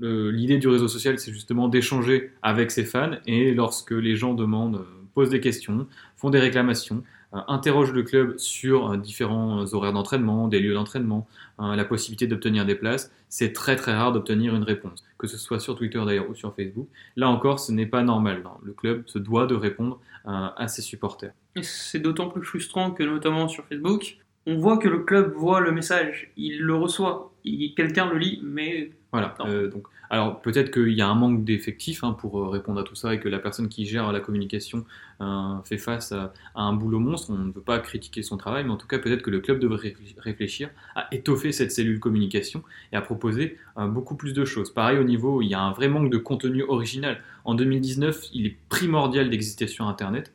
L'idée 0.00 0.58
du 0.58 0.68
réseau 0.68 0.88
social, 0.88 1.18
c'est 1.18 1.32
justement 1.32 1.68
d'échanger 1.68 2.32
avec 2.42 2.70
ses 2.70 2.84
fans 2.84 3.12
et 3.26 3.52
lorsque 3.52 3.90
les 3.90 4.16
gens 4.16 4.34
demandent, 4.34 4.84
posent 5.14 5.30
des 5.30 5.40
questions, 5.40 5.86
font 6.16 6.30
des 6.30 6.40
réclamations, 6.40 7.04
interroge 7.32 7.92
le 7.92 8.02
club 8.02 8.38
sur 8.38 8.96
différents 8.96 9.64
horaires 9.74 9.92
d'entraînement, 9.92 10.48
des 10.48 10.60
lieux 10.60 10.74
d'entraînement, 10.74 11.26
la 11.58 11.84
possibilité 11.84 12.26
d'obtenir 12.26 12.64
des 12.64 12.74
places, 12.74 13.12
c'est 13.28 13.52
très 13.52 13.76
très 13.76 13.92
rare 13.94 14.12
d'obtenir 14.12 14.54
une 14.54 14.62
réponse, 14.62 15.04
que 15.18 15.26
ce 15.26 15.36
soit 15.36 15.60
sur 15.60 15.76
Twitter 15.76 16.00
d'ailleurs 16.06 16.30
ou 16.30 16.34
sur 16.34 16.54
Facebook. 16.54 16.88
Là 17.16 17.28
encore, 17.28 17.60
ce 17.60 17.72
n'est 17.72 17.86
pas 17.86 18.02
normal. 18.02 18.42
Le 18.62 18.72
club 18.72 19.02
se 19.06 19.18
doit 19.18 19.46
de 19.46 19.54
répondre 19.54 20.00
à 20.24 20.68
ses 20.68 20.82
supporters. 20.82 21.32
C'est 21.62 21.98
d'autant 21.98 22.28
plus 22.28 22.44
frustrant 22.44 22.92
que 22.92 23.02
notamment 23.02 23.48
sur 23.48 23.64
Facebook, 23.66 24.18
on 24.48 24.56
voit 24.56 24.78
que 24.78 24.88
le 24.88 25.00
club 25.00 25.34
voit 25.34 25.60
le 25.60 25.72
message, 25.72 26.30
il 26.38 26.62
le 26.62 26.74
reçoit, 26.74 27.32
quelqu'un 27.76 28.10
le 28.10 28.16
lit, 28.16 28.40
mais 28.42 28.90
voilà. 29.12 29.34
Euh, 29.40 29.68
donc, 29.68 29.86
alors 30.10 30.40
peut-être 30.40 30.70
qu'il 30.70 30.92
y 30.92 31.02
a 31.02 31.08
un 31.08 31.14
manque 31.14 31.44
d'effectifs 31.44 32.02
hein, 32.02 32.12
pour 32.12 32.38
euh, 32.38 32.48
répondre 32.48 32.80
à 32.80 32.84
tout 32.84 32.94
ça 32.94 33.14
et 33.14 33.20
que 33.20 33.28
la 33.28 33.38
personne 33.38 33.68
qui 33.68 33.86
gère 33.86 34.10
la 34.12 34.20
communication 34.20 34.84
euh, 35.20 35.58
fait 35.64 35.78
face 35.78 36.12
à, 36.12 36.32
un 36.54 36.72
boulot 36.72 36.98
monstre. 36.98 37.30
On 37.30 37.38
ne 37.38 37.52
veut 37.52 37.60
pas 37.60 37.78
critiquer 37.78 38.22
son 38.22 38.36
travail, 38.36 38.64
mais 38.64 38.70
en 38.70 38.76
tout 38.76 38.86
cas 38.86 38.98
peut-être 38.98 39.22
que 39.22 39.30
le 39.30 39.40
club 39.40 39.58
devrait 39.58 39.94
réfléchir 40.18 40.70
à 40.94 41.12
étoffer 41.12 41.52
cette 41.52 41.72
cellule 41.72 42.00
communication 42.00 42.62
et 42.92 42.96
à 42.96 43.00
proposer 43.00 43.58
beaucoup 43.76 44.16
plus 44.16 44.32
de 44.32 44.44
choses. 44.44 44.72
Pareil 44.72 44.98
au 44.98 45.04
niveau, 45.04 45.42
il 45.42 45.48
y 45.48 45.54
a 45.54 45.60
un 45.60 45.72
vrai 45.72 45.88
manque 45.88 46.10
de 46.10 46.18
contenu 46.18 46.62
original. 46.62 47.20
En 47.44 47.54
2019, 47.54 48.28
il 48.32 48.46
est 48.46 48.56
primordial 48.68 49.30
d'exister 49.30 49.66
sur 49.66 49.86
Internet, 49.86 50.32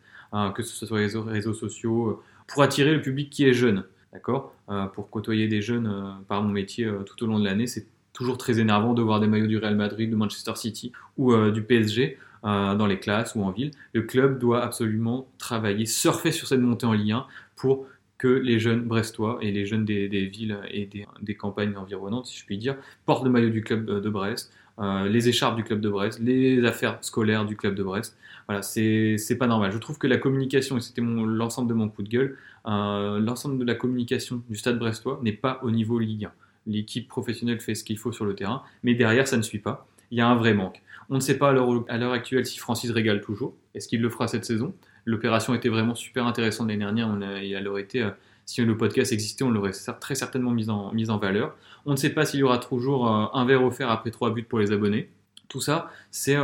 que 0.55 0.63
ce 0.63 0.85
soit 0.85 0.97
les 0.97 1.05
réseaux, 1.05 1.23
réseaux 1.23 1.53
sociaux, 1.53 2.21
pour 2.47 2.63
attirer 2.63 2.93
le 2.93 3.01
public 3.01 3.29
qui 3.29 3.45
est 3.45 3.53
jeune. 3.53 3.83
D'accord? 4.11 4.53
Pour 4.93 5.09
côtoyer 5.09 5.47
des 5.47 5.61
jeunes 5.61 6.17
par 6.27 6.41
mon 6.41 6.49
métier 6.49 6.89
tout 7.05 7.23
au 7.23 7.27
long 7.27 7.39
de 7.39 7.45
l'année, 7.45 7.67
c'est 7.67 7.87
toujours 8.13 8.37
très 8.37 8.59
énervant 8.59 8.93
de 8.93 9.01
voir 9.01 9.19
des 9.19 9.27
maillots 9.27 9.47
du 9.47 9.57
Real 9.57 9.75
Madrid, 9.75 10.09
de 10.09 10.15
Manchester 10.15 10.55
City 10.55 10.91
ou 11.17 11.33
euh, 11.33 11.51
du 11.51 11.63
PSG 11.63 12.17
euh, 12.45 12.75
dans 12.75 12.85
les 12.85 12.99
classes 12.99 13.35
ou 13.35 13.43
en 13.43 13.51
ville. 13.51 13.71
Le 13.93 14.03
club 14.03 14.39
doit 14.39 14.63
absolument 14.63 15.27
travailler, 15.39 15.85
surfer 15.85 16.31
sur 16.31 16.47
cette 16.47 16.61
montée 16.61 16.85
en 16.85 16.93
lien 16.93 17.25
pour 17.55 17.87
que 18.19 18.27
les 18.27 18.59
jeunes 18.59 18.83
brestois 18.83 19.39
et 19.41 19.51
les 19.51 19.65
jeunes 19.65 19.83
des, 19.83 20.07
villes 20.07 20.57
et 20.71 20.87
des, 21.21 21.35
campagnes 21.35 21.75
environnantes, 21.75 22.27
si 22.27 22.39
je 22.39 22.45
puis 22.45 22.57
dire, 22.57 22.77
portent 23.05 23.25
le 23.25 23.29
maillot 23.29 23.49
du 23.49 23.63
club 23.63 23.85
de 23.85 24.09
Brest, 24.09 24.53
euh, 24.79 25.09
les 25.09 25.27
écharpes 25.27 25.57
du 25.57 25.63
club 25.63 25.81
de 25.81 25.89
Brest, 25.89 26.19
les 26.19 26.63
affaires 26.63 26.99
scolaires 27.01 27.45
du 27.45 27.57
club 27.57 27.75
de 27.75 27.83
Brest. 27.83 28.17
Voilà, 28.47 28.61
c'est 28.61 29.37
pas 29.37 29.47
normal. 29.47 29.71
Je 29.73 29.77
trouve 29.77 29.97
que 29.97 30.07
la 30.07 30.17
communication, 30.17 30.77
et 30.77 30.81
c'était 30.81 31.01
l'ensemble 31.01 31.67
de 31.67 31.73
mon 31.73 31.89
coup 31.89 32.03
de 32.03 32.09
gueule, 32.09 32.37
l'ensemble 32.65 33.57
de 33.57 33.65
la 33.65 33.75
communication 33.75 34.41
du 34.49 34.55
stade 34.55 34.79
brestois 34.79 35.19
n'est 35.21 35.33
pas 35.33 35.59
au 35.63 35.71
niveau 35.71 35.99
Ligue 35.99 36.25
1 36.25 36.31
l'équipe 36.67 37.07
professionnelle 37.07 37.59
fait 37.59 37.75
ce 37.75 37.83
qu'il 37.83 37.97
faut 37.97 38.11
sur 38.11 38.25
le 38.25 38.35
terrain, 38.35 38.63
mais 38.83 38.93
derrière, 38.93 39.27
ça 39.27 39.37
ne 39.37 39.41
suit 39.41 39.59
pas. 39.59 39.87
Il 40.11 40.17
y 40.17 40.21
a 40.21 40.27
un 40.27 40.35
vrai 40.35 40.53
manque. 40.53 40.81
On 41.09 41.15
ne 41.15 41.19
sait 41.19 41.37
pas 41.37 41.49
à 41.49 41.97
l'heure 41.97 42.13
actuelle 42.13 42.45
si 42.45 42.59
Francis 42.59 42.91
régale 42.91 43.21
toujours. 43.21 43.53
Est-ce 43.75 43.87
qu'il 43.87 44.01
le 44.01 44.09
fera 44.09 44.27
cette 44.27 44.45
saison? 44.45 44.73
L'opération 45.05 45.53
était 45.53 45.69
vraiment 45.69 45.95
super 45.95 46.25
intéressante 46.25 46.67
l'année 46.67 46.79
dernière. 46.79 47.07
On 47.07 47.21
a, 47.21 47.79
été, 47.79 48.03
euh, 48.03 48.11
si 48.45 48.63
le 48.63 48.77
podcast 48.77 49.11
existait, 49.11 49.43
on 49.43 49.51
l'aurait 49.51 49.71
très 49.99 50.15
certainement 50.15 50.51
mis 50.51 50.69
en, 50.69 50.93
en 50.95 51.17
valeur. 51.17 51.55
On 51.85 51.91
ne 51.91 51.97
sait 51.97 52.11
pas 52.11 52.25
s'il 52.25 52.39
y 52.39 52.43
aura 52.43 52.57
toujours 52.57 53.07
euh, 53.07 53.25
un 53.33 53.45
verre 53.45 53.63
offert 53.63 53.89
après 53.89 54.11
trois 54.11 54.31
buts 54.31 54.43
pour 54.43 54.59
les 54.59 54.71
abonnés. 54.71 55.09
Tout 55.49 55.61
ça, 55.61 55.91
c'est 56.09 56.35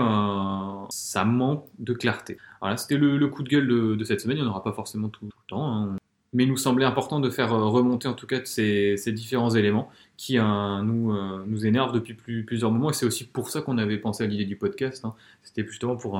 ça 0.90 1.26
manque 1.26 1.66
de 1.80 1.94
clarté. 1.94 2.38
Voilà, 2.62 2.78
c'était 2.78 2.98
le, 2.98 3.28
coup 3.28 3.42
de 3.42 3.50
gueule 3.50 3.68
de, 3.68 4.04
cette 4.04 4.22
semaine. 4.22 4.38
Il 4.38 4.44
n'y 4.44 4.48
en 4.48 4.52
aura 4.52 4.62
pas 4.62 4.74
forcément 4.74 5.10
tout, 5.10 5.26
le 5.26 5.32
temps. 5.48 5.74
Hein 5.74 5.99
mais 6.34 6.44
il 6.44 6.50
nous 6.50 6.58
semblait 6.58 6.86
important 6.86 7.20
de 7.20 7.30
faire 7.30 7.54
euh, 7.54 7.66
remonter 7.66 8.08
en 8.08 8.14
tout 8.14 8.28
cas 8.28 8.40
ces, 8.44 8.96
différents 9.12 9.50
éléments 9.50 9.90
qui 10.18 10.38
euh, 10.38 10.44
nous, 10.82 11.12
euh, 11.12 11.44
nous 11.48 11.66
énervent 11.66 11.94
depuis 11.94 12.44
plusieurs 12.44 12.72
moments. 12.72 12.92
Et 12.92 12.94
c'est 12.94 13.06
aussi 13.06 13.26
pour 13.26 13.50
ça 13.50 13.62
qu'on 13.62 13.78
avait 13.78 13.98
pensé 13.98 14.24
à 14.24 14.28
l'idée 14.28 14.46
du 14.46 14.56
podcast. 14.56 15.06
Hein. 15.06 15.16
C'était 15.44 15.66
justement 15.66 15.96
pour 15.96 16.20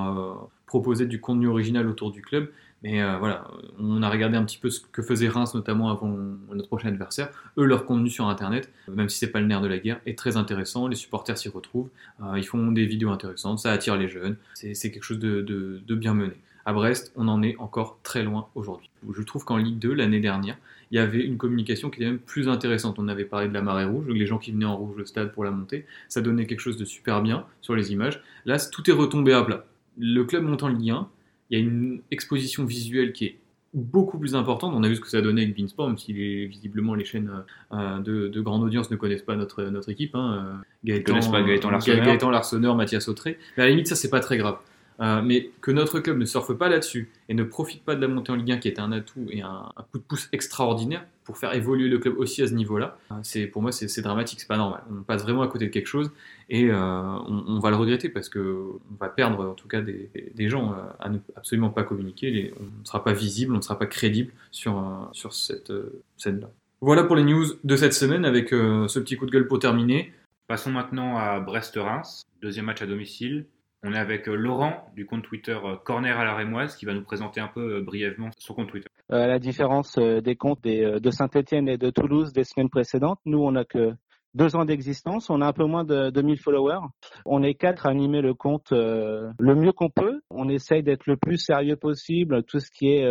proposer 0.66 1.06
du 1.06 1.20
contenu 1.20 1.48
original 1.48 1.88
autour 1.88 2.12
du 2.12 2.22
club. 2.22 2.50
Mais 2.82 3.04
voilà, 3.18 3.46
on 3.78 4.02
a 4.02 4.10
regardé 4.10 4.38
un 4.38 4.46
petit 4.46 4.58
peu 4.58 4.70
ce 4.70 4.80
que 4.80 5.02
faisait 5.02 5.28
Reims, 5.28 5.54
notamment 5.54 5.90
avant 5.90 6.16
notre 6.54 6.70
prochain 6.70 6.88
adversaire. 6.88 7.30
Eux, 7.58 7.66
leur 7.66 7.86
contenu 7.86 8.10
sur 8.10 8.30
Internet, 8.30 8.72
même 8.88 9.10
si 9.10 9.18
c'est 9.18 9.32
pas 9.32 9.42
le 9.42 9.48
nerf 9.48 9.60
de 9.60 9.68
la 9.68 9.80
guerre, 9.80 10.00
est 10.06 10.18
très 10.18 10.38
intéressant. 10.38 10.88
Les 10.88 10.96
supporters 10.96 11.38
s'y 11.38 11.50
retrouvent. 11.50 11.90
ils 12.38 12.46
font 12.46 12.72
des 12.72 12.86
vidéos 12.86 13.10
intéressantes, 13.10 13.60
ça 13.60 13.74
attire 13.74 13.98
les 13.98 14.08
jeunes. 14.08 14.38
C'est 14.54 14.92
quelque 14.92 15.04
chose 15.04 15.20
de 15.20 15.96
bien 15.96 16.14
mené. 16.14 16.36
À 16.70 16.74
Brest, 16.74 17.12
on 17.16 17.28
en 17.30 17.42
est 17.42 17.56
encore 17.58 17.98
très 18.04 18.22
loin 18.22 18.48
aujourd'hui. 18.54 18.92
Je 19.12 19.24
trouve 19.24 19.44
qu'en 19.44 19.58
Ligue 19.58 19.80
2, 19.80 19.92
l'année 19.92 20.20
dernière, 20.20 20.56
il 20.92 20.98
y 20.98 21.00
avait 21.00 21.26
une 21.26 21.36
communication 21.36 21.90
qui 21.90 22.00
était 22.00 22.12
même 22.12 22.20
plus 22.20 22.48
intéressante. 22.48 23.00
On 23.00 23.08
avait 23.08 23.26
parlé 23.26 23.48
de 23.48 23.54
la 23.56 23.64
marée 23.64 23.86
rouge, 23.86 24.06
les 24.08 24.28
gens 24.28 24.38
qui 24.38 24.52
venaient 24.52 24.66
en 24.66 24.78
rouge 24.78 25.02
au 25.02 25.06
stade 25.06 25.32
pour 25.32 25.44
la 25.44 25.50
montée, 25.50 25.88
ça 26.10 26.22
donnait 26.22 26.46
quelque 26.46 26.60
chose 26.60 26.78
de 26.78 26.86
super 26.86 27.24
bien 27.24 27.44
sur 27.62 27.76
les 27.76 27.92
images. 27.92 28.22
Là, 28.46 28.60
tout 28.60 28.88
est 28.88 28.94
retombé 28.94 29.34
à 29.34 29.42
plat. 29.42 29.66
Le 29.98 30.24
club 30.26 30.44
monte 30.44 30.62
en 30.62 30.68
Ligue 30.68 30.92
1, 30.92 31.08
il 31.50 31.58
y 31.58 31.60
a 31.60 31.66
une 31.66 32.02
exposition 32.12 32.66
visuelle 32.66 33.14
qui 33.14 33.26
est 33.26 33.40
beaucoup 33.74 34.20
plus 34.20 34.36
importante. 34.36 34.72
On 34.76 34.84
a 34.84 34.90
vu 34.90 34.96
ce 34.96 35.02
que 35.02 35.10
ça 35.10 35.22
donnait 35.22 35.42
avec 35.42 35.58
Beansport, 35.58 35.88
même 35.88 35.98
si 35.98 36.14
visiblement 36.14 36.94
les 36.94 37.04
chaînes 37.04 37.32
euh, 37.74 37.98
de, 37.98 38.42
grande 38.42 38.62
audience 38.62 38.92
ne 38.92 38.96
connaissent 38.96 39.24
pas 39.24 39.36
notre, 39.36 39.64
notre 39.64 39.90
équipe. 39.90 40.14
Hein. 40.14 40.62
Gaëtan, 40.86 41.20
pas 41.32 41.42
Gaëtan 41.42 41.72
Larsonneur. 41.72 42.06
Gaëtan 42.06 42.30
Larsonneur, 42.30 42.76
Mathias 42.76 43.08
Autré. 43.08 43.40
Mais 43.58 43.64
à 43.64 43.66
la 43.66 43.72
limite, 43.72 43.88
ça, 43.88 43.96
c'est 43.96 44.12
pas 44.12 44.20
très 44.20 44.38
grave. 44.38 44.60
Euh, 45.02 45.22
mais 45.24 45.52
que 45.62 45.72
notre 45.72 46.02
club 46.02 46.18
ne 46.18 46.26
surfe 46.26 46.54
pas 46.54 46.68
là-dessus 46.68 47.10
et 47.30 47.34
ne 47.34 47.44
profite 47.44 47.84
pas 47.84 47.96
de 47.96 48.02
la 48.02 48.10
montée 48.10 48.34
en 48.34 48.36
Ligue 48.36 48.52
1 48.52 48.58
qui 48.58 48.68
est 48.68 48.80
un 48.80 48.92
atout 48.92 49.28
et 49.30 49.42
un, 49.42 49.72
coup 49.92 49.98
de 49.98 50.04
pouce 50.04 50.28
extraordinaire 50.34 51.06
pour 51.24 51.38
faire 51.38 51.54
évoluer 51.54 51.88
le 51.88 52.00
club 52.00 52.18
aussi 52.18 52.42
à 52.42 52.48
ce 52.48 52.54
niveau-là, 52.54 52.98
euh, 53.12 53.16
c'est 53.24 53.46
pour 53.46 53.62
moi 53.62 53.72
c'est 53.72 54.02
dramatique, 54.02 54.42
c'est 54.42 54.48
pas 54.48 54.58
normal. 54.58 54.82
On 54.92 55.04
passe 55.04 55.22
vraiment 55.24 55.42
à 55.42 55.48
côté 55.48 55.68
de 55.68 55.72
quelque 55.72 55.88
chose 55.88 56.12
et 56.50 56.70
euh, 56.70 56.76
on, 56.76 57.60
va 57.60 57.70
le 57.70 57.78
regretter 57.78 58.10
parce 58.10 58.28
que 58.28 58.40
on 58.40 58.96
va 59.00 59.08
perdre 59.08 59.52
en 59.52 59.54
tout 59.54 59.68
cas 59.68 59.82
des, 59.82 60.50
gens 60.50 60.76
à 61.00 61.10
ne 61.10 61.20
absolument 61.38 61.70
pas 61.70 61.84
communiquer. 61.84 62.54
on 62.60 62.64
ne 62.64 62.86
sera 62.86 63.04
pas 63.04 63.14
visible, 63.14 63.54
on 63.54 63.58
ne 63.58 63.62
sera 63.62 63.80
pas 63.80 63.86
crédible 63.86 64.34
sur 64.52 64.84
sur 65.14 65.34
cette 65.34 65.72
scène-là. 66.18 66.50
Voilà 66.82 67.04
pour 67.04 67.16
les 67.16 67.24
news 67.24 67.46
de 67.64 67.76
cette 67.76 67.94
semaine 67.94 68.26
avec 68.26 68.50
ce 68.50 69.00
petit 69.00 69.16
coup 69.16 69.28
de 69.28 69.32
gueule 69.32 69.48
pour 69.48 69.60
terminer. 69.60 70.12
Passons 70.48 70.72
maintenant 70.72 71.18
à 71.18 71.40
Brest-Reims, 71.40 72.24
deuxième 72.42 72.66
match 72.66 72.82
à 72.82 72.88
domicile. 72.88 73.46
On 73.82 73.94
est 73.94 73.98
avec 73.98 74.28
euh, 74.28 74.36
Laurent 74.36 74.92
du 74.94 75.06
compte 75.06 75.24
Twitter 75.24 75.58
euh, 75.64 75.78
Corner 75.78 76.18
à 76.20 76.26
la 76.26 76.36
Rémoise 76.36 76.76
qui 76.76 76.86
va 76.86 76.94
nous 76.94 77.04
présenter 77.04 77.40
un 77.40 77.48
peu 77.48 77.78
euh, 77.78 77.82
brièvement 77.82 78.30
son 78.38 78.54
compte 78.54 78.70
Twitter. 78.70 78.90
À 79.10 79.26
la 79.26 79.40
différence 79.40 79.98
des 79.98 80.36
comptes 80.36 80.64
de 80.64 81.10
Saint-Etienne 81.10 81.68
et 81.70 81.78
de 81.78 81.90
Toulouse 81.90 82.34
des 82.34 82.44
semaines 82.44 82.70
précédentes, 82.70 83.20
nous 83.26 83.40
on 83.40 83.54
n'a 83.54 83.64
que 83.64 83.94
deux 84.34 84.56
ans 84.56 84.66
d'existence, 84.66 85.30
on 85.30 85.42
a 85.42 85.48
un 85.48 85.54
peu 85.54 85.66
moins 85.66 85.84
de 85.84 86.10
2000 86.10 86.40
followers. 86.40 86.88
On 87.26 87.44
est 87.44 87.56
quatre 87.56 87.86
à 87.86 87.90
animer 87.90 88.22
le 88.22 88.34
compte 88.34 88.72
le 88.72 89.56
mieux 89.56 89.72
qu'on 89.72 89.90
peut. 89.90 90.22
On 90.30 90.50
essaye 90.50 90.84
d'être 90.84 91.08
le 91.08 91.18
plus 91.18 91.38
sérieux 91.38 91.76
possible. 91.76 92.44
Tout 92.44 92.60
ce 92.60 92.70
qui 92.72 92.90
est 92.90 93.08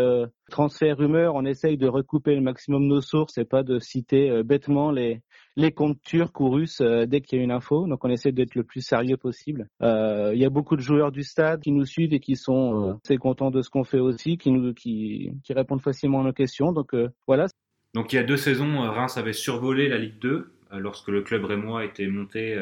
transfert 0.51 0.97
rumeur, 0.97 1.35
on 1.35 1.45
essaye 1.45 1.77
de 1.77 1.89
recouper 1.89 2.35
le 2.35 2.41
maximum 2.41 2.87
nos 2.87 3.01
sources 3.01 3.39
et 3.39 3.45
pas 3.45 3.63
de 3.63 3.79
citer 3.79 4.43
bêtement 4.45 4.91
les, 4.91 5.23
les 5.59 5.73
comptes 5.73 6.01
turcs 6.05 6.41
ou 6.41 6.51
russes 6.51 6.81
euh, 6.81 7.05
dès 7.05 7.21
qu'il 7.21 7.37
y 7.37 7.41
a 7.41 7.45
une 7.45 7.51
info. 7.51 7.89
Donc 7.89 8.05
on 8.05 8.09
essaie 8.09 8.31
d'être 8.31 8.55
le 8.55 8.63
plus 8.63 8.81
sérieux 8.81 9.17
possible. 9.17 9.67
Euh, 9.83 10.31
il 10.33 10.41
y 10.41 10.45
a 10.45 10.51
beaucoup 10.51 10.77
de 10.77 10.81
joueurs 10.81 11.11
du 11.11 11.25
stade 11.25 11.61
qui 11.61 11.73
nous 11.73 11.85
suivent 11.85 12.15
et 12.15 12.21
qui 12.21 12.37
sont 12.37 12.91
euh, 12.91 12.95
assez 13.05 13.17
contents 13.17 13.51
de 13.51 13.61
ce 13.61 13.69
qu'on 13.69 13.83
fait 13.83 13.99
aussi, 13.99 14.39
qui 14.39 14.53
nous 14.53 14.73
qui, 14.73 15.33
qui 15.43 15.53
répondent 15.53 15.83
facilement 15.83 16.21
à 16.21 16.25
nos 16.25 16.33
questions. 16.33 16.73
Donc 16.73 16.95
voilà. 17.27 17.49
Donc 17.95 18.13
il 18.13 18.17
y 18.17 18.19
a 18.21 18.23
deux 18.23 18.37
saisons, 18.37 18.83
Reims 18.83 19.17
avait 19.17 19.33
survolé 19.33 19.89
la 19.89 19.99
Ligue 19.99 20.21
2 20.21 20.58
lorsque 20.73 21.09
le 21.09 21.23
club 21.23 21.45
rémois 21.45 21.85
était 21.85 22.07
monté. 22.07 22.59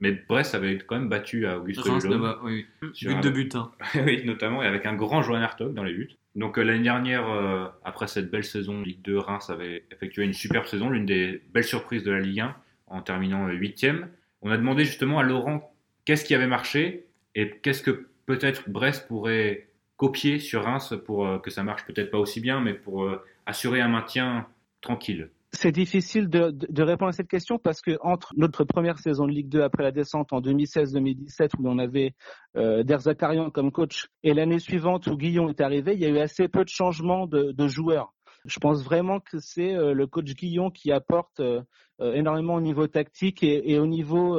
mais 0.00 0.12
Brest 0.12 0.54
avait 0.54 0.78
quand 0.78 0.98
même 0.98 1.08
battu 1.08 1.46
à 1.46 1.58
Auguste 1.58 1.80
Reims, 1.80 2.06
oui. 2.42 2.66
But 3.02 3.22
de 3.22 3.30
but. 3.30 3.54
Hein. 3.54 3.72
oui, 4.06 4.24
notamment, 4.24 4.62
et 4.62 4.66
avec 4.66 4.86
un 4.86 4.94
grand 4.94 5.22
Johan 5.22 5.42
Hartog 5.42 5.74
dans 5.74 5.84
les 5.84 5.92
buts. 5.92 6.18
Donc 6.38 6.56
euh, 6.56 6.62
l'année 6.62 6.84
dernière, 6.84 7.28
euh, 7.28 7.66
après 7.84 8.06
cette 8.06 8.30
belle 8.30 8.44
saison 8.44 8.80
Ligue 8.80 9.02
2, 9.02 9.18
Reims 9.18 9.50
avait 9.50 9.84
effectué 9.90 10.24
une 10.24 10.32
superbe 10.32 10.66
saison, 10.66 10.88
l'une 10.88 11.04
des 11.04 11.42
belles 11.52 11.64
surprises 11.64 12.04
de 12.04 12.12
la 12.12 12.20
Ligue 12.20 12.40
1, 12.40 12.56
en 12.86 13.02
terminant 13.02 13.48
euh, 13.48 13.52
huitième. 13.52 14.08
On 14.42 14.52
a 14.52 14.56
demandé 14.56 14.84
justement 14.84 15.18
à 15.18 15.24
Laurent 15.24 15.74
qu'est-ce 16.04 16.24
qui 16.24 16.36
avait 16.36 16.46
marché 16.46 17.06
et 17.34 17.50
qu'est-ce 17.62 17.82
que 17.82 18.06
peut-être 18.26 18.70
Brest 18.70 19.08
pourrait 19.08 19.66
copier 19.96 20.38
sur 20.38 20.62
Reims 20.62 20.94
pour 21.06 21.42
que 21.42 21.50
ça 21.50 21.64
marche 21.64 21.84
peut-être 21.84 22.12
pas 22.12 22.18
aussi 22.18 22.40
bien, 22.40 22.60
mais 22.60 22.72
pour 22.72 23.10
assurer 23.46 23.80
un 23.80 23.88
maintien 23.88 24.46
tranquille. 24.80 25.28
C'est 25.60 25.72
difficile 25.72 26.28
de, 26.28 26.52
de, 26.52 26.82
répondre 26.84 27.08
à 27.08 27.12
cette 27.12 27.26
question 27.26 27.58
parce 27.58 27.80
que 27.80 27.98
entre 28.00 28.32
notre 28.36 28.62
première 28.62 29.00
saison 29.00 29.26
de 29.26 29.32
Ligue 29.32 29.48
2 29.48 29.62
après 29.62 29.82
la 29.82 29.90
descente 29.90 30.32
en 30.32 30.40
2016-2017 30.40 31.50
où 31.58 31.68
on 31.68 31.80
avait 31.80 32.14
euh, 32.56 32.84
Derzakarian 32.84 33.50
comme 33.50 33.72
coach 33.72 34.06
et 34.22 34.34
l'année 34.34 34.60
suivante 34.60 35.08
où 35.08 35.16
Guillon 35.16 35.48
est 35.48 35.60
arrivé, 35.60 35.94
il 35.94 36.00
y 36.00 36.04
a 36.04 36.10
eu 36.10 36.18
assez 36.18 36.46
peu 36.46 36.62
de 36.62 36.68
changements 36.68 37.26
de, 37.26 37.50
de 37.50 37.66
joueurs. 37.66 38.14
Je 38.44 38.60
pense 38.60 38.84
vraiment 38.84 39.18
que 39.18 39.40
c'est 39.40 39.74
euh, 39.74 39.94
le 39.94 40.06
coach 40.06 40.32
Guillon 40.32 40.70
qui 40.70 40.92
apporte 40.92 41.40
euh, 41.40 41.60
euh, 42.00 42.14
énormément 42.14 42.54
au 42.54 42.60
niveau 42.60 42.86
tactique 42.86 43.42
et, 43.42 43.72
et 43.72 43.80
au 43.80 43.86
niveau 43.88 44.38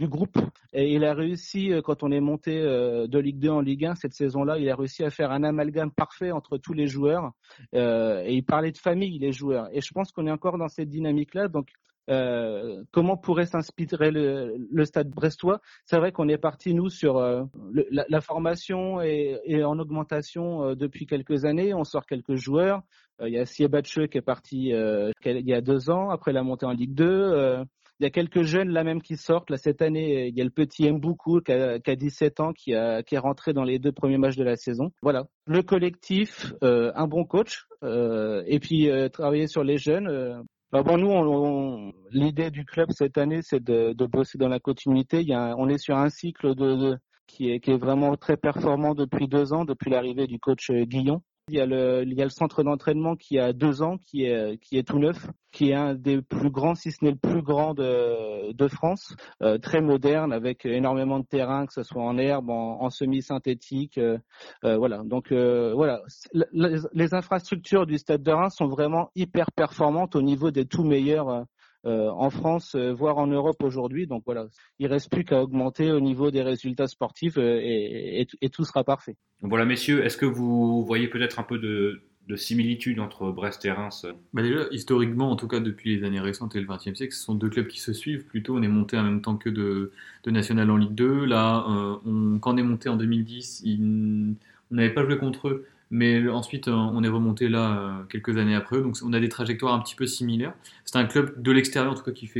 du 0.00 0.08
groupe. 0.08 0.38
Et 0.72 0.94
il 0.94 1.04
a 1.04 1.12
réussi, 1.12 1.72
euh, 1.72 1.82
quand 1.82 2.02
on 2.02 2.10
est 2.10 2.20
monté 2.20 2.58
euh, 2.58 3.06
de 3.06 3.18
Ligue 3.18 3.38
2 3.38 3.50
en 3.50 3.60
Ligue 3.60 3.84
1 3.84 3.94
cette 3.96 4.14
saison-là, 4.14 4.58
il 4.58 4.68
a 4.70 4.74
réussi 4.74 5.04
à 5.04 5.10
faire 5.10 5.30
un 5.30 5.44
amalgame 5.44 5.92
parfait 5.92 6.32
entre 6.32 6.56
tous 6.56 6.72
les 6.72 6.86
joueurs. 6.86 7.32
Euh, 7.74 8.22
et 8.24 8.34
il 8.34 8.42
parlait 8.42 8.72
de 8.72 8.78
famille, 8.78 9.18
les 9.18 9.32
joueurs. 9.32 9.68
Et 9.72 9.82
je 9.82 9.92
pense 9.92 10.10
qu'on 10.10 10.26
est 10.26 10.30
encore 10.30 10.56
dans 10.56 10.68
cette 10.68 10.88
dynamique-là. 10.88 11.48
Donc, 11.48 11.68
euh, 12.10 12.82
comment 12.90 13.16
pourrait 13.16 13.46
s'inspirer 13.46 14.10
le, 14.10 14.56
le, 14.70 14.84
stade 14.84 15.10
brestois? 15.10 15.60
C'est 15.84 15.96
vrai 15.98 16.10
qu'on 16.10 16.28
est 16.28 16.38
parti 16.38 16.74
nous 16.74 16.88
sur 16.88 17.18
euh, 17.18 17.44
la, 17.90 18.04
la, 18.08 18.20
formation 18.20 19.00
est, 19.00 19.40
est 19.44 19.62
en 19.62 19.78
augmentation 19.78 20.64
euh, 20.64 20.74
depuis 20.74 21.06
quelques 21.06 21.44
années. 21.44 21.72
On 21.72 21.84
sort 21.84 22.06
quelques 22.06 22.34
joueurs. 22.34 22.82
Il 23.22 23.32
y 23.32 23.38
a 23.38 23.44
Siebatche 23.44 24.08
qui 24.08 24.16
est 24.16 24.22
parti 24.22 24.70
il 24.70 25.48
y 25.48 25.52
a 25.52 25.60
deux 25.60 25.90
ans 25.90 26.08
après 26.08 26.32
la 26.32 26.42
montée 26.42 26.64
en 26.64 26.72
Ligue 26.72 26.94
2. 26.94 27.66
Il 28.00 28.04
y 28.04 28.06
a 28.06 28.10
quelques 28.10 28.42
jeunes 28.42 28.70
là 28.70 28.82
même 28.82 29.02
qui 29.02 29.16
sortent. 29.16 29.50
Là 29.50 29.56
cette 29.56 29.82
année, 29.82 30.28
il 30.28 30.36
y 30.36 30.40
a 30.40 30.44
le 30.44 30.50
petit 30.50 30.90
Mboukou 30.90 31.40
qui 31.40 31.52
a, 31.52 31.78
qui 31.78 31.90
a 31.90 31.96
17 31.96 32.40
ans 32.40 32.52
qui, 32.52 32.74
a, 32.74 33.02
qui 33.02 33.14
est 33.14 33.18
rentré 33.18 33.52
dans 33.52 33.64
les 33.64 33.78
deux 33.78 33.92
premiers 33.92 34.18
matchs 34.18 34.36
de 34.36 34.44
la 34.44 34.56
saison. 34.56 34.90
Voilà, 35.02 35.26
le 35.46 35.62
collectif, 35.62 36.52
un 36.62 37.06
bon 37.06 37.24
coach 37.24 37.66
et 37.82 38.58
puis 38.60 38.90
travailler 39.12 39.46
sur 39.46 39.62
les 39.62 39.78
jeunes 39.78 40.44
bah 40.72 40.84
bon, 40.84 40.98
nous, 40.98 41.10
on, 41.10 41.92
l'idée 42.12 42.52
du 42.52 42.64
club 42.64 42.90
cette 42.92 43.18
année, 43.18 43.40
c'est 43.42 43.62
de, 43.62 43.92
de, 43.92 44.06
bosser 44.06 44.38
dans 44.38 44.48
la 44.48 44.60
continuité. 44.60 45.20
Il 45.20 45.26
y 45.26 45.34
a, 45.34 45.56
on 45.58 45.68
est 45.68 45.78
sur 45.78 45.96
un 45.96 46.10
cycle 46.10 46.54
de, 46.54 46.76
de, 46.76 46.98
qui, 47.26 47.50
est, 47.50 47.58
qui 47.58 47.72
est 47.72 47.76
vraiment 47.76 48.16
très 48.16 48.36
performant 48.36 48.94
depuis 48.94 49.26
deux 49.26 49.52
ans, 49.52 49.64
depuis 49.64 49.90
l'arrivée 49.90 50.28
du 50.28 50.38
coach 50.38 50.70
euh, 50.70 50.84
Guillon. 50.84 51.22
Il 51.50 51.56
y 51.56 51.60
a 51.60 51.66
le, 51.66 52.04
il 52.06 52.14
y 52.14 52.20
a 52.22 52.24
le 52.24 52.30
centre 52.30 52.62
d'entraînement 52.62 53.16
qui 53.16 53.38
a 53.40 53.52
deux 53.52 53.82
ans, 53.82 53.98
qui 53.98 54.24
est, 54.24 54.56
qui 54.62 54.78
est 54.78 54.86
tout 54.86 55.00
neuf, 55.00 55.26
qui 55.50 55.70
est 55.70 55.74
un 55.74 55.94
des 55.94 56.22
plus 56.22 56.50
grands, 56.50 56.74
si 56.74 56.92
ce 56.92 57.04
n'est 57.04 57.10
le 57.10 57.16
plus 57.16 57.42
grand 57.42 57.74
de, 57.74 58.68
France, 58.68 59.16
euh, 59.42 59.58
très 59.58 59.80
moderne, 59.80 60.32
avec 60.32 60.64
énormément 60.64 61.18
de 61.18 61.26
terrain, 61.26 61.66
que 61.66 61.72
ce 61.72 61.82
soit 61.82 62.02
en 62.02 62.18
herbe, 62.18 62.50
en, 62.50 62.88
semi-synthétique. 62.90 63.98
Euh, 63.98 64.18
euh, 64.64 64.76
voilà. 64.76 65.02
Donc 65.04 65.32
voilà, 65.32 66.02
les, 66.32 67.14
infrastructures 67.14 67.86
du 67.86 67.98
Stade 67.98 68.22
de 68.22 68.30
Reims 68.30 68.54
sont 68.56 68.68
vraiment 68.68 69.10
hyper 69.16 69.50
performantes 69.50 70.14
au 70.14 70.22
niveau 70.22 70.50
des 70.50 70.66
tout 70.66 70.84
meilleurs 70.84 71.46
en 71.84 72.30
France, 72.30 72.74
euh, 72.74 72.92
voire 72.92 73.18
en 73.18 73.26
Europe 73.26 73.62
aujourd'hui. 73.62 74.06
Donc 74.06 74.22
voilà, 74.26 74.46
il 74.78 74.86
reste 74.86 75.10
plus 75.10 75.24
qu'à 75.24 75.42
augmenter 75.42 75.90
au 75.90 76.00
niveau 76.00 76.30
des 76.30 76.42
résultats 76.42 76.86
sportifs 76.86 77.38
euh, 77.38 77.58
et, 77.62 78.20
et, 78.22 78.28
et, 78.42 78.50
tout 78.50 78.64
sera 78.64 78.84
parfait. 78.84 79.16
Voilà, 79.42 79.64
messieurs, 79.64 80.04
est-ce 80.04 80.16
que 80.16 80.26
vous 80.26 80.84
voyez 80.84 81.08
peut-être 81.08 81.38
un 81.38 81.42
peu 81.42 81.58
de, 81.58 82.02
de 82.28 82.36
similitude 82.36 83.00
entre 83.00 83.30
Brest 83.30 83.64
et 83.64 83.72
Reims? 83.72 84.06
Bah 84.34 84.42
Déjà, 84.42 84.66
historiquement, 84.70 85.30
en 85.30 85.36
tout 85.36 85.48
cas 85.48 85.60
depuis 85.60 85.96
les 85.96 86.04
années 86.04 86.20
récentes 86.20 86.54
et 86.54 86.60
le 86.60 86.66
XXe 86.66 86.94
siècle, 86.94 87.14
ce 87.14 87.22
sont 87.22 87.34
deux 87.34 87.48
clubs 87.48 87.66
qui 87.66 87.80
se 87.80 87.92
suivent. 87.92 88.26
Plutôt, 88.26 88.56
on 88.56 88.62
est 88.62 88.68
monté 88.68 88.98
en 88.98 89.02
même 89.02 89.22
temps 89.22 89.36
que 89.36 89.48
de, 89.48 89.92
de 90.24 90.30
National 90.30 90.70
en 90.70 90.76
Ligue 90.76 90.94
2. 90.94 91.24
Là, 91.24 91.64
euh, 91.68 91.96
on, 92.04 92.38
quand 92.38 92.54
on 92.54 92.56
est 92.58 92.62
monté 92.62 92.88
en 92.90 92.96
2010, 92.96 93.62
il, 93.64 94.36
on 94.70 94.74
n'avait 94.74 94.92
pas 94.92 95.04
joué 95.04 95.16
contre 95.16 95.48
eux. 95.48 95.66
Mais 95.90 96.28
ensuite, 96.28 96.68
euh, 96.68 96.72
on 96.72 97.02
est 97.02 97.08
remonté 97.08 97.48
là 97.48 97.78
euh, 97.78 98.04
quelques 98.04 98.36
années 98.36 98.54
après. 98.54 98.80
Donc, 98.80 98.96
on 99.04 99.12
a 99.12 99.18
des 99.18 99.28
trajectoires 99.28 99.74
un 99.74 99.80
petit 99.80 99.96
peu 99.96 100.06
similaires. 100.06 100.54
C'est 100.84 100.96
un 100.96 101.04
club 101.04 101.42
de 101.42 101.50
l'extérieur, 101.50 101.92
en 101.92 101.96
tout 101.96 102.04
cas, 102.04 102.12
qui, 102.12 102.30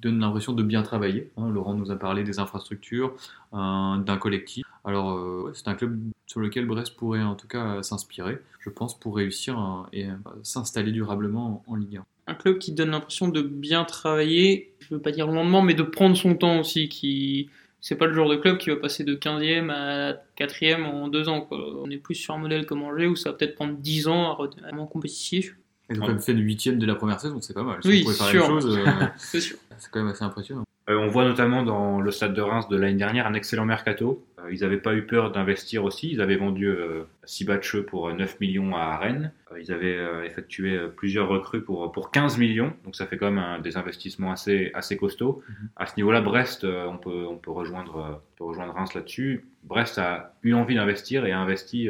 donne 0.00 0.20
l'impression 0.20 0.52
de 0.52 0.62
bien 0.62 0.82
travailler. 0.82 1.30
Hein. 1.36 1.48
Laurent 1.48 1.74
nous 1.74 1.90
a 1.90 1.96
parlé 1.96 2.24
des 2.24 2.38
infrastructures, 2.38 3.14
euh, 3.54 3.96
d'un 3.98 4.16
collectif. 4.18 4.64
Alors, 4.84 5.18
c'est 5.54 5.66
un 5.68 5.74
club 5.74 5.98
sur 6.26 6.40
lequel 6.40 6.66
Brest 6.66 6.94
pourrait 6.96 7.22
en 7.22 7.36
tout 7.36 7.46
cas 7.46 7.82
s'inspirer, 7.82 8.38
je 8.60 8.68
pense, 8.68 8.98
pour 8.98 9.16
réussir 9.16 9.86
et 9.94 10.08
s'installer 10.42 10.92
durablement 10.92 11.62
en, 11.66 11.74
Ligue 11.74 11.98
1 11.98 12.04
un 12.26 12.34
club 12.34 12.58
qui 12.58 12.72
donne 12.72 12.90
l'impression 12.90 13.28
de 13.28 13.42
bien 13.42 13.84
travailler, 13.84 14.72
je 14.80 14.94
veux 14.94 15.00
pas 15.00 15.10
dire 15.10 15.26
lentement, 15.26 15.62
mais 15.62 15.74
de 15.74 15.82
prendre 15.82 16.16
son 16.16 16.34
temps 16.34 16.60
aussi, 16.60 16.88
qui 16.88 17.50
c'est 17.84 17.96
pas 17.96 18.06
le 18.06 18.14
genre 18.14 18.30
de 18.30 18.36
club 18.36 18.56
qui 18.56 18.70
va 18.70 18.76
passer 18.76 19.04
de 19.04 19.14
15e 19.14 19.70
à 19.70 20.14
4e 20.38 20.84
en 20.84 21.08
deux 21.08 21.28
ans. 21.28 21.42
Quoi. 21.42 21.58
On 21.82 21.90
est 21.90 21.98
plus 21.98 22.14
sur 22.14 22.32
un 22.32 22.38
modèle 22.38 22.64
comme 22.64 22.82
Angers 22.82 23.08
où 23.08 23.14
ça 23.14 23.30
va 23.30 23.36
peut-être 23.36 23.56
prendre 23.56 23.76
10 23.76 24.08
ans 24.08 24.32
à 24.32 24.48
vraiment 24.62 24.86
compétitif. 24.86 25.58
Et 25.90 25.94
donc, 25.94 26.08
ouais. 26.08 26.18
fait 26.18 26.32
de 26.32 26.40
8e 26.40 26.78
de 26.78 26.86
la 26.86 26.94
première 26.94 27.20
saison, 27.20 27.42
c'est 27.42 27.52
pas 27.52 27.62
mal. 27.62 27.80
Si 27.82 27.88
oui, 27.88 28.06
sûr. 28.06 28.50
euh, 28.50 28.86
c'est 29.18 29.42
sûr. 29.42 29.58
C'est 29.76 29.90
quand 29.90 30.00
même 30.00 30.08
assez 30.08 30.24
impressionnant. 30.24 30.63
Euh, 30.90 30.98
on 30.98 31.08
voit 31.08 31.24
notamment 31.24 31.62
dans 31.62 32.00
le 32.00 32.10
stade 32.10 32.34
de 32.34 32.42
Reims 32.42 32.68
de 32.68 32.76
l'année 32.76 32.98
dernière 32.98 33.26
un 33.26 33.34
excellent 33.34 33.64
mercato. 33.64 34.26
Euh, 34.38 34.52
ils 34.52 34.60
n'avaient 34.60 34.80
pas 34.80 34.94
eu 34.94 35.06
peur 35.06 35.32
d'investir 35.32 35.82
aussi. 35.84 36.10
Ils 36.10 36.20
avaient 36.20 36.36
vendu 36.36 36.68
euh, 36.68 37.04
Sibatche 37.24 37.80
pour 37.80 38.12
9 38.12 38.38
millions 38.40 38.76
à 38.76 38.98
Rennes. 38.98 39.32
Euh, 39.50 39.60
ils 39.60 39.72
avaient 39.72 39.96
euh, 39.96 40.24
effectué 40.24 40.78
plusieurs 40.94 41.28
recrues 41.28 41.64
pour, 41.64 41.90
pour 41.90 42.10
15 42.10 42.36
millions. 42.36 42.74
Donc 42.84 42.96
ça 42.96 43.06
fait 43.06 43.16
quand 43.16 43.30
même 43.30 43.42
un, 43.42 43.60
des 43.60 43.78
investissements 43.78 44.30
assez, 44.30 44.70
assez 44.74 44.96
costauds. 44.98 45.42
Mm 45.48 45.52
-hmm. 45.52 45.68
À 45.76 45.86
ce 45.86 45.96
niveau-là, 45.96 46.20
Brest, 46.20 46.64
on 46.64 46.98
peut, 46.98 47.26
on 47.26 47.38
peut, 47.38 47.50
rejoindre, 47.50 48.20
on 48.22 48.36
peut 48.36 48.44
rejoindre 48.44 48.74
Reims 48.74 48.94
là-dessus. 48.94 49.46
Brest 49.62 49.98
a 49.98 50.34
eu 50.42 50.52
envie 50.52 50.74
d'investir 50.74 51.24
et 51.24 51.32
a 51.32 51.38
investi 51.38 51.88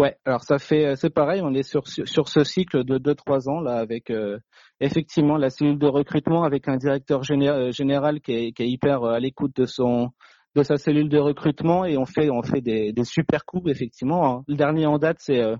Ouais, 0.00 0.16
alors 0.24 0.42
ça 0.44 0.58
fait 0.58 0.96
c'est 0.96 1.10
pareil, 1.10 1.42
on 1.42 1.52
est 1.52 1.62
sur 1.62 1.86
sur 1.86 2.26
ce 2.30 2.42
cycle 2.42 2.84
de 2.84 2.96
2 2.96 3.14
3 3.14 3.50
ans 3.50 3.60
là 3.60 3.74
avec 3.74 4.08
euh, 4.08 4.38
effectivement 4.80 5.36
la 5.36 5.50
cellule 5.50 5.78
de 5.78 5.86
recrutement 5.86 6.42
avec 6.42 6.68
un 6.68 6.76
directeur 6.76 7.22
général, 7.22 7.72
général 7.72 8.20
qui 8.20 8.32
est, 8.32 8.54
hyper 8.60 9.04
à 9.04 9.20
l'écoute 9.20 9.56
de 9.56 9.66
son 9.66 10.10
de 10.56 10.64
sa 10.64 10.76
cellule 10.76 11.08
de 11.08 11.18
recrutement 11.18 11.84
et 11.84 11.96
on 11.96 12.06
fait 12.06 12.28
on 12.28 12.42
fait 12.42 12.60
des, 12.60 12.92
des 12.92 13.04
super 13.04 13.44
coups 13.44 13.70
effectivement. 13.70 14.42
Le 14.48 14.56
dernier 14.56 14.86
en 14.86 14.98
date 14.98 15.18
c'est 15.20 15.40
euh, 15.40 15.56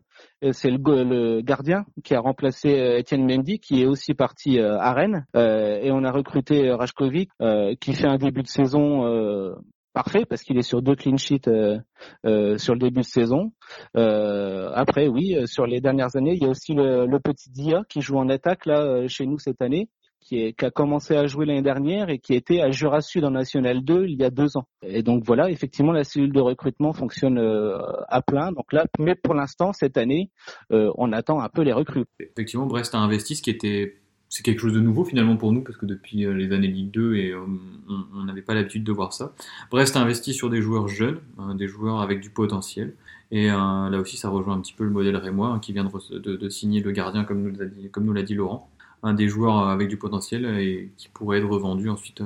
c'est 0.50 0.70
le, 0.70 0.78
le, 1.04 1.42
gardien 1.42 1.84
qui 2.02 2.14
a 2.14 2.20
remplacé 2.20 2.70
Étienne 2.98 3.24
Mendy 3.24 3.60
qui 3.60 3.82
est 3.82 3.86
aussi 3.86 4.14
parti 4.14 4.58
euh, 4.58 4.78
à 4.78 4.92
Rennes 4.92 5.26
euh, 5.36 5.78
et 5.80 5.92
on 5.92 6.02
a 6.02 6.10
recruté 6.10 6.72
Rajkovic 6.72 7.30
qui 7.80 7.94
fait 7.94 8.08
un 8.08 8.18
début 8.18 8.42
de 8.42 8.48
saison 8.48 9.04
parfait 9.92 10.24
parce 10.24 10.42
qu'il 10.42 10.58
est 10.58 10.62
sur 10.62 10.82
deux 10.82 10.94
clean 10.94 11.16
sheets 11.16 11.48
euh, 11.48 11.78
euh, 12.26 12.58
sur 12.58 12.74
le 12.74 12.80
début 12.80 13.00
de 13.00 13.06
saison. 13.06 13.52
Euh, 13.96 14.70
après, 14.74 15.08
oui, 15.08 15.36
sur 15.46 15.66
les 15.66 15.80
dernières 15.80 16.16
années, 16.16 16.34
il 16.34 16.42
y 16.42 16.46
a 16.46 16.50
aussi 16.50 16.74
le, 16.74 17.06
le 17.06 17.20
petit 17.20 17.50
Dia 17.50 17.82
qui 17.88 18.00
joue 18.00 18.16
en 18.16 18.28
attaque 18.28 18.66
là 18.66 19.06
chez 19.08 19.26
nous 19.26 19.38
cette 19.38 19.62
année, 19.62 19.88
qui, 20.20 20.42
est, 20.42 20.52
qui 20.52 20.64
a 20.64 20.70
commencé 20.70 21.16
à 21.16 21.26
jouer 21.26 21.46
l'année 21.46 21.62
dernière 21.62 22.10
et 22.10 22.18
qui 22.18 22.34
était 22.34 22.60
à 22.60 22.70
Jura 22.70 23.00
Sud 23.00 23.24
en 23.24 23.30
National 23.30 23.82
2 23.82 24.06
il 24.06 24.20
y 24.20 24.24
a 24.24 24.30
deux 24.30 24.56
ans. 24.56 24.66
Et 24.82 25.02
donc 25.02 25.24
voilà, 25.24 25.50
effectivement, 25.50 25.92
la 25.92 26.04
cellule 26.04 26.32
de 26.32 26.40
recrutement 26.40 26.92
fonctionne 26.92 27.38
à 27.38 28.22
plein. 28.22 28.52
Donc 28.52 28.72
là, 28.72 28.86
mais 28.98 29.14
pour 29.14 29.34
l'instant, 29.34 29.72
cette 29.72 29.96
année, 29.96 30.30
on 30.70 31.12
attend 31.12 31.40
un 31.40 31.48
peu 31.48 31.62
les 31.62 31.72
recrues. 31.72 32.04
Effectivement, 32.18 32.66
Brest 32.66 32.94
a 32.94 32.98
investi 32.98 33.36
ce 33.36 33.42
qui 33.42 33.50
était 33.50 33.99
c'est 34.30 34.44
quelque 34.44 34.60
chose 34.60 34.72
de 34.72 34.80
nouveau 34.80 35.04
finalement 35.04 35.36
pour 35.36 35.52
nous 35.52 35.60
parce 35.60 35.76
que 35.76 35.86
depuis 35.86 36.24
euh, 36.24 36.32
les 36.32 36.52
années 36.52 36.68
Ligue 36.68 36.92
2 36.92 37.16
et 37.16 37.32
euh, 37.32 37.40
on 38.14 38.24
n'avait 38.24 38.42
pas 38.42 38.54
l'habitude 38.54 38.84
de 38.84 38.92
voir 38.92 39.12
ça. 39.12 39.34
Brest 39.72 39.96
a 39.96 40.00
investi 40.00 40.32
sur 40.32 40.48
des 40.48 40.62
joueurs 40.62 40.86
jeunes, 40.86 41.18
hein, 41.36 41.56
des 41.56 41.66
joueurs 41.66 42.00
avec 42.00 42.20
du 42.20 42.30
potentiel 42.30 42.94
et 43.32 43.50
euh, 43.50 43.56
là 43.90 43.98
aussi 43.98 44.16
ça 44.16 44.28
rejoint 44.28 44.54
un 44.54 44.60
petit 44.60 44.72
peu 44.72 44.84
le 44.84 44.90
modèle 44.90 45.16
rémois 45.16 45.48
hein, 45.48 45.58
qui 45.58 45.72
vient 45.72 45.84
de, 45.84 46.48
signer 46.48 46.80
le 46.80 46.92
gardien 46.92 47.24
comme 47.24 47.42
nous 47.42 48.12
l'a 48.12 48.22
dit, 48.22 48.34
Laurent, 48.34 48.70
un 49.02 49.14
des 49.14 49.28
joueurs 49.28 49.66
avec 49.66 49.88
du 49.88 49.96
potentiel 49.96 50.44
et 50.44 50.92
qui 50.96 51.08
pourrait 51.08 51.38
être 51.38 51.48
revendu 51.48 51.88
ensuite 51.88 52.22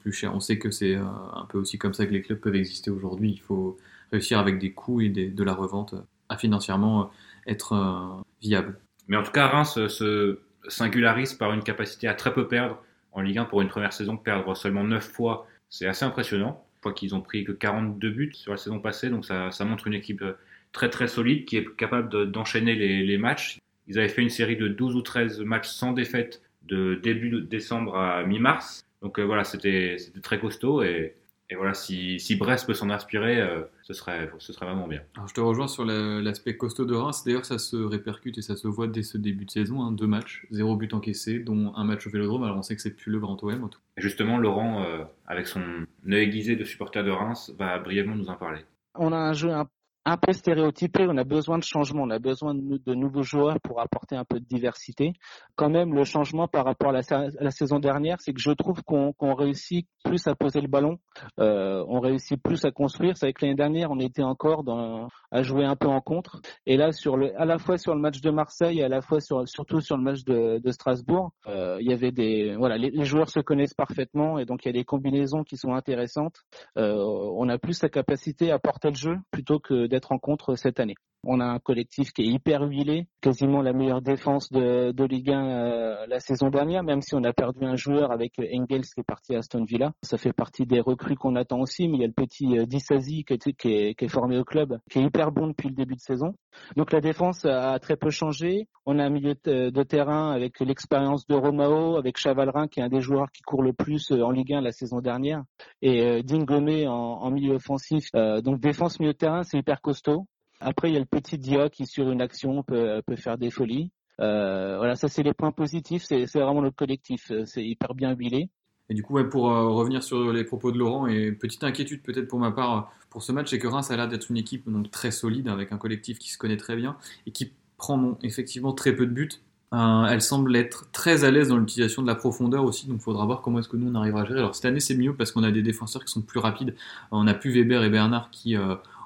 plus 0.00 0.12
cher. 0.12 0.34
On 0.34 0.40
sait 0.40 0.58
que 0.58 0.70
c'est 0.70 0.94
un 0.94 1.46
peu 1.50 1.58
aussi 1.58 1.76
comme 1.76 1.92
ça 1.92 2.06
que 2.06 2.12
les 2.12 2.22
clubs 2.22 2.38
peuvent 2.38 2.54
exister 2.54 2.90
aujourd'hui. 2.90 3.30
Il 3.30 3.40
faut 3.40 3.76
réussir 4.10 4.38
avec 4.38 4.58
des 4.58 4.72
coûts 4.72 5.00
et 5.02 5.08
de 5.10 5.44
la 5.44 5.52
revente 5.52 5.96
à 6.28 6.38
financièrement 6.38 7.10
être 7.46 8.22
viable. 8.40 8.78
Mais 9.08 9.16
en 9.16 9.22
tout 9.22 9.32
cas 9.32 9.48
Reims 9.48 9.74
se 9.88 10.38
singularise 10.68 11.34
par 11.34 11.52
une 11.52 11.62
capacité 11.62 12.08
à 12.08 12.14
très 12.14 12.32
peu 12.32 12.48
perdre 12.48 12.82
en 13.12 13.20
Ligue 13.20 13.38
1 13.38 13.44
pour 13.44 13.60
une 13.62 13.68
première 13.68 13.92
saison, 13.92 14.16
perdre 14.16 14.54
seulement 14.56 14.84
9 14.84 15.04
fois, 15.04 15.46
c'est 15.68 15.86
assez 15.86 16.04
impressionnant. 16.04 16.64
Je 16.76 16.80
crois 16.80 16.92
qu'ils 16.92 17.14
ont 17.14 17.20
pris 17.20 17.44
que 17.44 17.52
42 17.52 18.10
buts 18.10 18.32
sur 18.34 18.52
la 18.52 18.58
saison 18.58 18.80
passée, 18.80 19.10
donc 19.10 19.24
ça, 19.24 19.50
ça 19.50 19.64
montre 19.64 19.86
une 19.86 19.94
équipe 19.94 20.24
très 20.72 20.90
très 20.90 21.08
solide 21.08 21.44
qui 21.44 21.58
est 21.58 21.76
capable 21.76 22.30
d'enchaîner 22.30 22.74
de, 22.74 22.80
les, 22.80 23.04
les, 23.04 23.18
matchs. 23.18 23.58
Ils 23.86 23.98
avaient 23.98 24.08
fait 24.08 24.22
une 24.22 24.30
série 24.30 24.56
de 24.56 24.68
12 24.68 24.96
ou 24.96 25.02
13 25.02 25.40
matchs 25.40 25.68
sans 25.68 25.92
défaite 25.92 26.42
de 26.62 26.94
début 26.94 27.28
de 27.28 27.40
décembre 27.40 27.96
à 27.96 28.22
mi-mars. 28.24 28.84
Donc 29.02 29.18
euh, 29.18 29.22
voilà, 29.24 29.44
c'était 29.44 29.96
très 30.22 30.40
costaud 30.40 30.82
et 30.82 31.14
et 31.52 31.54
voilà, 31.54 31.74
si, 31.74 32.18
si 32.18 32.34
Brest 32.36 32.64
peut 32.64 32.72
s'en 32.72 32.88
inspirer, 32.88 33.38
euh, 33.38 33.60
ce, 33.82 33.92
serait, 33.92 34.30
ce 34.38 34.54
serait 34.54 34.64
vraiment 34.64 34.88
bien. 34.88 35.02
Alors, 35.16 35.28
je 35.28 35.34
te 35.34 35.40
rejoins 35.42 35.68
sur 35.68 35.84
l'aspect 35.84 36.56
costaud 36.56 36.86
de 36.86 36.94
Reims. 36.94 37.24
D'ailleurs, 37.26 37.44
ça 37.44 37.58
se 37.58 37.76
répercute 37.76 38.38
et 38.38 38.42
ça 38.42 38.56
se 38.56 38.66
voit 38.68 38.86
dès 38.86 39.02
ce 39.02 39.18
début 39.18 39.44
de 39.44 39.50
saison. 39.50 39.82
Hein, 39.82 39.92
deux 39.92 40.06
matchs, 40.06 40.46
zéro 40.50 40.76
but 40.76 40.94
encaissé, 40.94 41.40
dont 41.40 41.74
un 41.76 41.84
match 41.84 42.06
au 42.06 42.10
Vélodrome. 42.10 42.44
Alors, 42.44 42.56
on 42.56 42.62
sait 42.62 42.74
que 42.74 42.80
c'est 42.80 42.96
plus 42.96 43.12
le 43.12 43.20
grand 43.20 43.44
OM. 43.44 43.68
Tout. 43.68 43.80
Et 43.98 44.00
justement, 44.00 44.38
Laurent, 44.38 44.82
euh, 44.82 45.04
avec 45.26 45.46
son 45.46 45.60
œil 46.08 46.22
aiguisé 46.24 46.56
de 46.56 46.64
supporter 46.64 47.04
de 47.04 47.10
Reims, 47.10 47.52
va 47.58 47.78
brièvement 47.78 48.16
nous 48.16 48.30
en 48.30 48.36
parler. 48.36 48.60
On 48.94 49.12
a 49.12 49.18
un 49.18 49.34
jeu 49.34 49.50
un 49.50 49.68
un 50.04 50.16
peu 50.16 50.32
stéréotypé, 50.32 51.06
on 51.08 51.16
a 51.16 51.24
besoin 51.24 51.58
de 51.58 51.64
changement, 51.64 52.02
on 52.02 52.10
a 52.10 52.18
besoin 52.18 52.54
de, 52.54 52.94
nouveaux 52.94 53.22
joueurs 53.22 53.60
pour 53.60 53.80
apporter 53.80 54.16
un 54.16 54.24
peu 54.24 54.40
de 54.40 54.44
diversité. 54.44 55.12
Quand 55.54 55.70
même, 55.70 55.94
le 55.94 56.04
changement 56.04 56.48
par 56.48 56.64
rapport 56.64 56.90
à 56.90 56.92
la, 56.92 57.50
saison 57.50 57.78
dernière, 57.78 58.20
c'est 58.20 58.32
que 58.32 58.40
je 58.40 58.50
trouve 58.50 58.82
qu'on 58.82 59.12
qu 59.12 59.32
réussit 59.32 59.86
plus 60.04 60.26
à 60.26 60.34
poser 60.34 60.60
le 60.60 60.68
ballon, 60.68 60.98
euh, 61.38 61.84
on 61.88 62.00
réussit 62.00 62.42
plus 62.42 62.64
à 62.64 62.72
construire. 62.72 63.16
C'est 63.16 63.26
vrai 63.26 63.32
que 63.32 63.44
l'année 63.44 63.56
dernière, 63.56 63.90
on 63.90 64.00
était 64.00 64.22
encore 64.22 64.64
dans, 64.64 65.08
à 65.30 65.42
jouer 65.42 65.64
un 65.64 65.76
peu 65.76 65.88
en 65.88 66.00
contre. 66.00 66.40
Et 66.66 66.76
là, 66.76 66.90
sur 66.92 67.16
le, 67.16 67.38
à 67.40 67.44
la 67.44 67.58
fois 67.58 67.78
sur 67.78 67.94
le 67.94 68.00
match 68.00 68.20
de 68.20 68.30
Marseille, 68.30 68.80
et 68.80 68.84
à 68.84 68.88
la 68.88 69.02
fois 69.02 69.20
sur, 69.20 69.46
surtout 69.48 69.80
sur 69.80 69.96
le 69.96 70.02
match 70.02 70.24
de, 70.24 70.60
Strasbourg, 70.72 71.32
euh, 71.46 71.76
il 71.80 71.88
y 71.88 71.92
avait 71.92 72.12
des, 72.12 72.56
voilà, 72.56 72.78
les, 72.78 72.90
les, 72.90 73.04
joueurs 73.04 73.28
se 73.28 73.40
connaissent 73.40 73.74
parfaitement 73.74 74.38
et 74.38 74.46
donc 74.46 74.64
il 74.64 74.68
y 74.68 74.70
a 74.70 74.72
des 74.72 74.84
combinaisons 74.84 75.44
qui 75.44 75.56
sont 75.56 75.74
intéressantes. 75.74 76.40
Euh, 76.78 76.96
on 76.96 77.48
a 77.48 77.58
plus 77.58 77.82
la 77.82 77.90
capacité 77.90 78.50
à 78.50 78.58
porter 78.58 78.88
le 78.88 78.94
jeu 78.94 79.16
plutôt 79.30 79.58
que 79.58 79.86
d'être 79.92 80.10
en 80.12 80.18
contre 80.18 80.56
cette 80.56 80.80
année. 80.80 80.96
On 81.24 81.38
a 81.38 81.44
un 81.44 81.60
collectif 81.60 82.12
qui 82.12 82.22
est 82.22 82.26
hyper 82.26 82.62
huilé, 82.62 83.06
quasiment 83.20 83.62
la 83.62 83.72
meilleure 83.72 84.02
défense 84.02 84.50
de, 84.50 84.90
de 84.90 85.04
Ligue 85.04 85.30
1 85.30 85.46
euh, 85.46 86.06
la 86.08 86.18
saison 86.18 86.48
dernière, 86.48 86.82
même 86.82 87.00
si 87.00 87.14
on 87.14 87.22
a 87.22 87.32
perdu 87.32 87.64
un 87.64 87.76
joueur 87.76 88.10
avec 88.10 88.40
Engels 88.40 88.82
qui 88.82 89.00
est 89.00 89.06
parti 89.06 89.36
à 89.36 89.38
Aston 89.38 89.64
Villa. 89.64 89.92
Ça 90.02 90.18
fait 90.18 90.32
partie 90.32 90.66
des 90.66 90.80
recrues 90.80 91.14
qu'on 91.14 91.36
attend 91.36 91.60
aussi, 91.60 91.86
mais 91.86 91.98
il 91.98 92.00
y 92.00 92.04
a 92.04 92.08
le 92.08 92.12
petit 92.12 92.58
euh, 92.58 92.66
Dissasi 92.66 93.24
qui, 93.24 93.38
qui, 93.38 93.72
est, 93.72 93.94
qui 93.94 94.08
formé 94.08 94.36
au 94.36 94.44
club, 94.44 94.78
qui 94.90 94.98
est 94.98 95.04
hyper 95.04 95.30
bon 95.30 95.46
depuis 95.46 95.68
le 95.68 95.76
début 95.76 95.94
de 95.94 96.00
saison. 96.00 96.34
Donc 96.74 96.90
la 96.90 97.00
défense 97.00 97.44
a 97.44 97.78
très 97.78 97.96
peu 97.96 98.10
changé. 98.10 98.66
On 98.84 98.98
a 98.98 99.04
un 99.04 99.10
milieu 99.10 99.36
de 99.44 99.82
terrain 99.84 100.32
avec 100.32 100.58
l'expérience 100.58 101.24
de 101.28 101.36
Romao, 101.36 101.96
avec 101.98 102.16
Chavalrin 102.18 102.66
qui 102.66 102.80
est 102.80 102.82
un 102.82 102.88
des 102.88 103.00
joueurs 103.00 103.30
qui 103.30 103.42
court 103.42 103.62
le 103.62 103.72
plus 103.72 104.10
euh, 104.10 104.22
en 104.22 104.32
Ligue 104.32 104.54
1 104.54 104.60
la 104.60 104.72
saison 104.72 104.98
dernière, 104.98 105.44
et 105.82 106.24
Dingomé 106.24 106.88
en, 106.88 106.94
en 106.94 107.30
milieu 107.30 107.54
offensif. 107.54 108.08
donc 108.12 108.58
défense 108.58 108.98
milieu 108.98 109.12
de 109.12 109.18
terrain, 109.18 109.44
c'est 109.44 109.58
hyper 109.58 109.80
costaud. 109.80 110.26
Après, 110.64 110.90
il 110.90 110.94
y 110.94 110.96
a 110.96 111.00
le 111.00 111.06
petit 111.06 111.38
Dia 111.38 111.68
qui, 111.68 111.86
sur 111.86 112.10
une 112.10 112.20
action, 112.20 112.62
peut, 112.62 113.02
faire 113.16 113.36
des 113.36 113.50
folies. 113.50 113.90
Euh, 114.20 114.76
voilà, 114.78 114.94
ça, 114.94 115.08
c'est 115.08 115.22
les 115.22 115.34
points 115.34 115.52
positifs. 115.52 116.04
C'est 116.04 116.26
vraiment 116.34 116.60
le 116.60 116.70
collectif. 116.70 117.30
Euh, 117.30 117.44
c'est 117.44 117.64
hyper 117.64 117.94
bien 117.94 118.14
huilé. 118.14 118.48
Et 118.88 118.94
du 118.94 119.02
coup, 119.02 119.22
pour 119.24 119.50
euh, 119.50 119.68
revenir 119.68 120.02
sur 120.02 120.32
les 120.32 120.44
propos 120.44 120.70
de 120.70 120.78
Laurent, 120.78 121.06
et 121.06 121.32
petite 121.32 121.64
inquiétude 121.64 122.02
peut-être 122.02 122.28
pour 122.28 122.38
ma 122.38 122.50
part 122.50 122.92
pour 123.10 123.22
ce 123.22 123.32
match, 123.32 123.50
c'est 123.50 123.58
que 123.58 123.66
Reims 123.66 123.90
a 123.90 123.96
l'air 123.96 124.08
d'être 124.08 124.30
une 124.30 124.36
équipe 124.36 124.68
donc, 124.70 124.90
très 124.90 125.10
solide, 125.10 125.48
avec 125.48 125.72
un 125.72 125.78
collectif 125.78 126.18
qui 126.18 126.30
se 126.30 126.38
connaît 126.38 126.56
très 126.56 126.76
bien, 126.76 126.96
et 127.26 127.30
qui 127.30 127.52
prend 127.76 128.18
effectivement 128.22 128.72
très 128.72 128.94
peu 128.94 129.06
de 129.06 129.12
buts. 129.12 129.30
elle 129.72 130.20
semble 130.20 130.54
être 130.56 130.90
très 130.92 131.24
à 131.24 131.30
l'aise 131.30 131.48
dans 131.48 131.56
l'utilisation 131.56 132.02
de 132.02 132.06
la 132.06 132.14
profondeur 132.14 132.64
aussi, 132.64 132.86
donc 132.86 132.98
il 133.00 133.02
faudra 133.02 133.24
voir 133.24 133.40
comment 133.40 133.58
est-ce 133.58 133.68
que 133.68 133.76
nous 133.76 133.90
on 133.90 133.94
arrivera 133.94 134.22
à 134.22 134.24
gérer. 134.24 134.40
Alors 134.40 134.54
cette 134.54 134.66
année 134.66 134.80
c'est 134.80 134.96
mieux 134.96 135.14
parce 135.14 135.32
qu'on 135.32 135.42
a 135.42 135.50
des 135.50 135.62
défenseurs 135.62 136.04
qui 136.04 136.12
sont 136.12 136.22
plus 136.22 136.38
rapides. 136.38 136.74
On 137.10 137.26
a 137.26 137.34
plus 137.34 137.50
Weber 137.50 137.82
et 137.82 137.90
Bernard 137.90 138.30
qui 138.30 138.56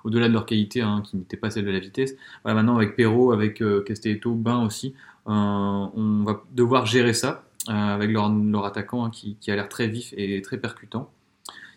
au-delà 0.07 0.29
de 0.29 0.33
leur 0.33 0.47
qualité, 0.47 0.83
hein, 0.83 1.03
qui 1.05 1.17
n'était 1.17 1.37
pas 1.37 1.51
celle 1.51 1.65
de 1.65 1.71
la 1.71 1.81
vitesse. 1.81 2.15
maintenant, 2.45 2.77
avec 2.77 2.95
Perrault, 2.95 3.33
avec 3.33 3.61
euh, 3.61 3.83
Castelletto, 3.83 4.35
Bain 4.35 4.65
aussi, 4.65 4.95
euh, 5.27 5.33
on 5.33 6.23
va 6.25 6.45
devoir 6.53 6.87
gérer 6.87 7.13
ça 7.13 7.45
euh, 7.69 7.73
avec 7.73 8.11
leur, 8.11 8.65
attaquant 8.65 9.05
hein, 9.05 9.11
qui, 9.11 9.37
a 9.51 9.57
l'air 9.57 9.69
très 9.69 9.89
vif 9.89 10.15
et 10.17 10.41
très 10.43 10.59
percutant. 10.59 11.11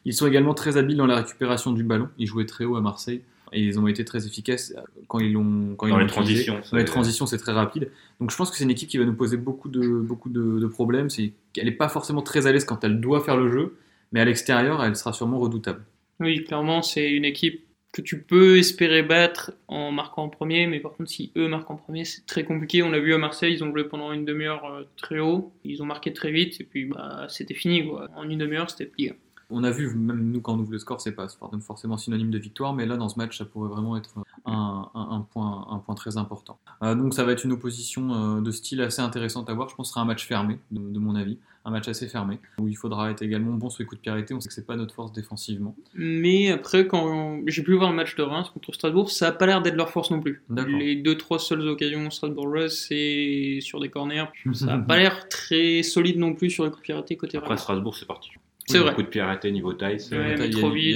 Ils 0.05 0.13
sont 0.13 0.27
également 0.27 0.53
très 0.53 0.77
habiles 0.77 0.97
dans 0.97 1.07
la 1.07 1.15
récupération 1.15 1.71
du 1.71 1.84
ballon. 1.84 2.07
Ils 2.19 2.27
jouaient 2.27 2.45
très 2.45 2.65
haut 2.65 2.75
à 2.75 2.82
Marseille 2.82 3.21
et 3.51 3.63
ils 3.63 3.80
ont 3.80 3.88
été 3.88 4.05
très 4.05 4.27
efficaces 4.27 4.75
quand 5.07 5.19
ils 5.19 5.34
l'ont 5.34 5.75
quand 5.75 5.88
dans 5.88 5.97
les 5.97 6.05
transitions. 6.05 6.61
Dans 6.71 6.77
les 6.77 6.86
transitions, 6.86 7.25
c'est 7.25 7.39
très 7.39 7.51
rapide. 7.51 7.89
Donc 8.19 8.30
je 8.30 8.38
pense 8.38 8.51
que 8.51 8.57
c'est 8.57 8.63
une 8.63 8.69
équipe 8.69 8.89
qui 8.89 8.99
va 8.99 9.05
nous 9.05 9.15
poser 9.15 9.38
beaucoup 9.38 9.69
de 9.69 9.99
beaucoup 9.99 10.30
de, 10.30 10.67
problèmes. 10.67 11.09
C'est 11.09 11.34
qu'elle 11.51 11.65
n'est 11.65 11.71
pas 11.71 11.89
forcément 11.89 12.21
très 12.21 12.45
à 12.45 12.51
l'aise 12.51 12.63
quand 12.63 12.84
elle 12.84 13.01
doit 13.01 13.21
faire 13.21 13.38
le 13.38 13.51
jeu, 13.51 13.75
mais 14.11 14.21
à 14.21 14.25
l'extérieur, 14.25 14.84
elle 14.84 14.95
sera 14.95 15.13
sûrement 15.13 15.39
redoutable. 15.39 15.84
Oui, 16.19 16.43
clairement, 16.43 16.82
c'est 16.82 17.11
une 17.11 17.25
équipe 17.25 17.63
que 17.91 18.01
tu 18.01 18.21
peux 18.21 18.57
espérer 18.57 19.01
battre 19.01 19.53
en 19.67 19.91
marquant 19.91 20.23
en 20.23 20.29
premier, 20.29 20.67
mais 20.67 20.79
par 20.79 20.93
contre, 20.93 21.09
si 21.09 21.31
eux 21.35 21.47
marquent 21.47 21.71
en 21.71 21.75
premier, 21.75 22.05
c'est 22.05 22.25
très 22.25 22.43
compliqué. 22.43 22.83
On 22.83 22.91
l'a 22.91 22.99
vu 22.99 23.13
à 23.13 23.17
Marseille, 23.17 23.53
ils 23.53 23.63
ont 23.63 23.71
joué 23.71 23.83
pendant 23.83 24.11
une 24.11 24.25
demi-heure 24.25 24.65
euh, 24.65 24.83
très 24.95 25.19
haut, 25.19 25.51
ils 25.63 25.81
ont 25.81 25.85
marqué 25.85 26.13
très 26.13 26.31
vite, 26.31 26.61
et 26.61 26.63
puis 26.63 26.85
bah, 26.85 27.25
c'était 27.29 27.55
fini. 27.55 27.87
Quoi. 27.87 28.07
En 28.15 28.29
une 28.29 28.37
demi-heure, 28.37 28.69
c'était 28.69 28.85
plié. 28.85 29.13
On 29.49 29.63
a 29.63 29.71
vu, 29.71 29.89
même 29.95 30.31
nous, 30.31 30.41
quand 30.41 30.53
on 30.53 30.59
ouvre 30.59 30.71
le 30.71 30.77
score, 30.77 31.01
c'est 31.01 31.13
pas 31.13 31.27
forcément 31.65 31.97
synonyme 31.97 32.29
de 32.29 32.37
victoire, 32.37 32.75
mais 32.75 32.85
là, 32.85 32.97
dans 32.97 33.09
ce 33.09 33.17
match, 33.17 33.35
ça 33.39 33.45
pourrait 33.45 33.69
vraiment 33.69 33.97
être 33.97 34.19
un, 34.45 35.25
point, 35.31 35.67
un 35.69 35.79
point 35.79 35.95
très 35.95 36.17
important. 36.17 36.59
Euh, 36.83 36.95
donc, 36.95 37.13
ça 37.13 37.23
va 37.23 37.31
être 37.31 37.43
une 37.43 37.51
opposition 37.51 38.37
euh, 38.37 38.41
de 38.41 38.51
style 38.51 38.81
assez 38.81 39.01
intéressante 39.01 39.49
à 39.49 39.53
voir. 39.53 39.69
Je 39.69 39.75
pense 39.75 39.87
que 39.87 39.89
ce 39.89 39.93
sera 39.93 40.01
un 40.01 40.05
match 40.05 40.25
fermé, 40.25 40.59
de 40.71 40.99
mon 40.99 41.15
avis 41.15 41.37
un 41.65 41.71
match 41.71 41.87
assez 41.87 42.07
fermé, 42.07 42.39
où 42.57 42.67
il 42.67 42.75
faudra 42.75 43.11
être 43.11 43.21
également 43.21 43.53
bon 43.53 43.69
sur 43.69 43.81
les 43.83 43.85
coups 43.85 43.99
de 43.99 44.01
pied 44.01 44.11
arrêtés. 44.11 44.33
On 44.33 44.39
sait 44.39 44.47
que 44.47 44.53
c'est 44.53 44.65
pas 44.65 44.75
notre 44.75 44.93
force 44.93 45.11
défensivement. 45.11 45.75
Mais 45.93 46.51
après, 46.51 46.87
quand 46.87 47.41
j'ai 47.47 47.63
pu 47.63 47.73
voir 47.75 47.89
le 47.89 47.95
match 47.95 48.15
de 48.15 48.23
Reims 48.23 48.49
contre 48.53 48.73
Strasbourg, 48.73 49.11
ça 49.11 49.27
a 49.27 49.31
pas 49.31 49.45
l'air 49.45 49.61
d'être 49.61 49.75
leur 49.75 49.89
force 49.89 50.11
non 50.11 50.19
plus. 50.19 50.41
Les 50.49 50.95
deux, 50.95 51.17
trois 51.17 51.39
seules 51.39 51.67
occasions 51.67 52.09
strasbourgeoises, 52.09 52.75
c'est 52.87 53.59
sur 53.61 53.79
des 53.79 53.89
corners. 53.89 54.25
Ça 54.53 54.73
a 54.73 54.77
pas 54.77 54.97
l'air 54.97 55.29
très 55.29 55.83
solide 55.83 56.17
non 56.17 56.33
plus 56.33 56.49
sur 56.49 56.63
les 56.63 56.69
coups 56.69 56.81
de 56.81 56.85
pied 56.85 56.93
arrêtés 56.93 57.17
côté 57.17 57.37
Après, 57.37 57.57
Strasbourg, 57.57 57.95
c'est 57.95 58.05
parti. 58.05 58.31
C'est 58.70 58.78
vrai. 58.80 58.93
Coup 58.93 59.01
de 59.01 59.07
pied 59.07 59.22
arrêté 59.22 59.51
niveau 59.51 59.74
taille, 59.74 59.99
c'est 59.99 60.15
il, 60.15 60.22
y 60.22 60.43
a, 60.43 60.47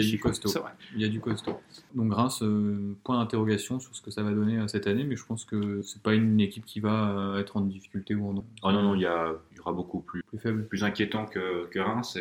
du 0.03 0.19
costaud. 0.19 0.49
Il 0.95 1.01
y 1.01 1.05
a 1.05 1.07
du 1.07 1.19
costaud. 1.19 1.59
Donc 1.95 2.13
Reims, 2.13 2.41
euh, 2.43 2.95
point 3.03 3.19
d'interrogation 3.19 3.79
sur 3.79 3.95
ce 3.95 4.01
que 4.01 4.11
ça 4.11 4.21
va 4.21 4.31
donner 4.31 4.59
euh, 4.59 4.67
cette 4.67 4.85
année, 4.85 5.03
mais 5.03 5.15
je 5.15 5.25
pense 5.25 5.43
que 5.43 5.81
c'est 5.81 6.01
pas 6.01 6.13
une 6.13 6.39
équipe 6.39 6.65
qui 6.65 6.79
va 6.79 7.09
euh, 7.09 7.39
être 7.39 7.57
en 7.57 7.61
difficulté 7.61 8.13
ou 8.13 8.29
en. 8.29 8.45
Oh 8.61 8.71
non 8.71 8.83
non, 8.83 8.95
il 8.95 9.01
y, 9.01 9.05
a, 9.07 9.33
y 9.55 9.59
aura 9.59 9.71
beaucoup 9.73 10.01
plus, 10.01 10.21
plus 10.23 10.37
faible, 10.37 10.67
plus 10.67 10.83
inquiétant 10.83 11.25
que, 11.25 11.67
que 11.67 11.79
Reims. 11.79 12.17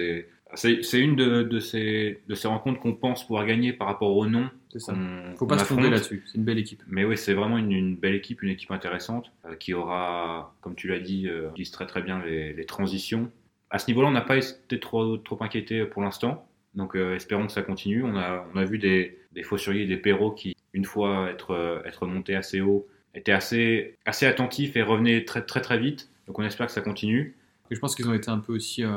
C'est 0.54 1.00
une 1.00 1.16
de, 1.16 1.42
de, 1.42 1.60
ces, 1.60 2.20
de 2.28 2.34
ces 2.34 2.46
rencontres 2.46 2.80
qu'on 2.80 2.94
pense 2.94 3.26
pouvoir 3.26 3.46
gagner 3.46 3.72
par 3.72 3.86
rapport 3.86 4.14
au 4.14 4.26
nom. 4.26 4.50
C'est 4.70 4.80
ça. 4.80 4.94
Faut 5.36 5.46
pas 5.46 5.58
se 5.58 5.64
fonder 5.64 5.90
là-dessus. 5.90 6.24
C'est 6.26 6.38
une 6.38 6.44
belle 6.44 6.58
équipe. 6.58 6.82
Mais 6.88 7.04
oui, 7.04 7.16
c'est 7.16 7.34
vraiment 7.34 7.58
une, 7.58 7.96
belle 7.96 8.14
équipe, 8.14 8.42
une 8.42 8.50
équipe 8.50 8.70
intéressante 8.70 9.32
qui 9.60 9.74
aura, 9.74 10.54
comme 10.60 10.74
tu 10.74 10.88
l'as 10.88 11.00
dit, 11.00 11.28
euh, 11.28 11.50
très 11.72 11.86
très 11.86 12.02
bien 12.02 12.22
les, 12.22 12.52
les 12.52 12.64
transitions 12.64 13.30
à 13.72 13.78
ce 13.78 13.86
niveau-là, 13.88 14.08
on 14.08 14.12
n'a 14.12 14.20
pas 14.20 14.36
été 14.36 14.78
trop, 14.78 15.16
trop 15.16 15.42
inquiété 15.42 15.84
pour 15.86 16.02
l'instant. 16.02 16.46
Donc 16.74 16.94
euh, 16.94 17.16
espérons 17.16 17.46
que 17.46 17.52
ça 17.52 17.62
continue. 17.62 18.04
On 18.04 18.16
a, 18.16 18.46
on 18.54 18.58
a 18.58 18.64
vu 18.64 18.78
des, 18.78 19.18
des 19.32 19.42
faussuriers, 19.42 19.86
des 19.86 19.96
perros 19.96 20.30
qui, 20.30 20.54
une 20.74 20.84
fois 20.84 21.30
être, 21.30 21.52
euh, 21.52 21.82
être 21.84 22.06
montés 22.06 22.36
assez 22.36 22.60
haut, 22.60 22.86
étaient 23.14 23.32
assez, 23.32 23.96
assez 24.04 24.26
attentifs 24.26 24.76
et 24.76 24.82
revenaient 24.82 25.24
très 25.24 25.42
très 25.42 25.62
très 25.62 25.78
vite. 25.78 26.10
Donc 26.26 26.38
on 26.38 26.42
espère 26.44 26.66
que 26.66 26.72
ça 26.72 26.82
continue. 26.82 27.34
Et 27.70 27.74
je 27.74 27.80
pense 27.80 27.94
qu'ils 27.94 28.06
ont 28.10 28.12
été 28.12 28.28
un 28.28 28.38
peu 28.38 28.52
aussi 28.54 28.84
euh, 28.84 28.90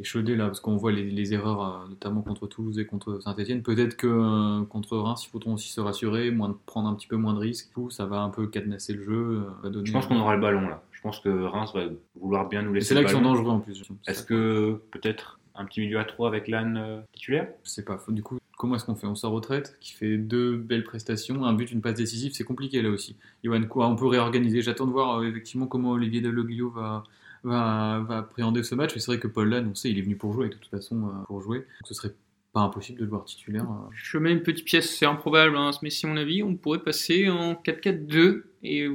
échaudés 0.00 0.34
là, 0.34 0.46
parce 0.46 0.58
qu'on 0.58 0.76
voit 0.76 0.90
les, 0.90 1.08
les 1.08 1.32
erreurs, 1.32 1.62
euh, 1.62 1.88
notamment 1.88 2.22
contre 2.22 2.48
Toulouse 2.48 2.76
et 2.80 2.84
contre 2.84 3.20
Saint-Etienne. 3.20 3.62
Peut-être 3.62 3.96
que 3.96 4.62
contre 4.64 4.96
Reims, 4.96 5.24
il 5.24 5.30
faudra 5.30 5.52
aussi 5.52 5.70
se 5.70 5.80
rassurer, 5.80 6.32
moins, 6.32 6.58
prendre 6.66 6.88
un 6.88 6.94
petit 6.94 7.06
peu 7.06 7.14
moins 7.14 7.34
de 7.34 7.38
risques. 7.38 7.70
Ça 7.90 8.06
va 8.06 8.18
un 8.18 8.30
peu 8.30 8.48
cadenasser 8.48 8.94
le 8.94 9.04
jeu. 9.04 9.46
je 9.84 9.92
pense 9.92 10.06
qu'on 10.06 10.18
aura 10.18 10.34
le 10.34 10.40
ballon 10.40 10.68
là. 10.68 10.82
Je 11.06 11.10
pense 11.12 11.20
que 11.20 11.44
Reims 11.44 11.70
va 11.72 11.84
vouloir 12.20 12.48
bien 12.48 12.62
nous 12.62 12.72
laisser. 12.72 12.88
C'est 12.88 12.94
là 12.94 13.04
qu'ils 13.04 13.12
sont 13.12 13.22
dangereux 13.22 13.50
en 13.50 13.60
plus. 13.60 13.80
Est-ce 14.08 14.24
que 14.24 14.80
peut-être 14.90 15.38
un 15.54 15.64
petit 15.64 15.78
milieu 15.78 16.00
à 16.00 16.04
3 16.04 16.26
avec 16.26 16.48
l'âne 16.48 16.76
euh, 16.76 17.00
titulaire? 17.12 17.46
Je 17.62 17.70
sais 17.70 17.84
pas. 17.84 17.96
Du 18.08 18.24
coup, 18.24 18.38
comment 18.58 18.74
est-ce 18.74 18.84
qu'on 18.84 18.96
fait? 18.96 19.06
On 19.06 19.14
sort 19.14 19.30
retraite, 19.30 19.76
qui 19.80 19.92
fait 19.92 20.16
deux 20.16 20.56
belles 20.56 20.82
prestations, 20.82 21.44
un 21.44 21.52
but, 21.52 21.70
une 21.70 21.80
passe 21.80 21.94
décisive, 21.94 22.32
c'est 22.34 22.42
compliqué 22.42 22.82
là 22.82 22.90
aussi. 22.90 23.16
Yoann, 23.44 23.68
quoi 23.68 23.86
On 23.86 23.94
peut 23.94 24.08
réorganiser. 24.08 24.62
J'attends 24.62 24.88
de 24.88 24.90
voir 24.90 25.20
euh, 25.20 25.28
effectivement 25.28 25.68
comment 25.68 25.92
Olivier 25.92 26.20
Deloglio 26.20 26.70
va, 26.70 27.04
va, 27.44 28.00
va 28.00 28.18
appréhender 28.18 28.64
ce 28.64 28.74
match. 28.74 28.92
Mais 28.94 29.00
c'est 29.00 29.12
vrai 29.12 29.20
que 29.20 29.28
Paul 29.28 29.48
Lannes, 29.48 29.68
on 29.70 29.76
sait, 29.76 29.90
il 29.90 29.98
est 30.00 30.02
venu 30.02 30.16
pour 30.16 30.32
jouer, 30.32 30.48
de 30.48 30.54
toute 30.54 30.66
façon, 30.66 31.06
euh, 31.06 31.24
pour 31.28 31.40
jouer. 31.40 31.58
Donc 31.58 31.86
ce 31.86 31.94
serait 31.94 32.14
pas 32.52 32.62
impossible 32.62 32.98
de 32.98 33.04
le 33.04 33.10
voir 33.10 33.24
titulaire. 33.26 33.64
Je 33.92 34.18
mets 34.18 34.32
une 34.32 34.42
petite 34.42 34.64
pièce, 34.64 34.90
c'est 34.90 35.06
improbable, 35.06 35.56
hein, 35.56 35.70
mais 35.82 35.90
si 35.90 36.04
mon 36.08 36.16
avis, 36.16 36.42
on 36.42 36.56
pourrait 36.56 36.82
passer 36.82 37.30
en 37.30 37.52
4-4-2 37.52 38.42
et 38.64 38.88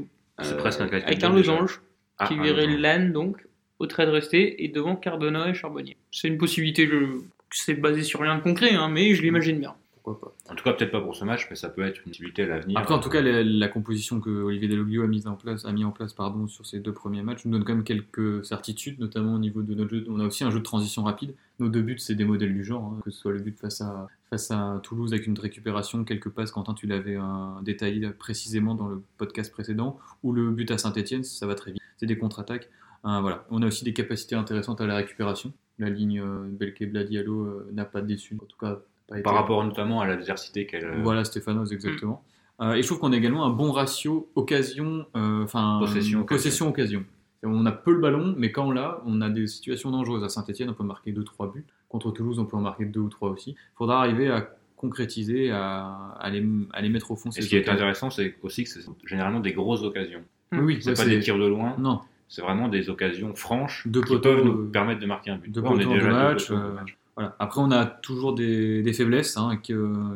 presque 0.57 0.81
un 0.81 0.89
4 0.89 1.05
avec 1.05 1.23
un 1.23 1.29
losange 1.29 1.79
ah, 2.21 2.27
qui 2.27 2.37
verrait 2.37 2.67
Lannes 2.67 3.11
donc 3.11 3.37
au 3.79 3.87
trait 3.87 4.05
de 4.05 4.11
rester 4.11 4.63
et 4.63 4.67
devant 4.67 4.95
Cardona 4.95 5.49
et 5.49 5.53
Charbonnier. 5.53 5.97
C'est 6.11 6.27
une 6.27 6.37
possibilité, 6.37 6.87
je... 6.87 7.19
c'est 7.51 7.73
basé 7.73 8.03
sur 8.03 8.21
rien 8.21 8.35
de 8.35 8.41
concret, 8.41 8.73
hein, 8.73 8.89
mais 8.89 9.15
je 9.15 9.21
l'imagine 9.21 9.59
bien. 9.59 9.75
Pourquoi 10.03 10.19
pas 10.19 10.51
En 10.51 10.55
tout 10.55 10.63
cas, 10.63 10.73
peut-être 10.73 10.91
pas 10.91 11.01
pour 11.01 11.15
ce 11.15 11.25
match, 11.25 11.47
mais 11.49 11.55
ça 11.55 11.69
peut 11.69 11.83
être 11.83 11.97
une 11.99 12.11
possibilité 12.11 12.43
à 12.43 12.47
l'avenir. 12.47 12.77
Après, 12.77 12.93
en 12.93 12.99
tout 12.99 13.09
cas, 13.09 13.21
la, 13.21 13.67
composition 13.67 14.19
que 14.19 14.29
Olivier 14.29 14.67
Deloglio 14.67 15.03
a 15.03 15.07
mise 15.07 15.27
en 15.27 15.35
place, 15.35 15.65
a 15.65 15.71
mis 15.71 15.83
en 15.83 15.91
place 15.91 16.13
pardon, 16.13 16.47
sur 16.47 16.65
ces 16.65 16.79
deux 16.79 16.93
premiers 16.93 17.21
matchs 17.21 17.45
nous 17.45 17.51
donne 17.51 17.63
quand 17.63 17.75
même 17.75 17.83
quelques 17.83 18.43
certitudes, 18.45 18.99
notamment 18.99 19.35
au 19.35 19.39
niveau 19.39 19.61
de 19.61 19.75
notre 19.75 19.89
jeu. 19.91 20.05
On 20.09 20.19
a 20.19 20.25
aussi 20.25 20.43
un 20.43 20.51
jeu 20.51 20.59
de 20.59 20.63
transition 20.63 21.03
rapide. 21.03 21.35
Nos 21.59 21.69
deux 21.69 21.81
buts, 21.81 21.99
c'est 21.99 22.15
des 22.15 22.25
modèles 22.25 22.53
du 22.53 22.63
genre, 22.63 22.83
hein, 22.83 22.99
que 23.03 23.11
ce 23.11 23.19
soit 23.19 23.31
le 23.31 23.39
but 23.39 23.57
face 23.59 23.81
à, 23.81 24.07
face 24.29 24.49
à 24.51 24.79
Toulouse 24.83 25.13
avec 25.13 25.27
une 25.27 25.37
récupération, 25.37 26.03
quelques 26.03 26.29
passes, 26.29 26.51
Quentin, 26.51 26.73
tu 26.73 26.87
l'avais 26.87 27.17
euh, 27.17 27.21
détaillé 27.61 28.09
précisément 28.09 28.75
dans 28.75 28.87
le 28.87 29.03
podcast 29.17 29.51
précédent, 29.51 29.99
ou 30.23 30.33
le 30.33 30.49
but 30.51 30.71
à 30.71 30.77
Saint-Etienne, 30.77 31.23
ça 31.23 31.45
va 31.45 31.55
très 31.55 31.71
vite. 31.71 31.81
C'est 31.97 32.07
des 32.07 32.17
contre-attaques. 32.17 32.69
Euh, 33.05 33.19
voilà. 33.19 33.45
On 33.49 33.61
a 33.61 33.67
aussi 33.67 33.83
des 33.83 33.93
capacités 33.93 34.35
intéressantes 34.35 34.81
à 34.81 34.85
la 34.85 34.95
récupération. 34.95 35.53
La 35.79 35.89
ligne 35.89 36.19
euh, 36.19 36.47
Belke-Bladialo 36.51 37.41
euh, 37.41 37.69
n'a 37.73 37.85
pas 37.85 38.01
déçu, 38.01 38.37
en 38.41 38.45
tout 38.45 38.57
cas. 38.57 38.79
Par 39.23 39.33
rapport 39.33 39.63
notamment 39.63 40.01
à 40.01 40.07
l'adversité 40.07 40.65
qu'elle. 40.65 41.01
Voilà, 41.03 41.23
Stéphanos, 41.23 41.71
exactement. 41.71 42.23
Mm. 42.59 42.73
et 42.73 42.81
je 42.81 42.87
trouve 42.87 42.99
qu'on 42.99 43.11
a 43.11 43.17
également 43.17 43.45
un 43.45 43.49
bon 43.49 43.71
ratio 43.71 44.29
occasion, 44.35 45.05
enfin 45.13 45.79
possession, 46.27 46.69
occasion. 46.69 47.03
On 47.43 47.65
a 47.65 47.71
peu 47.71 47.91
le 47.91 47.99
ballon, 47.99 48.35
mais 48.37 48.51
quand 48.51 48.67
on 48.67 48.71
l'a, 48.71 49.01
on 49.05 49.19
a 49.21 49.29
des 49.29 49.47
situations 49.47 49.89
dangereuses. 49.89 50.23
À 50.23 50.29
Saint-Etienne, 50.29 50.69
on 50.69 50.73
peut 50.73 50.83
marquer 50.83 51.11
2-3 51.11 51.51
buts. 51.51 51.65
Contre 51.89 52.11
Toulouse, 52.11 52.37
on 52.37 52.45
peut 52.45 52.55
en 52.55 52.61
marquer 52.61 52.85
2 52.85 52.99
ou 52.99 53.09
3 53.09 53.31
aussi. 53.31 53.51
Il 53.51 53.77
faudra 53.77 53.99
arriver 53.99 54.29
à 54.29 54.47
concrétiser, 54.77 55.51
à, 55.51 56.15
à, 56.19 56.29
les, 56.29 56.45
à 56.73 56.81
les, 56.81 56.89
mettre 56.89 57.11
au 57.11 57.15
fond. 57.15 57.29
Et 57.29 57.41
ce 57.41 57.47
qui 57.47 57.55
est 57.55 57.67
intéressant, 57.69 58.09
c'est 58.09 58.35
aussi 58.43 58.63
que 58.63 58.69
c'est 58.69 58.81
généralement 59.05 59.39
des 59.39 59.53
grosses 59.53 59.83
occasions. 59.83 60.23
Oui, 60.51 60.79
c'est 60.81 60.95
pas 60.95 61.05
des 61.05 61.19
tirs 61.19 61.37
de 61.37 61.47
loin. 61.47 61.75
Non. 61.79 62.01
C'est 62.27 62.41
vraiment 62.41 62.69
des 62.69 62.89
occasions 62.89 63.35
franches 63.35 63.87
qui 63.91 64.19
peuvent 64.19 64.45
nous 64.45 64.69
permettre 64.69 65.01
de 65.01 65.05
marquer 65.05 65.31
un 65.31 65.37
but. 65.37 65.57
on 65.57 65.79
est 65.79 65.85
déjà 65.85 66.11
match, 66.11 66.49
euh, 66.51 66.75
voilà. 67.15 67.35
Après, 67.39 67.61
on 67.61 67.71
a 67.71 67.85
toujours 67.85 68.33
des, 68.33 68.81
des 68.81 68.93
faiblesses 68.93 69.37
hein, 69.37 69.57
qui, 69.61 69.73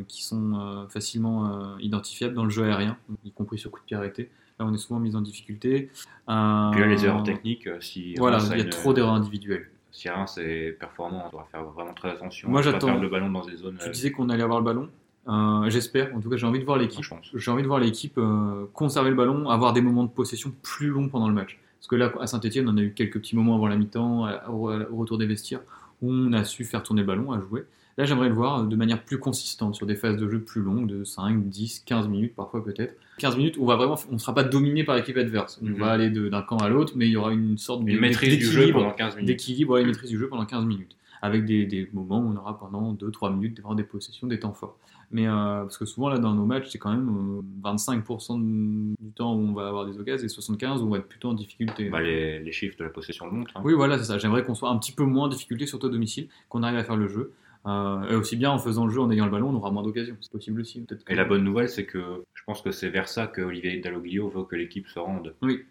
qui 0.07 0.23
sont 0.23 0.53
euh, 0.55 0.87
facilement 0.87 1.47
euh, 1.47 1.75
identifiables 1.79 2.33
dans 2.33 2.45
le 2.45 2.49
jeu 2.49 2.63
aérien, 2.63 2.97
y 3.23 3.31
compris 3.31 3.57
sur 3.57 3.71
coup 3.71 3.79
de 3.79 3.85
pied 3.85 3.97
arrêté. 3.97 4.29
Là, 4.59 4.65
on 4.65 4.73
est 4.73 4.77
souvent 4.77 4.99
mis 4.99 5.15
en 5.15 5.21
difficulté. 5.21 5.89
Puis 5.93 6.01
là, 6.27 6.87
les 6.87 7.05
erreurs 7.05 7.23
techniques, 7.23 7.67
si 7.81 8.15
voilà, 8.15 8.39
il 8.51 8.57
y 8.57 8.61
a 8.61 8.65
trop 8.65 8.93
d'erreurs 8.93 9.13
individuelles. 9.13 9.69
Si 9.91 10.09
rien 10.09 10.27
c'est 10.27 10.75
performant, 10.77 11.25
on 11.27 11.29
doit 11.29 11.47
faire 11.51 11.63
vraiment 11.63 11.93
très 11.93 12.09
attention. 12.09 12.49
Moi, 12.49 12.61
j'attends 12.61 12.97
le 12.97 13.07
ballon 13.07 13.29
dans 13.29 13.45
des 13.45 13.55
zones. 13.57 13.77
Tu 13.81 13.89
disais 13.89 14.11
qu'on 14.11 14.29
allait 14.29 14.43
avoir 14.43 14.59
le 14.59 14.65
ballon. 14.65 14.89
Euh, 15.27 15.69
J'espère, 15.69 16.15
en 16.15 16.19
tout 16.19 16.29
cas, 16.29 16.37
j'ai 16.37 16.45
envie 16.45 16.59
de 16.59 16.65
voir 16.65 16.77
l'équipe. 16.77 17.07
pense. 17.07 17.31
J'ai 17.33 17.51
envie 17.51 17.63
de 17.63 17.67
voir 17.67 17.79
l'équipe 17.79 18.17
euh, 18.17 18.65
conserver 18.73 19.09
le 19.09 19.15
ballon, 19.15 19.49
avoir 19.49 19.73
des 19.73 19.81
moments 19.81 20.03
de 20.03 20.09
possession 20.09 20.53
plus 20.61 20.87
longs 20.87 21.09
pendant 21.09 21.27
le 21.27 21.33
match. 21.33 21.57
Parce 21.79 21.87
que 21.87 21.95
là, 21.95 22.11
à 22.19 22.27
Saint-Etienne, 22.27 22.67
on 22.69 22.77
a 22.77 22.81
eu 22.81 22.91
quelques 22.93 23.19
petits 23.19 23.35
moments 23.35 23.55
avant 23.55 23.67
la 23.67 23.75
mi-temps, 23.75 24.27
au 24.49 24.95
retour 24.97 25.17
des 25.17 25.25
vestiaires, 25.25 25.61
où 26.01 26.11
on 26.11 26.33
a 26.33 26.43
su 26.43 26.63
faire 26.65 26.83
tourner 26.83 27.01
le 27.01 27.07
ballon, 27.07 27.31
à 27.31 27.39
jouer. 27.39 27.65
Là, 27.97 28.03
j'aimerais 28.03 28.27
le 28.27 28.35
voir 28.35 28.63
de 28.65 28.75
manière 28.75 29.01
plus 29.03 29.19
consistante, 29.19 29.75
sur 29.75 29.85
des 29.85 29.95
phases 29.95 30.17
de 30.17 30.29
jeu 30.29 30.41
plus 30.41 30.61
longues, 30.61 30.87
de 30.87 31.03
5, 31.05 31.47
10, 31.47 31.83
15 31.85 32.07
minutes 32.09 32.35
parfois 32.35 32.63
peut-être. 32.63 32.95
15 33.19 33.37
minutes, 33.37 33.55
on 33.57 33.65
va 33.65 33.77
vraiment, 33.77 33.95
on 34.09 34.15
ne 34.15 34.17
sera 34.19 34.33
pas 34.33 34.43
dominé 34.43 34.83
par 34.83 34.95
l'équipe 34.97 35.15
adverse. 35.15 35.59
On 35.63 35.67
Mhm. 35.67 35.75
va 35.75 35.91
aller 35.91 36.09
de- 36.09 36.27
d'un 36.27 36.41
camp 36.41 36.57
à 36.57 36.67
l'autre, 36.67 36.93
mais 36.97 37.07
il 37.07 37.11
y 37.11 37.15
aura 37.17 37.31
une 37.31 37.57
sorte 37.57 37.85
de 37.85 37.91
Une 37.91 37.99
maîtrise 37.99 38.37
du 38.37 38.45
jeu 38.45 38.71
pendant 38.73 38.91
15 38.91 39.15
minutes. 39.15 39.27
d'équilibre 39.27 39.77
et 39.77 39.81
une 39.81 39.87
maîtrise 39.87 40.09
du 40.09 40.17
jeu 40.19 40.27
pendant 40.27 40.45
15 40.45 40.65
minutes. 40.65 40.97
Avec 41.21 41.45
des, 41.45 41.65
des 41.65 41.89
moments 41.93 42.19
où 42.19 42.29
on 42.33 42.35
aura 42.35 42.59
pendant 42.59 42.91
2-3 42.91 43.31
minutes 43.31 43.61
des 43.77 43.83
possessions, 43.83 44.27
des 44.27 44.39
temps 44.39 44.51
forts. 44.53 44.77
Mais 45.11 45.27
euh, 45.27 45.61
parce 45.61 45.77
que 45.77 45.85
souvent 45.85 46.09
là 46.09 46.17
dans 46.19 46.33
nos 46.33 46.45
matchs, 46.45 46.67
c'est 46.69 46.77
quand 46.79 46.91
même 46.91 47.41
euh, 47.63 47.69
25% 47.69 48.95
du 48.99 49.11
temps 49.11 49.33
où 49.35 49.39
on 49.39 49.53
va 49.53 49.67
avoir 49.67 49.85
des 49.85 49.97
occasions 49.99 50.25
et 50.25 50.29
75% 50.29 50.79
où 50.81 50.87
on 50.87 50.89
va 50.89 50.97
être 50.97 51.07
plutôt 51.07 51.29
en 51.29 51.33
difficulté. 51.33 51.89
Bah, 51.89 52.01
les, 52.01 52.39
les 52.39 52.51
chiffres 52.51 52.77
de 52.77 52.83
la 52.83 52.89
possession 52.89 53.25
le 53.25 53.31
montrent. 53.31 53.55
hein. 53.55 53.61
Oui, 53.63 53.73
voilà, 53.73 53.97
c'est 53.97 54.05
ça. 54.05 54.17
J'aimerais 54.17 54.43
qu'on 54.43 54.55
soit 54.55 54.69
un 54.69 54.77
petit 54.77 54.91
peu 54.91 55.03
moins 55.03 55.25
en 55.25 55.27
difficulté, 55.29 55.65
surtout 55.67 55.87
à 55.87 55.89
domicile, 55.89 56.27
qu'on 56.49 56.63
arrive 56.63 56.77
à 56.77 56.83
faire 56.83 56.97
le 56.97 57.07
jeu. 57.07 57.31
Euh, 57.67 58.03
et 58.09 58.15
aussi 58.15 58.35
bien 58.35 58.51
en 58.51 58.59
faisant 58.59 58.85
le 58.85 58.91
jeu, 58.91 59.01
en 59.01 59.09
ayant 59.09 59.25
le 59.25 59.31
ballon, 59.31 59.49
on 59.49 59.55
aura 59.55 59.71
moins 59.71 59.81
d'occasions. 59.81 60.15
C'est 60.21 60.31
possible 60.31 60.61
aussi. 60.61 60.81
Peut-être 60.81 61.03
que- 61.03 61.11
Et 61.11 61.15
la 61.15 61.25
bonne 61.25 61.43
nouvelle, 61.43 61.67
c'est 61.69 61.85
que 61.85 62.23
je 62.33 62.43
pense 62.45 62.61
que 62.61 62.69
c'est 62.71 62.89
vers 62.89 63.07
ça 63.07 63.25
que 63.25 63.41
Olivier 63.41 63.79
Dalloglio 63.79 64.29
veut 64.29 64.43
que 64.43 64.55
l'équipe 64.55 64.87
se 64.87 64.99
rende. 64.99 65.33
Oui, 65.41 65.63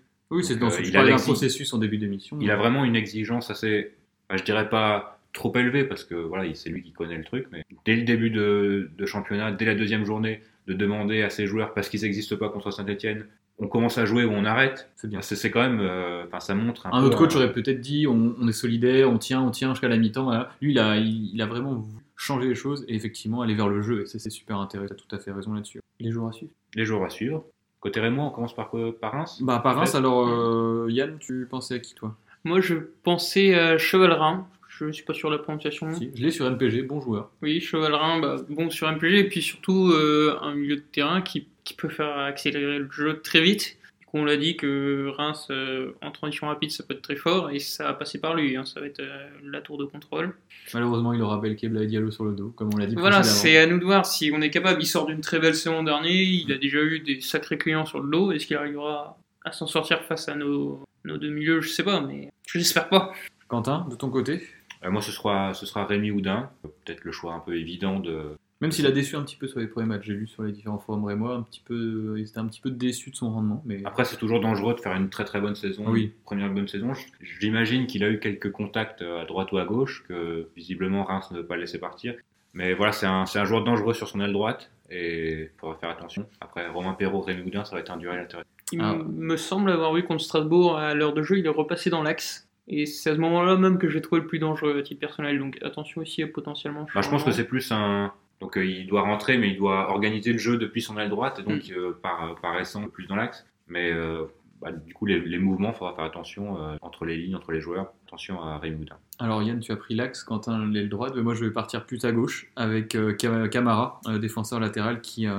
c'est 0.42 0.54
Donc, 0.54 0.60
dans 0.60 0.66
euh, 0.66 0.70
ce 0.70 0.82
il 0.82 0.90
tu 0.90 0.96
a 0.96 1.16
processus 1.18 1.72
en 1.72 1.78
début 1.78 1.98
d'émission. 1.98 2.36
Il 2.40 2.50
a 2.50 2.56
vraiment 2.56 2.84
une 2.84 2.96
exigence 2.96 3.50
assez, 3.50 3.92
bah, 4.28 4.36
je 4.36 4.42
dirais 4.42 4.68
pas 4.68 5.13
trop 5.34 5.54
élevée 5.56 5.84
parce 5.84 6.04
que 6.04 6.14
voilà, 6.14 6.46
il- 6.46 6.56
c'est 6.56 6.70
lui 6.70 6.82
qui 6.82 6.92
connaît 6.92 7.18
le 7.18 7.24
truc, 7.24 7.46
mais 7.52 7.64
dès 7.84 7.96
le 7.96 8.02
début 8.04 8.30
de, 8.30 8.90
de 8.96 9.04
championnat, 9.06 9.52
dès 9.52 9.66
la 9.66 9.74
deuxième 9.74 10.04
journée, 10.06 10.40
de 10.66 10.72
demander 10.72 11.22
à 11.22 11.28
ses 11.28 11.46
joueurs 11.46 11.74
parce 11.74 11.90
qu'ils 11.90 12.00
n'existent 12.02 12.36
pas 12.36 12.48
contre 12.48 12.70
Saint-Etienne, 12.70 13.26
on 13.58 13.68
commence 13.68 13.98
à 13.98 14.04
jouer 14.06 14.24
ou 14.24 14.30
on 14.30 14.44
arrête. 14.46 14.90
C'est 14.96 15.08
bien. 15.08 15.20
C'est 15.20 15.36
c'est 15.36 15.50
quand 15.50 15.60
même, 15.60 15.80
euh, 15.80 16.24
enfin 16.26 16.40
ça 16.40 16.54
montre 16.54 16.86
un, 16.86 16.92
Un 16.92 17.00
peu, 17.02 17.06
autre 17.08 17.18
coach 17.18 17.34
euh, 17.34 17.38
aurait 17.40 17.52
peut-être 17.52 17.80
dit 17.80 18.06
on, 18.08 18.34
on 18.40 18.48
est 18.48 18.52
solidaire, 18.52 19.10
on 19.10 19.18
tient, 19.18 19.42
on 19.42 19.50
tient 19.50 19.70
jusqu'à 19.72 19.88
la 19.88 19.96
mi-temps. 19.98 20.24
voilà. 20.24 20.48
Lui, 20.62 20.72
il 20.72 20.78
a, 20.78 20.96
il, 20.96 21.30
il 21.34 21.42
a 21.42 21.46
vraiment 21.46 21.74
voulu 21.74 22.02
changer 22.16 22.48
les 22.48 22.54
choses 22.54 22.84
et 22.88 22.94
effectivement 22.94 23.42
aller 23.42 23.54
vers 23.54 23.68
le 23.68 23.82
jeu. 23.82 24.02
Et 24.02 24.06
ça, 24.06 24.18
c'est 24.18 24.30
super 24.30 24.58
intéressant. 24.58 24.94
Tu 24.94 25.02
as 25.02 25.06
tout 25.08 25.16
à 25.16 25.18
fait 25.18 25.32
raison 25.32 25.52
là-dessus. 25.52 25.80
Les 26.00 26.10
joueurs 26.10 26.28
à 26.30 26.32
suivre 26.32 26.52
les 26.76 26.84
jours 26.84 27.04
à 27.04 27.10
suivre. 27.10 27.44
Côté 27.80 28.00
Rémois, 28.00 28.24
on 28.24 28.30
commence 28.30 28.54
par, 28.54 28.72
par 29.00 29.12
Reims? 29.12 29.38
Bah, 29.42 29.60
par 29.62 29.76
Reims, 29.76 29.94
alors 29.94 30.26
euh, 30.28 30.86
Yann, 30.90 31.18
tu 31.20 31.46
pensais 31.48 31.74
à 31.74 31.78
qui 31.78 31.94
toi? 31.94 32.16
Moi, 32.42 32.60
je 32.60 32.74
pensais 33.04 33.54
à 33.54 33.78
Chevalrin. 33.78 34.48
Je 34.80 34.90
suis 34.90 35.04
pas 35.04 35.14
sûr 35.14 35.30
de 35.30 35.36
la 35.36 35.42
prononciation. 35.42 35.92
Si, 35.94 36.10
Je 36.14 36.22
l'ai 36.22 36.30
sur 36.30 36.50
MPG, 36.50 36.82
bon 36.82 37.00
joueur. 37.00 37.30
Oui, 37.42 37.60
Chevalrin, 37.60 38.20
bah, 38.20 38.36
bon 38.48 38.70
sur 38.70 38.90
MPG, 38.90 39.18
et 39.20 39.24
puis 39.28 39.40
surtout 39.42 39.90
euh, 39.92 40.36
un 40.42 40.54
milieu 40.54 40.76
de 40.76 40.80
terrain 40.80 41.22
qui, 41.22 41.46
qui 41.64 41.74
peut 41.74 41.88
faire 41.88 42.18
accélérer 42.18 42.78
le 42.78 42.90
jeu 42.90 43.20
très 43.22 43.40
vite. 43.40 43.76
Du 44.00 44.06
coup, 44.06 44.18
on 44.18 44.24
l'a 44.24 44.36
dit 44.36 44.56
que 44.56 45.08
Reims, 45.16 45.46
euh, 45.50 45.92
en 46.02 46.10
transition 46.10 46.48
rapide, 46.48 46.70
ça 46.72 46.82
peut 46.82 46.94
être 46.94 47.02
très 47.02 47.14
fort, 47.16 47.50
et 47.50 47.58
ça 47.60 47.84
va 47.84 47.94
passer 47.94 48.20
par 48.20 48.34
lui. 48.34 48.56
hein. 48.56 48.64
Ça 48.64 48.80
va 48.80 48.86
être 48.86 49.00
euh, 49.00 49.28
la 49.44 49.60
tour 49.60 49.78
de 49.78 49.84
contrôle. 49.84 50.34
Malheureusement, 50.72 51.12
il 51.12 51.22
aura 51.22 51.38
Belkebla 51.40 51.82
et 51.82 51.86
Diallo 51.86 52.10
sur 52.10 52.24
le 52.24 52.32
dos, 52.32 52.48
comme 52.56 52.70
on 52.74 52.76
l'a 52.76 52.86
dit 52.86 52.96
Voilà, 52.96 53.22
c'est 53.22 53.56
à 53.58 53.66
nous 53.66 53.78
de 53.78 53.84
voir 53.84 54.04
si 54.06 54.32
on 54.34 54.40
est 54.40 54.50
capable. 54.50 54.82
Il 54.82 54.86
sort 54.86 55.06
d'une 55.06 55.20
très 55.20 55.38
belle 55.38 55.54
saison 55.54 55.82
dernier, 55.84 56.22
il 56.22 56.50
a 56.52 56.58
déjà 56.58 56.80
eu 56.82 56.98
des 57.00 57.20
sacrés 57.20 57.58
clients 57.58 57.86
sur 57.86 58.00
le 58.00 58.10
dos. 58.10 58.32
Est-ce 58.32 58.46
qu'il 58.46 58.56
arrivera 58.56 59.16
à 59.44 59.52
s'en 59.52 59.66
sortir 59.68 60.02
face 60.02 60.28
à 60.28 60.34
nos, 60.34 60.82
nos 61.04 61.16
deux 61.16 61.30
milieux? 61.30 61.60
Je 61.60 61.68
sais 61.68 61.84
pas, 61.84 62.00
mais 62.00 62.30
je 62.48 62.58
l'espère 62.58 62.88
pas. 62.88 63.12
Quentin, 63.46 63.86
de 63.90 63.94
ton 63.94 64.08
côté? 64.10 64.42
Moi, 64.90 65.02
ce 65.02 65.12
sera, 65.12 65.54
ce 65.54 65.66
sera 65.66 65.86
Rémi 65.86 66.10
Houdin. 66.10 66.50
Peut-être 66.84 67.04
le 67.04 67.12
choix 67.12 67.34
un 67.34 67.40
peu 67.40 67.56
évident 67.56 68.00
de. 68.00 68.36
Même 68.60 68.70
s'il 68.72 68.86
a 68.86 68.92
déçu 68.92 69.16
un 69.16 69.22
petit 69.22 69.36
peu 69.36 69.46
sur 69.46 69.58
les 69.60 69.66
premiers 69.66 69.86
matchs, 69.88 70.04
j'ai 70.06 70.14
lu 70.14 70.26
sur 70.26 70.42
les 70.42 70.52
différents 70.52 70.78
forums 70.78 71.04
rémois, 71.04 71.34
un 71.34 71.42
petit 71.42 71.60
peu, 71.62 72.14
il 72.16 72.26
était 72.26 72.38
un 72.38 72.46
petit 72.46 72.60
peu 72.62 72.70
déçu 72.70 73.10
de 73.10 73.16
son 73.16 73.30
rendement. 73.30 73.62
Mais 73.66 73.82
Après, 73.84 74.04
c'est 74.04 74.16
toujours 74.16 74.40
dangereux 74.40 74.74
de 74.74 74.80
faire 74.80 74.94
une 74.94 75.10
très 75.10 75.24
très 75.24 75.40
bonne 75.40 75.54
saison. 75.54 75.84
Oui. 75.88 76.04
une 76.04 76.10
première 76.24 76.50
bonne 76.50 76.68
saison. 76.68 76.92
J'imagine 77.20 77.86
qu'il 77.86 78.04
a 78.04 78.08
eu 78.08 78.20
quelques 78.20 78.52
contacts 78.52 79.02
euh, 79.02 79.22
à 79.22 79.24
droite 79.26 79.52
ou 79.52 79.58
à 79.58 79.64
gauche, 79.64 80.04
que 80.08 80.48
visiblement 80.56 81.04
Reims 81.04 81.30
ne 81.32 81.38
veut 81.38 81.46
pas 81.46 81.56
le 81.56 81.62
laisser 81.62 81.78
partir. 81.78 82.14
Mais 82.54 82.72
voilà, 82.72 82.92
c'est 82.92 83.06
un, 83.06 83.26
joueur 83.44 83.64
dangereux 83.64 83.92
sur 83.94 84.08
son 84.08 84.20
aile 84.20 84.32
droite 84.32 84.70
et 84.88 85.42
il 85.42 85.50
faudra 85.58 85.76
faire 85.76 85.90
attention. 85.90 86.26
Après, 86.40 86.66
Romain 86.68 86.94
Perrault, 86.94 87.20
Rémi 87.20 87.42
Houdin, 87.42 87.64
ça 87.64 87.74
va 87.74 87.80
être 87.80 87.90
un 87.90 87.96
duel 87.96 88.18
intéressant. 88.20 88.48
Il 88.72 88.80
Ah. 88.80 88.94
me 88.94 89.36
semble 89.36 89.70
avoir 89.70 89.92
vu 89.92 90.04
contre 90.04 90.22
Strasbourg, 90.22 90.78
à 90.78 90.94
l'heure 90.94 91.12
de 91.12 91.22
jeu, 91.22 91.38
il 91.38 91.44
est 91.46 91.50
repassé 91.50 91.90
dans 91.90 92.02
l'axe. 92.02 92.48
Et 92.66 92.86
c'est 92.86 93.10
à 93.10 93.14
ce 93.14 93.20
moment-là 93.20 93.56
même 93.56 93.78
que 93.78 93.88
j'ai 93.88 94.00
trouvé 94.00 94.22
le 94.22 94.26
plus 94.26 94.38
dangereux 94.38 94.78
à 94.78 94.82
titre 94.82 95.00
personnel. 95.00 95.38
Donc 95.38 95.58
attention 95.62 96.00
aussi 96.00 96.22
à 96.22 96.26
potentiellement. 96.26 96.86
Bah, 96.94 97.02
je 97.02 97.10
pense 97.10 97.24
que 97.24 97.30
c'est 97.30 97.44
plus 97.46 97.70
un. 97.72 98.12
Donc 98.40 98.56
euh, 98.56 98.64
il 98.64 98.86
doit 98.86 99.02
rentrer, 99.02 99.38
mais 99.38 99.50
il 99.50 99.56
doit 99.56 99.90
organiser 99.90 100.32
le 100.32 100.38
jeu 100.38 100.56
depuis 100.56 100.82
son 100.82 100.98
aile 100.98 101.10
droite, 101.10 101.40
et 101.40 101.42
donc 101.42 101.70
euh, 101.70 101.92
par, 102.02 102.34
par 102.40 102.58
essence 102.58 102.90
plus 102.90 103.06
dans 103.06 103.16
l'axe. 103.16 103.46
Mais 103.68 103.92
euh, 103.92 104.24
bah, 104.60 104.72
du 104.72 104.92
coup, 104.92 105.06
les, 105.06 105.20
les 105.20 105.38
mouvements, 105.38 105.70
il 105.70 105.74
faudra 105.74 105.94
faire 105.94 106.04
attention 106.04 106.58
euh, 106.58 106.76
entre 106.80 107.04
les 107.04 107.16
lignes, 107.16 107.36
entre 107.36 107.52
les 107.52 107.60
joueurs. 107.60 107.92
Attention 108.06 108.42
à 108.42 108.58
Rémi 108.58 108.82
Houdin. 108.82 108.96
Alors 109.18 109.42
Yann, 109.42 109.60
tu 109.60 109.72
as 109.72 109.76
pris 109.76 109.94
l'axe, 109.94 110.24
Quentin 110.24 110.66
l'aile 110.66 110.88
droite, 110.88 111.12
mais 111.16 111.22
moi 111.22 111.34
je 111.34 111.44
vais 111.44 111.50
partir 111.52 111.86
plus 111.86 112.04
à 112.04 112.12
gauche 112.12 112.50
avec 112.56 112.94
euh, 112.94 113.12
Camara, 113.12 114.00
euh, 114.06 114.18
défenseur 114.18 114.58
latéral 114.60 115.00
qui 115.00 115.26
euh, 115.26 115.32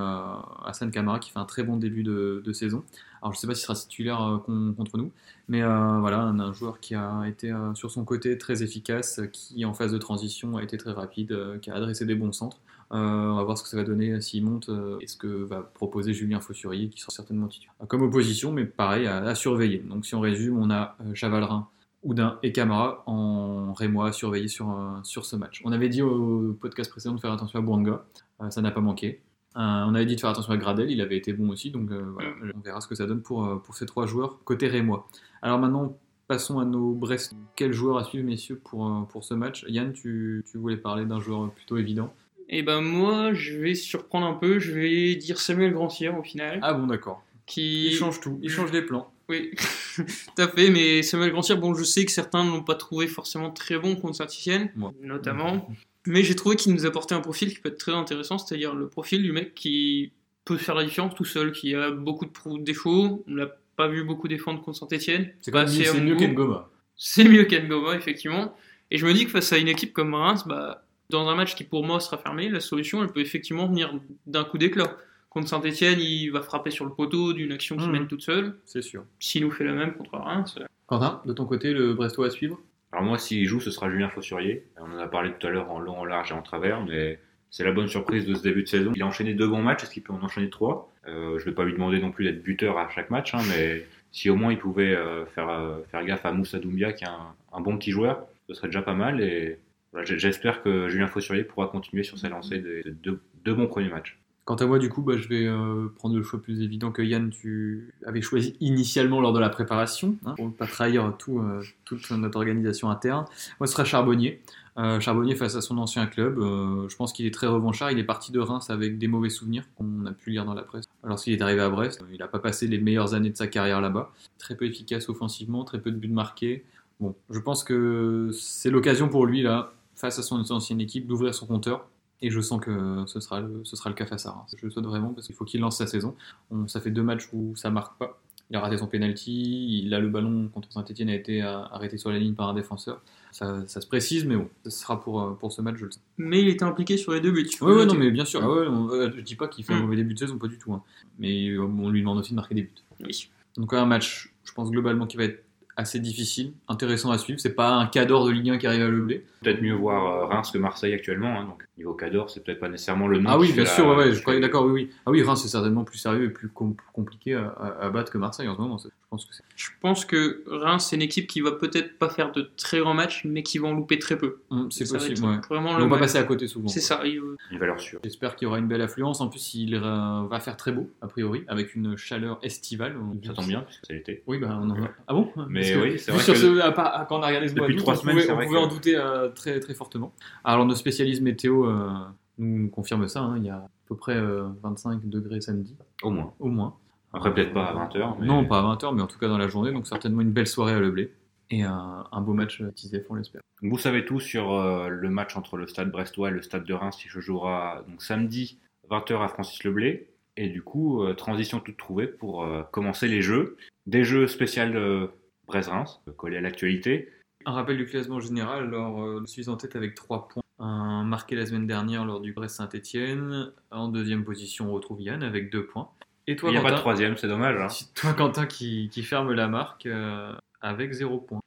Hassan 0.66 0.92
Camara 0.92 1.20
qui 1.20 1.32
fait 1.32 1.40
un 1.40 1.46
très 1.46 1.64
bon 1.64 1.78
début 1.78 2.04
de, 2.04 2.42
de 2.44 2.54
saison. 2.54 2.84
Alors 3.26 3.34
je 3.34 3.40
sais 3.40 3.48
pas 3.48 3.56
s'il 3.56 3.64
sera 3.64 3.74
titulaire 3.74 4.22
euh, 4.22 4.38
con- 4.38 4.76
contre 4.78 5.00
nous, 5.00 5.12
mais 5.48 5.64
euh, 5.64 6.00
voilà 6.00 6.20
un, 6.20 6.40
un 6.40 6.54
joueur 6.54 6.80
qui 6.80 6.94
a 6.94 7.24
été 7.28 7.52
euh, 7.52 7.74
sur 7.74 7.90
son 7.90 8.06
côté 8.06 8.38
très 8.38 8.62
efficace, 8.62 9.20
qui 9.34 9.66
en 9.66 9.74
phase 9.74 9.92
de 9.92 9.98
transition 9.98 10.58
a 10.58 10.64
été 10.64 10.78
très 10.78 10.92
rapide, 10.92 11.36
qui 11.60 11.72
a 11.72 11.74
adressé 11.76 12.06
des 12.06 12.14
bons 12.14 12.32
centres. 12.32 12.60
On 12.92 13.36
va 13.36 13.44
voir 13.44 13.58
ce 13.58 13.64
que 13.64 13.70
ça 13.70 13.78
va 13.78 13.84
donner 13.84 14.22
s'il 14.22 14.46
monte 14.46 14.70
et 15.02 15.08
ce 15.08 15.18
que 15.18 15.26
va 15.26 15.62
proposer 15.62 16.14
Julien 16.14 16.40
Fossurier 16.40 16.88
qui 16.90 17.02
sera 17.02 17.12
certainement 17.12 17.48
titulaire. 17.48 17.74
Comme 17.88 18.04
opposition, 18.04 18.52
mais 18.52 18.64
pareil 18.66 19.08
à, 19.08 19.34
surveiller. 19.34 19.80
Donc 19.80 20.06
si 20.06 20.14
on 20.14 20.20
résume, 20.20 20.60
on 20.60 20.70
a 20.70 20.96
Chavalrin, 21.16 21.68
Houdin 22.04 22.38
et 22.44 22.52
Camara 22.52 23.02
en 23.08 23.74
Rémois 23.74 24.10
à 24.10 24.12
surveiller 24.12 24.48
sur, 24.48 24.68
sur 25.04 25.26
ce 25.26 25.36
match. 25.36 25.64
On 25.66 25.72
avait 25.72 25.90
dit 25.90 26.04
au 26.04 26.56
podcast 26.62 26.92
précédent 26.92 27.16
de 27.16 27.20
faire 27.20 27.34
attention 27.34 27.58
à 27.58 27.64
Bouanga, 27.64 28.06
euh, 28.42 28.52
ça 28.52 28.62
n'a 28.62 28.70
pas 28.72 28.82
manqué. 28.82 29.20
Euh, 29.56 29.60
on 29.60 29.96
avait 29.96 30.06
dit 30.06 30.16
de 30.16 30.20
faire 30.20 30.30
attention 30.30 30.52
à 30.52 30.58
Gradel, 30.58 30.92
il 30.92 31.00
avait 31.00 31.16
été 31.16 31.32
bon 31.32 31.50
aussi, 31.50 31.72
donc 31.72 31.90
euh, 31.92 32.04
voilà, 32.14 32.32
on 32.54 32.60
verra 32.60 32.82
ce 32.82 32.88
que 32.88 32.96
ça 32.96 33.06
donne 33.06 33.22
pour, 33.22 33.46
euh, 33.46 33.56
pour 33.56 33.76
ces 33.76 33.86
trois 33.86 34.06
joueurs 34.06 34.44
côté 34.44 34.68
Rémois. 34.68 35.08
Alors 35.42 35.60
maintenant, 35.60 35.98
passons 36.28 36.60
à 36.60 36.66
nos 36.66 36.92
Brest. 36.92 37.36
Quel 37.56 37.72
joueur 37.72 37.98
à 37.98 38.04
suivre, 38.04 38.26
messieurs, 38.26 38.60
pour, 38.62 39.08
pour 39.08 39.24
ce 39.24 39.34
match? 39.34 39.64
Yann, 39.70 39.94
tu, 39.94 40.44
tu 40.52 40.58
voulais 40.58 40.76
parler 40.76 41.06
d'un 41.06 41.22
joueur 41.22 41.52
plutôt 41.52 41.78
évident. 41.78 42.14
Et 42.50 42.64
ben 42.64 42.82
moi, 42.82 43.34
je 43.34 43.58
vais 43.58 43.76
surprendre 43.76 44.28
un 44.28 44.34
peu. 44.34 44.60
Je 44.60 44.74
vais 44.74 45.16
dire 45.16 45.40
Samuel 45.40 45.74
Grancière 45.74 46.18
au 46.20 46.24
final. 46.24 46.60
Ah 46.62 46.74
bon, 46.74 46.88
d'accord. 46.88 47.24
qui 47.46 47.88
Il 47.88 47.94
change 47.94 48.20
tout, 48.20 48.40
il 48.42 48.50
change 48.50 48.72
les 48.72 48.82
plans. 48.82 49.10
Oui, 49.30 49.52
tout 49.96 50.06
à 50.38 50.48
fait. 50.48 50.70
Mais 50.70 51.02
Samuel 51.02 51.32
Grancière, 51.32 51.58
bon, 51.58 51.74
je 51.74 51.84
sais 51.84 52.06
que 52.06 52.12
certains 52.12 52.44
ne 52.44 52.52
l'ont 52.52 52.64
pas 52.64 52.76
trouvé 52.76 53.08
forcément 53.08 53.52
très 53.52 53.80
bon 53.80 53.96
contre 53.96 54.18
Saint-Etienne, 54.18 54.70
notamment. 55.02 55.68
Mais 56.08 56.24
j'ai 56.24 56.36
trouvé 56.36 56.56
qu'il 56.56 56.74
nous 56.74 56.86
apportait 56.86 57.16
un 57.16 57.22
profil 57.22 57.54
qui 57.54 57.60
peut 57.60 57.70
être 57.70 57.78
très 57.78 57.94
intéressant, 57.94 58.38
c'est-à-dire 58.38 58.76
le 58.76 58.88
profil 58.88 59.24
du 59.24 59.32
mec 59.32 59.56
qui 59.56 60.12
peut 60.46 60.58
faire 60.58 60.76
la 60.76 60.84
différence 60.84 61.16
tout 61.16 61.26
seul, 61.26 61.52
qui 61.52 61.74
a 61.74 61.90
beaucoup 61.92 62.26
de 62.26 62.64
défauts. 62.64 63.24
On 63.28 63.34
l'a 63.36 63.48
pas 63.76 63.88
vu 63.88 64.04
beaucoup 64.04 64.28
défendre 64.28 64.62
contre 64.62 64.78
Saint-Etienne. 64.78 65.32
C'est 65.42 65.52
mon 65.54 66.02
mieux 66.04 66.16
qu'Engoma. 66.16 66.70
C'est 66.96 67.24
mieux 67.26 67.46
qu'Engoma, 67.46 67.96
effectivement. 67.96 68.56
Et 68.92 68.98
je 68.98 69.06
me 69.06 69.14
dis 69.14 69.26
que 69.26 69.32
face 69.32 69.52
à 69.52 69.58
une 69.58 69.68
équipe 69.68 69.94
comme 69.94 70.14
Reims, 70.14 70.44
bah, 70.46 70.86
dans 71.10 71.28
un 71.28 71.36
match 71.36 71.56
qui 71.56 71.64
pour 71.64 71.84
moi 71.84 72.00
sera 72.00 72.18
fermé, 72.18 72.50
la 72.50 72.60
solution 72.60 73.02
elle 73.04 73.10
peut 73.12 73.20
effectivement 73.22 73.68
venir 73.68 73.94
d'un 74.28 74.44
coup 74.44 74.58
d'éclat. 74.58 74.96
Contre 75.30 75.50
Saint-Etienne, 75.50 76.00
il 76.00 76.30
va 76.30 76.42
frapper 76.42 76.72
sur 76.72 76.86
le 76.86 76.92
poteau 76.94 77.34
d'une 77.34 77.52
action 77.52 77.76
qui 77.76 77.86
Mhm. 77.88 77.92
mène 77.92 78.08
toute 78.08 78.22
seule. 78.22 78.58
C'est 78.64 78.82
sûr. 78.82 79.04
S'il 79.20 79.42
nous 79.44 79.52
fait 79.52 79.66
la 79.66 79.74
même 79.74 79.94
contre 79.96 80.14
Reims, 80.18 80.56
euh, 80.60 80.66
Quentin, 80.88 81.22
de 81.26 81.34
ton 81.34 81.46
côté, 81.46 81.74
le 81.74 81.94
Brestois 81.96 82.28
à 82.28 82.30
suivre? 82.30 82.60
Alors 82.92 83.04
moi, 83.04 83.18
s'il 83.18 83.46
joue, 83.46 83.60
ce 83.60 83.72
sera 83.72 83.90
Julien 83.90 84.10
Fossurier. 84.10 84.66
On 84.78 84.92
en 84.92 85.00
a 85.00 85.08
parlé 85.08 85.32
tout 85.38 85.46
à 85.48 85.50
l'heure 85.50 85.70
en 85.72 85.80
long, 85.80 85.98
en 86.00 86.06
large 86.06 86.32
et 86.32 86.34
en 86.34 86.42
travers, 86.42 86.84
mais 86.86 87.20
c'est 87.50 87.64
la 87.64 87.72
bonne 87.72 87.88
surprise 87.88 88.26
de 88.26 88.36
ce 88.36 88.44
début 88.44 88.64
de 88.64 88.68
saison. 88.68 88.92
Il 88.96 89.02
a 89.02 89.08
enchaîné 89.08 89.34
deux 89.34 89.48
bons 89.48 89.62
matchs, 89.62 89.84
est-ce 89.84 89.92
qu'il 89.92 90.04
peut 90.04 90.14
en 90.14 90.22
enchaîner 90.22 90.50
trois? 90.50 90.92
Euh, 91.08 91.40
Je 91.40 91.46
vais 91.46 91.54
pas 91.54 91.64
lui 91.64 91.74
demander 91.74 92.00
non 92.00 92.12
plus 92.12 92.26
d'être 92.26 92.44
buteur 92.44 92.78
à 92.78 92.90
chaque 92.90 93.10
match, 93.10 93.34
hein, 93.34 93.40
mais 93.50 93.86
si 94.12 94.30
au 94.30 94.36
moins 94.36 94.52
il 94.52 94.58
pouvait 94.58 94.96
euh, 94.96 95.26
faire, 95.26 95.50
euh, 95.50 95.82
faire 95.92 96.04
gaffe 96.06 96.26
à 96.26 96.32
Moussa 96.32 96.60
Doumbia, 96.60 96.94
qui 96.94 97.04
est 97.04 97.08
un, 97.08 97.62
bon 97.62 97.78
petit 97.78 97.92
joueur, 97.92 98.28
ce 98.48 98.54
serait 98.54 98.68
déjà 98.68 98.82
pas 98.82 98.94
mal. 98.94 99.22
Et 99.22 99.60
j'espère 100.04 100.62
que 100.64 100.90
Julien 100.90 101.08
Fossurier 101.08 101.44
pourra 101.44 101.68
continuer 101.68 102.04
sur 102.04 102.18
sa 102.18 102.30
lancée 102.30 102.60
des 102.60 102.84
des 102.84 102.92
deux, 102.92 103.22
deux 103.44 103.54
bons 103.54 103.68
premiers 103.68 103.90
matchs. 103.90 104.20
Quant 104.46 104.56
à 104.56 104.66
moi, 104.68 104.78
du 104.78 104.90
coup, 104.90 105.02
bah, 105.02 105.18
je 105.18 105.28
vais 105.28 105.48
euh, 105.48 105.88
prendre 105.96 106.16
le 106.16 106.22
choix 106.22 106.40
plus 106.40 106.62
évident 106.62 106.92
que 106.92 107.02
Yann, 107.02 107.32
tu 107.32 107.92
avais 108.06 108.22
choisi 108.22 108.56
initialement 108.60 109.20
lors 109.20 109.34
de 109.34 109.40
la 109.40 109.50
préparation, 109.50 110.18
hein, 110.24 110.36
pour 110.36 110.46
ne 110.46 110.52
pas 110.52 110.68
trahir 110.68 111.16
tout, 111.18 111.40
euh, 111.40 111.64
toute 111.84 112.12
notre 112.12 112.38
organisation 112.38 112.92
interne. 112.92 113.26
Moi, 113.60 113.66
ce 113.66 113.74
sera 113.74 113.86
Charbonnier. 113.86 114.44
Euh, 114.78 115.00
Charbonnier 115.00 115.36
face 115.36 115.56
à 115.56 115.62
son 115.62 115.80
ancien 115.80 116.06
club. 116.06 116.38
je 116.38 116.96
pense 116.96 117.12
qu'il 117.12 117.26
est 117.26 117.34
très 117.34 117.48
revanchard. 117.48 117.90
Il 117.90 117.98
est 117.98 118.04
parti 118.04 118.32
de 118.32 118.40
Reims 118.40 118.70
avec 118.70 119.00
des 119.00 119.08
mauvais 119.08 119.30
souvenirs 119.30 119.64
qu'on 119.78 120.06
a 120.06 120.12
pu 120.12 120.30
lire 120.30 120.46
dans 120.46 120.54
la 120.54 120.62
presse. 120.62 120.86
Lorsqu'il 121.04 121.34
est 121.34 121.42
arrivé 121.42 121.62
à 121.62 121.70
Brest, 121.70 122.04
il 122.12 122.20
n'a 122.20 122.28
pas 122.28 122.40
passé 122.40 122.68
les 122.68 122.78
meilleures 122.78 123.16
années 123.16 123.32
de 123.32 123.38
sa 123.38 123.48
carrière 123.48 123.82
là-bas. 123.82 124.12
Très 124.38 124.54
peu 124.54 124.66
efficace 124.66 125.10
offensivement, 125.10 125.64
très 125.64 125.80
peu 125.80 125.90
de 125.90 125.98
buts 125.98 126.08
marqués. 126.08 126.64
Bon, 127.00 127.16
je 127.32 127.40
pense 127.40 127.64
que 127.64 128.30
c'est 128.34 128.70
l'occasion 128.70 129.10
pour 129.10 129.26
lui, 129.26 129.42
là, 129.42 129.74
face 129.96 130.20
à 130.20 130.24
son 130.24 130.40
ancienne 130.52 130.82
équipe, 130.82 131.08
d'ouvrir 131.08 131.34
son 131.34 131.48
compteur 131.48 131.88
Et 132.22 132.30
je 132.30 132.40
sens 132.42 132.62
que 132.62 133.04
ce 133.08 133.20
sera 133.20 133.42
le, 133.42 133.62
ce 133.66 133.76
sera 133.76 133.90
le 133.90 133.96
cas 133.96 134.06
face 134.06 134.26
à 134.26 134.32
Reims. 134.32 134.56
Je 134.58 134.66
le 134.66 134.72
souhaite 134.72 134.86
vraiment 134.86 135.10
parce 135.14 135.28
qu'il 135.28 135.36
faut 135.36 135.46
qu'il 135.46 135.60
lance 135.62 135.78
sa 135.78 135.88
saison. 135.88 136.16
On- 136.52 136.68
ça 136.68 136.80
fait 136.80 136.92
deux 136.92 137.04
matchs 137.04 137.28
où 137.34 137.56
ça 137.56 137.70
marque 137.70 137.98
pas. 137.98 138.20
Il 138.52 138.56
a 138.56 138.60
raté 138.60 138.78
son 138.78 138.86
penalty, 138.86 139.80
il 139.84 139.92
a 139.96 140.00
le 140.00 140.08
ballon 140.08 140.48
contre 140.54 140.72
Saint-Etienne 140.72 141.10
a 141.10 141.16
été 141.16 141.42
arrêté 141.42 141.98
sur 141.98 142.12
la 142.12 142.20
ligne 142.20 142.36
par 142.36 142.48
un 142.50 142.54
défenseur. 142.54 143.02
Ça, 143.32 143.64
ça 143.68 143.82
se 143.82 143.88
précise, 143.88 144.24
mais 144.26 144.36
bon, 144.36 144.48
ce 144.66 144.70
sera 144.70 145.02
pour, 145.02 145.20
euh, 145.22 145.34
pour 145.34 145.52
ce 145.52 145.62
match, 145.64 145.78
je 145.78 145.86
le 145.86 145.92
sens. 145.92 146.02
Mais 146.20 146.42
il 146.42 146.48
était 146.50 146.64
impliqué 146.64 146.96
sur 146.98 147.12
les 147.12 147.22
deux 147.22 147.32
buts. 147.32 147.50
Oui, 147.62 147.74
ouais, 147.74 147.86
non, 147.88 147.96
mais 147.96 148.12
bien 148.12 148.24
sûr. 148.24 148.42
Ah 148.44 148.50
ouais, 148.50 148.68
on- 148.68 148.90
euh, 148.92 149.10
je 149.16 149.22
dis 149.22 149.36
pas 149.36 149.48
qu'il 149.48 149.66
fait 149.66 149.74
un 149.74 149.80
Mm. 149.80 149.82
mauvais 149.82 149.96
début 149.96 150.14
de 150.14 150.20
saison, 150.20 150.38
pas 150.38 150.48
du 150.48 150.60
tout. 150.60 150.74
hein. 150.74 150.84
Mais 151.18 151.50
euh, 151.50 151.64
on 151.64 151.90
lui 151.90 152.02
demande 152.02 152.20
aussi 152.20 152.32
de 152.32 152.36
marquer 152.36 152.54
des 152.56 152.62
buts. 152.64 152.72
Oui. 153.04 153.30
Donc 153.58 153.74
un 153.74 153.86
match, 153.88 154.32
je 154.44 154.54
pense 154.54 154.70
globalement 154.70 155.08
qui 155.08 155.18
va 155.18 155.24
être 155.24 155.44
assez 155.78 156.00
difficile, 156.00 156.54
intéressant 156.68 157.12
à 157.12 157.18
suivre. 157.18 157.40
C'est 157.40 157.54
pas 157.56 157.74
un 157.76 157.86
cadre 157.88 158.26
de 158.28 158.32
Ligue 158.32 158.50
1 158.52 158.58
qui 158.58 158.68
arrive 158.68 158.84
à 158.84 158.88
le 158.90 159.02
blé. 159.02 159.26
Peut-être 159.44 159.62
mieux 159.62 159.74
voir 159.74 160.06
euh, 160.24 160.26
Reims 160.26 160.50
que 160.52 160.58
Marseille 160.58 160.94
actuellement. 160.94 161.40
hein, 161.40 161.46
donc 161.46 161.64
niveau 161.78 161.94
Cador, 161.94 162.30
c'est 162.30 162.44
peut-être 162.44 162.60
pas 162.60 162.70
nécessairement 162.70 163.08
le 163.08 163.20
nom. 163.20 163.30
Ah 163.30 163.38
oui, 163.38 163.52
bien 163.52 163.66
sûr, 163.66 163.90
la- 163.92 163.98
ouais, 163.98 164.14
je 164.14 164.22
fait- 164.22 164.40
d'accord, 164.40 164.66
oui, 164.66 164.72
oui. 164.72 164.90
Ah 165.06 165.12
oui, 165.12 165.22
Reims 165.24 165.42
c'est 165.42 165.50
certainement 165.50 165.84
plus 165.84 165.98
sérieux 165.98 166.26
et 166.26 166.30
plus 166.30 166.48
com- 166.48 166.76
compliqué 166.94 167.34
à, 167.36 167.48
à- 167.50 167.86
à 167.86 167.90
battre 167.90 168.12
que 168.12 168.18
Marseille 168.18 168.48
en 168.48 168.56
ce 168.56 168.62
moment. 168.62 168.78
Je 168.78 168.88
pense 169.10 169.26
que. 169.26 169.34
Je 169.56 169.70
pense 169.82 170.06
que 170.06 170.44
Reims, 170.48 170.88
c'est 170.90 170.96
une 170.96 171.02
équipe 171.02 171.28
qui 171.28 171.42
va 171.42 171.52
peut-être 171.52 171.98
pas 172.00 172.10
faire 172.10 172.32
de 172.32 172.50
très 172.58 172.80
grands 172.80 172.94
matchs, 172.94 173.24
mais 173.26 173.44
qui 173.44 173.58
va 173.60 173.68
en 173.68 173.74
louper 173.74 174.00
très 174.00 174.18
peu. 174.18 174.38
Hum, 174.50 174.72
C'est 174.72 174.90
possible, 174.92 175.26
ouais. 175.26 175.36
Vraiment 175.50 175.72
Ils 175.72 175.78
le 175.78 175.84
vont 175.84 175.90
pas 175.90 175.96
match. 175.96 176.00
passer 176.06 176.18
à 176.18 176.24
côté 176.24 176.48
souvent. 176.48 176.68
C'est 176.70 176.80
ça. 176.82 177.02
il- 177.06 177.22
Une 177.52 177.60
valeur 177.60 177.80
sûre. 177.80 178.00
J'espère 178.04 178.36
qu'il 178.36 178.46
y 178.46 178.48
aura 178.48 178.60
une 178.60 178.68
belle 178.68 178.82
affluence. 178.82 179.20
En 179.22 179.28
plus, 179.28 179.54
il 179.54 179.76
euh, 179.76 180.22
va 180.30 180.40
faire 180.40 180.56
très 180.58 180.72
beau, 180.72 180.90
a 181.02 181.08
priori, 181.08 181.44
avec 181.48 181.76
une 181.76 181.98
chaleur 181.98 182.40
estivale. 182.42 182.96
Ça 183.26 183.34
tombe 183.34 183.48
bien, 183.48 183.62
puisque 183.62 183.82
c'est 183.86 183.94
l'été. 183.94 184.24
Oui, 184.28 184.38
bah, 184.40 184.58
on 184.62 184.70
en 184.70 184.84
a... 184.84 184.88
Ah 185.08 185.14
bon? 185.14 185.32
Mais 185.50 185.65
Parce 185.74 185.86
que 185.86 185.92
oui, 185.92 186.00
c'est 186.00 186.12
vu 186.12 186.18
vrai 186.18 186.24
sur 186.26 186.34
que 186.34 186.40
ce, 186.40 186.60
à 186.62 187.06
quand 187.08 187.20
on 187.20 187.24
a 187.24 187.28
regardé 187.28 187.48
ce 187.48 187.56
mois 187.56 187.68
d'août, 187.68 187.84
on 187.88 187.94
pouvait, 187.96 188.32
on 188.32 188.36
pouvait 188.36 188.48
que- 188.48 188.56
en 188.56 188.68
douter 188.68 188.96
euh, 188.96 189.30
très, 189.30 189.60
très 189.60 189.74
fortement. 189.74 190.14
Alors, 190.44 190.66
nos 190.66 190.76
spécialistes 190.76 191.22
météo 191.22 191.66
euh, 191.66 191.90
nous, 192.38 192.70
confirment 192.70 193.08
ça. 193.08 193.22
hein. 193.22 193.38
Il 193.38 193.46
y 193.46 193.50
a 193.50 193.56
à 193.58 193.70
peu 193.88 193.96
près 193.96 194.16
euh, 194.16 194.48
25 194.64 195.08
degrés 195.10 195.42
samedi, 195.42 195.76
Au 196.04 196.10
moins. 196.12 196.34
au 196.40 196.48
moins. 196.48 196.76
Après, 197.14 197.34
peut-être 197.34 197.54
pas 197.54 197.66
à 197.68 197.88
20h. 197.88 198.16
Mais... 198.20 198.26
Non, 198.28 198.46
pas 198.46 198.60
à 198.60 198.62
20h, 198.76 198.94
mais 198.96 199.02
en 199.02 199.08
tout 199.08 199.18
cas 199.20 199.28
dans 199.28 199.38
la 199.38 199.48
journée. 199.48 199.72
Donc, 199.72 199.88
certainement 199.88 200.22
une 200.22 200.32
belle 200.32 200.48
soirée 200.48 200.74
à 200.74 200.80
Leblé. 200.80 201.14
Et 201.52 201.62
un, 201.64 202.06
un 202.12 202.22
beau 202.22 202.34
match 202.34 202.60
à 202.62 202.72
TISF, 202.72 203.04
on 203.10 203.16
l'espère. 203.16 203.42
Vous 203.62 203.78
savez 203.78 204.04
tout 204.04 204.20
sur 204.20 204.52
euh, 204.54 204.90
le 204.90 205.10
match 205.10 205.38
entre 205.38 205.58
le 205.58 205.68
stade 205.68 205.92
brestois 205.92 206.30
et 206.30 206.32
le 206.32 206.42
stade 206.42 206.66
de 206.66 206.74
Reims 206.74 206.98
qui 207.02 207.08
se 207.08 207.20
jouera 207.20 207.84
donc 207.88 208.02
samedi 208.02 208.60
20h 208.90 209.24
à 209.24 209.28
Francis 209.28 209.64
Leblé. 209.64 210.10
Et 210.38 210.50
du 210.50 210.62
coup, 210.64 211.04
euh, 211.04 211.14
transition 211.14 211.60
toute 211.62 211.78
trouvée 211.78 212.08
pour 212.08 212.44
euh, 212.44 212.64
commencer 212.72 213.08
les 213.08 213.22
jeux. 213.22 213.56
Des 213.86 214.04
jeux 214.04 214.28
spéciaux 214.28 214.64
euh, 214.64 215.08
Brest-Reims, 215.48 216.02
euh, 216.08 216.12
collés 216.12 216.38
à 216.38 216.42
l'actualité. 216.42 217.12
Un 217.46 217.52
rappel 217.54 217.78
du 217.78 217.86
classement 217.86 218.20
général. 218.20 218.66
Alors, 218.66 219.04
euh, 219.04 219.22
je 219.26 219.32
suis 219.32 219.50
en 219.50 219.58
tête 219.58 219.76
avec 219.76 219.96
3 219.96 220.28
points. 220.28 220.42
Un 220.58 221.04
marqué 221.04 221.36
la 221.36 221.46
semaine 221.46 221.68
dernière 221.68 222.06
lors 222.06 222.22
du 222.22 222.34
Brest-Saint-Etienne. 222.34 223.52
En 223.72 223.90
deuxième 223.90 224.24
position, 224.24 224.70
on 224.70 224.74
retrouve 224.74 225.02
Yann 225.02 225.22
avec 225.22 225.52
2 225.52 225.66
points. 225.66 225.90
Et 226.28 226.32
Il 226.32 226.38
toi, 226.38 226.50
n'y 226.50 226.58
a 226.58 226.62
pas 226.62 226.72
de 226.72 226.78
troisième, 226.78 227.18
c'est 227.18 227.28
dommage. 227.28 227.60
hein. 227.62 227.86
toi, 227.96 228.14
Quentin 228.14 228.46
qui, 228.48 228.90
qui 228.90 229.04
ferme 229.04 229.32
la 229.34 229.48
marque 229.48 229.86
euh, 229.86 230.34
avec 230.62 230.92
0 230.94 231.20
points. 231.20 231.40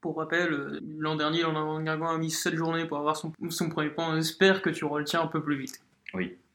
Pour 0.00 0.16
rappel, 0.16 0.80
l'an 0.98 1.14
dernier, 1.14 1.42
l'an 1.42 1.80
Guingamp 1.80 2.10
a 2.10 2.18
mis 2.18 2.30
7 2.30 2.54
journées 2.56 2.86
pour 2.86 2.98
avoir 2.98 3.16
son, 3.16 3.32
son 3.48 3.68
premier 3.70 3.90
point. 3.90 4.14
J'espère 4.16 4.60
que 4.60 4.70
tu 4.70 4.84
retiens 4.84 5.22
un 5.22 5.28
peu 5.28 5.42
plus 5.42 5.56
vite. 5.56 5.80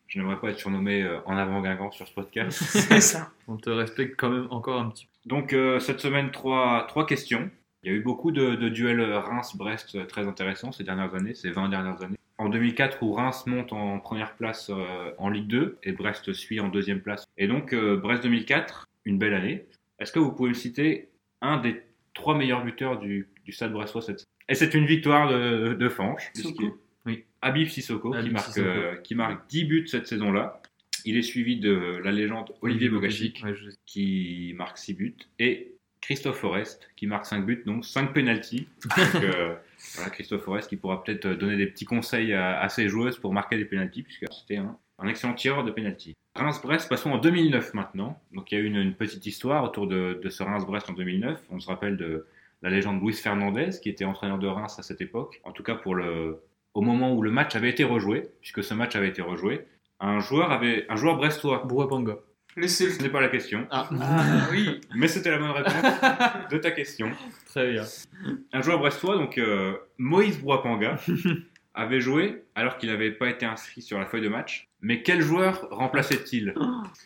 Je 0.07 0.17
n'aimerais 0.19 0.39
pas 0.39 0.49
être 0.49 0.57
surnommé 0.57 1.03
euh, 1.03 1.19
en 1.25 1.37
avant 1.37 1.61
Guingamp 1.61 1.91
sur 1.91 2.07
ce 2.07 2.13
podcast. 2.13 2.51
C'est 2.63 2.99
ça. 3.01 3.31
On 3.47 3.57
te 3.57 3.69
respecte 3.69 4.19
quand 4.19 4.29
même 4.29 4.47
encore 4.49 4.81
un 4.81 4.89
petit 4.89 5.05
peu. 5.05 5.08
Donc 5.25 5.53
euh, 5.53 5.79
cette 5.79 5.99
semaine, 5.99 6.31
trois, 6.31 6.85
trois 6.87 7.05
questions. 7.05 7.49
Il 7.83 7.91
y 7.91 7.93
a 7.93 7.97
eu 7.97 8.01
beaucoup 8.01 8.31
de, 8.31 8.55
de 8.55 8.69
duels 8.69 9.01
Reims-Brest 9.01 9.95
euh, 9.95 10.05
très 10.05 10.27
intéressants 10.27 10.71
ces 10.71 10.83
dernières 10.83 11.15
années, 11.15 11.33
ces 11.33 11.49
20 11.51 11.69
dernières 11.69 12.01
années. 12.03 12.17
En 12.37 12.49
2004, 12.49 13.03
où 13.03 13.13
Reims 13.13 13.45
monte 13.47 13.73
en 13.73 13.99
première 13.99 14.35
place 14.35 14.69
euh, 14.69 15.11
en 15.17 15.29
Ligue 15.29 15.47
2 15.47 15.77
et 15.83 15.91
Brest 15.91 16.31
suit 16.33 16.59
en 16.59 16.69
deuxième 16.69 17.01
place. 17.01 17.25
Et 17.37 17.47
donc 17.47 17.73
euh, 17.73 17.97
Brest 17.97 18.23
2004, 18.23 18.87
une 19.05 19.17
belle 19.17 19.33
année. 19.33 19.65
Est-ce 19.99 20.11
que 20.11 20.19
vous 20.19 20.31
pouvez 20.31 20.49
me 20.49 20.53
citer 20.55 21.09
un 21.41 21.57
des 21.57 21.81
trois 22.13 22.37
meilleurs 22.37 22.63
buteurs 22.63 22.97
du, 22.99 23.27
du 23.45 23.51
stade 23.51 23.71
brestois 23.73 24.01
cette 24.01 24.25
Et 24.47 24.55
c'est 24.55 24.73
une 24.73 24.85
victoire 24.85 25.29
de, 25.29 25.73
de 25.73 25.89
Fanche. 25.89 26.29
Sissoko. 26.33 26.55
puisqu'il- 26.57 26.73
Oui. 27.05 27.23
Habib 27.41 27.67
Sissoko, 27.67 28.11
qui, 28.11 28.29
marque, 28.29 28.45
Sissoko. 28.47 28.69
qui 29.03 29.15
marque 29.15 29.49
10 29.49 29.65
buts 29.65 29.87
cette 29.87 30.07
saison-là. 30.07 30.61
Il 31.05 31.17
est 31.17 31.21
suivi 31.23 31.57
de 31.57 31.99
la 32.03 32.11
légende 32.11 32.51
Olivier 32.61 32.89
Bogachic 32.89 33.41
Ouais, 33.43 33.53
je- 33.55 33.69
qui 33.85 34.53
marque 34.57 34.77
6 34.77 34.93
buts, 34.93 35.15
et 35.39 35.73
Christophe 36.01 36.37
Forest 36.37 36.89
qui 36.95 37.07
marque 37.07 37.25
5 37.25 37.45
buts, 37.45 37.63
donc 37.65 37.85
5 37.85 38.13
pénalties. 38.13 38.67
Donc, 39.13 39.23
euh, 39.23 39.55
voilà, 39.95 40.09
Christophe 40.11 40.43
Forest 40.43 40.69
qui 40.69 40.77
pourra 40.77 41.03
peut-être 41.03 41.27
donner 41.27 41.57
des 41.57 41.67
petits 41.67 41.85
conseils 41.85 42.33
à, 42.33 42.59
à 42.59 42.69
ses 42.69 42.87
joueuses 42.87 43.17
pour 43.17 43.33
marquer 43.33 43.57
des 43.57 43.65
pénalties, 43.65 44.03
puisque 44.03 44.25
c'était 44.31 44.57
un, 44.57 44.77
un 44.99 45.07
excellent 45.07 45.33
tireur 45.33 45.63
de 45.63 45.71
pénalties. 45.71 46.13
Reims-Brest, 46.35 46.87
passons 46.87 47.11
en 47.11 47.17
2009 47.17 47.73
maintenant. 47.73 48.21
Donc 48.33 48.51
il 48.51 48.55
y 48.55 48.57
a 48.57 48.61
eu 48.61 48.65
une, 48.67 48.77
une 48.77 48.93
petite 48.93 49.25
histoire 49.25 49.63
autour 49.63 49.87
de, 49.87 50.19
de 50.23 50.29
ce 50.29 50.41
Reims-Brest 50.43 50.89
en 50.89 50.93
2009. 50.93 51.41
On 51.49 51.59
se 51.59 51.67
rappelle 51.67 51.97
de 51.97 52.25
la 52.61 52.69
légende 52.69 53.01
Luis 53.01 53.13
Fernandez, 53.13 53.71
qui 53.81 53.89
était 53.89 54.05
entraîneur 54.05 54.37
de 54.39 54.47
Reims 54.47 54.77
à 54.79 54.83
cette 54.83 55.01
époque. 55.01 55.41
En 55.43 55.51
tout 55.51 55.63
cas, 55.63 55.75
pour 55.75 55.95
le, 55.95 56.37
au 56.73 56.81
moment 56.81 57.13
où 57.13 57.21
le 57.21 57.31
match 57.31 57.55
avait 57.55 57.69
été 57.69 57.83
rejoué, 57.83 58.29
puisque 58.41 58.63
ce 58.63 58.73
match 58.73 58.95
avait 58.95 59.09
été 59.09 59.21
rejoué, 59.21 59.65
un 59.99 60.19
joueur, 60.19 60.51
avait, 60.51 60.85
un 60.89 60.95
joueur 60.95 61.17
brestois. 61.17 61.63
Bourapanga. 61.65 62.17
Laissez 62.57 62.89
Ce 62.91 63.01
n'est 63.01 63.09
pas 63.09 63.21
la 63.21 63.29
question, 63.29 63.67
Ah, 63.69 63.87
Ah 64.01 64.47
oui. 64.51 64.81
mais 64.95 65.07
c'était 65.07 65.29
la 65.31 65.37
bonne 65.37 65.51
réponse 65.51 65.73
de 66.51 66.57
ta 66.57 66.71
question. 66.71 67.11
très 67.45 67.71
bien. 67.71 67.83
Un 68.51 68.61
joueur 68.61 68.79
brestois, 68.79 69.15
donc 69.17 69.37
euh, 69.37 69.73
Moïse 69.97 70.39
Boapanga, 70.41 70.97
avait 71.73 72.01
joué 72.01 72.43
alors 72.55 72.77
qu'il 72.77 72.89
n'avait 72.89 73.11
pas 73.11 73.29
été 73.29 73.45
inscrit 73.45 73.81
sur 73.81 73.99
la 73.99 74.05
feuille 74.05 74.21
de 74.23 74.29
match. 74.29 74.67
Mais 74.81 75.03
quel 75.03 75.21
joueur 75.21 75.67
remplaçait-il 75.71 76.53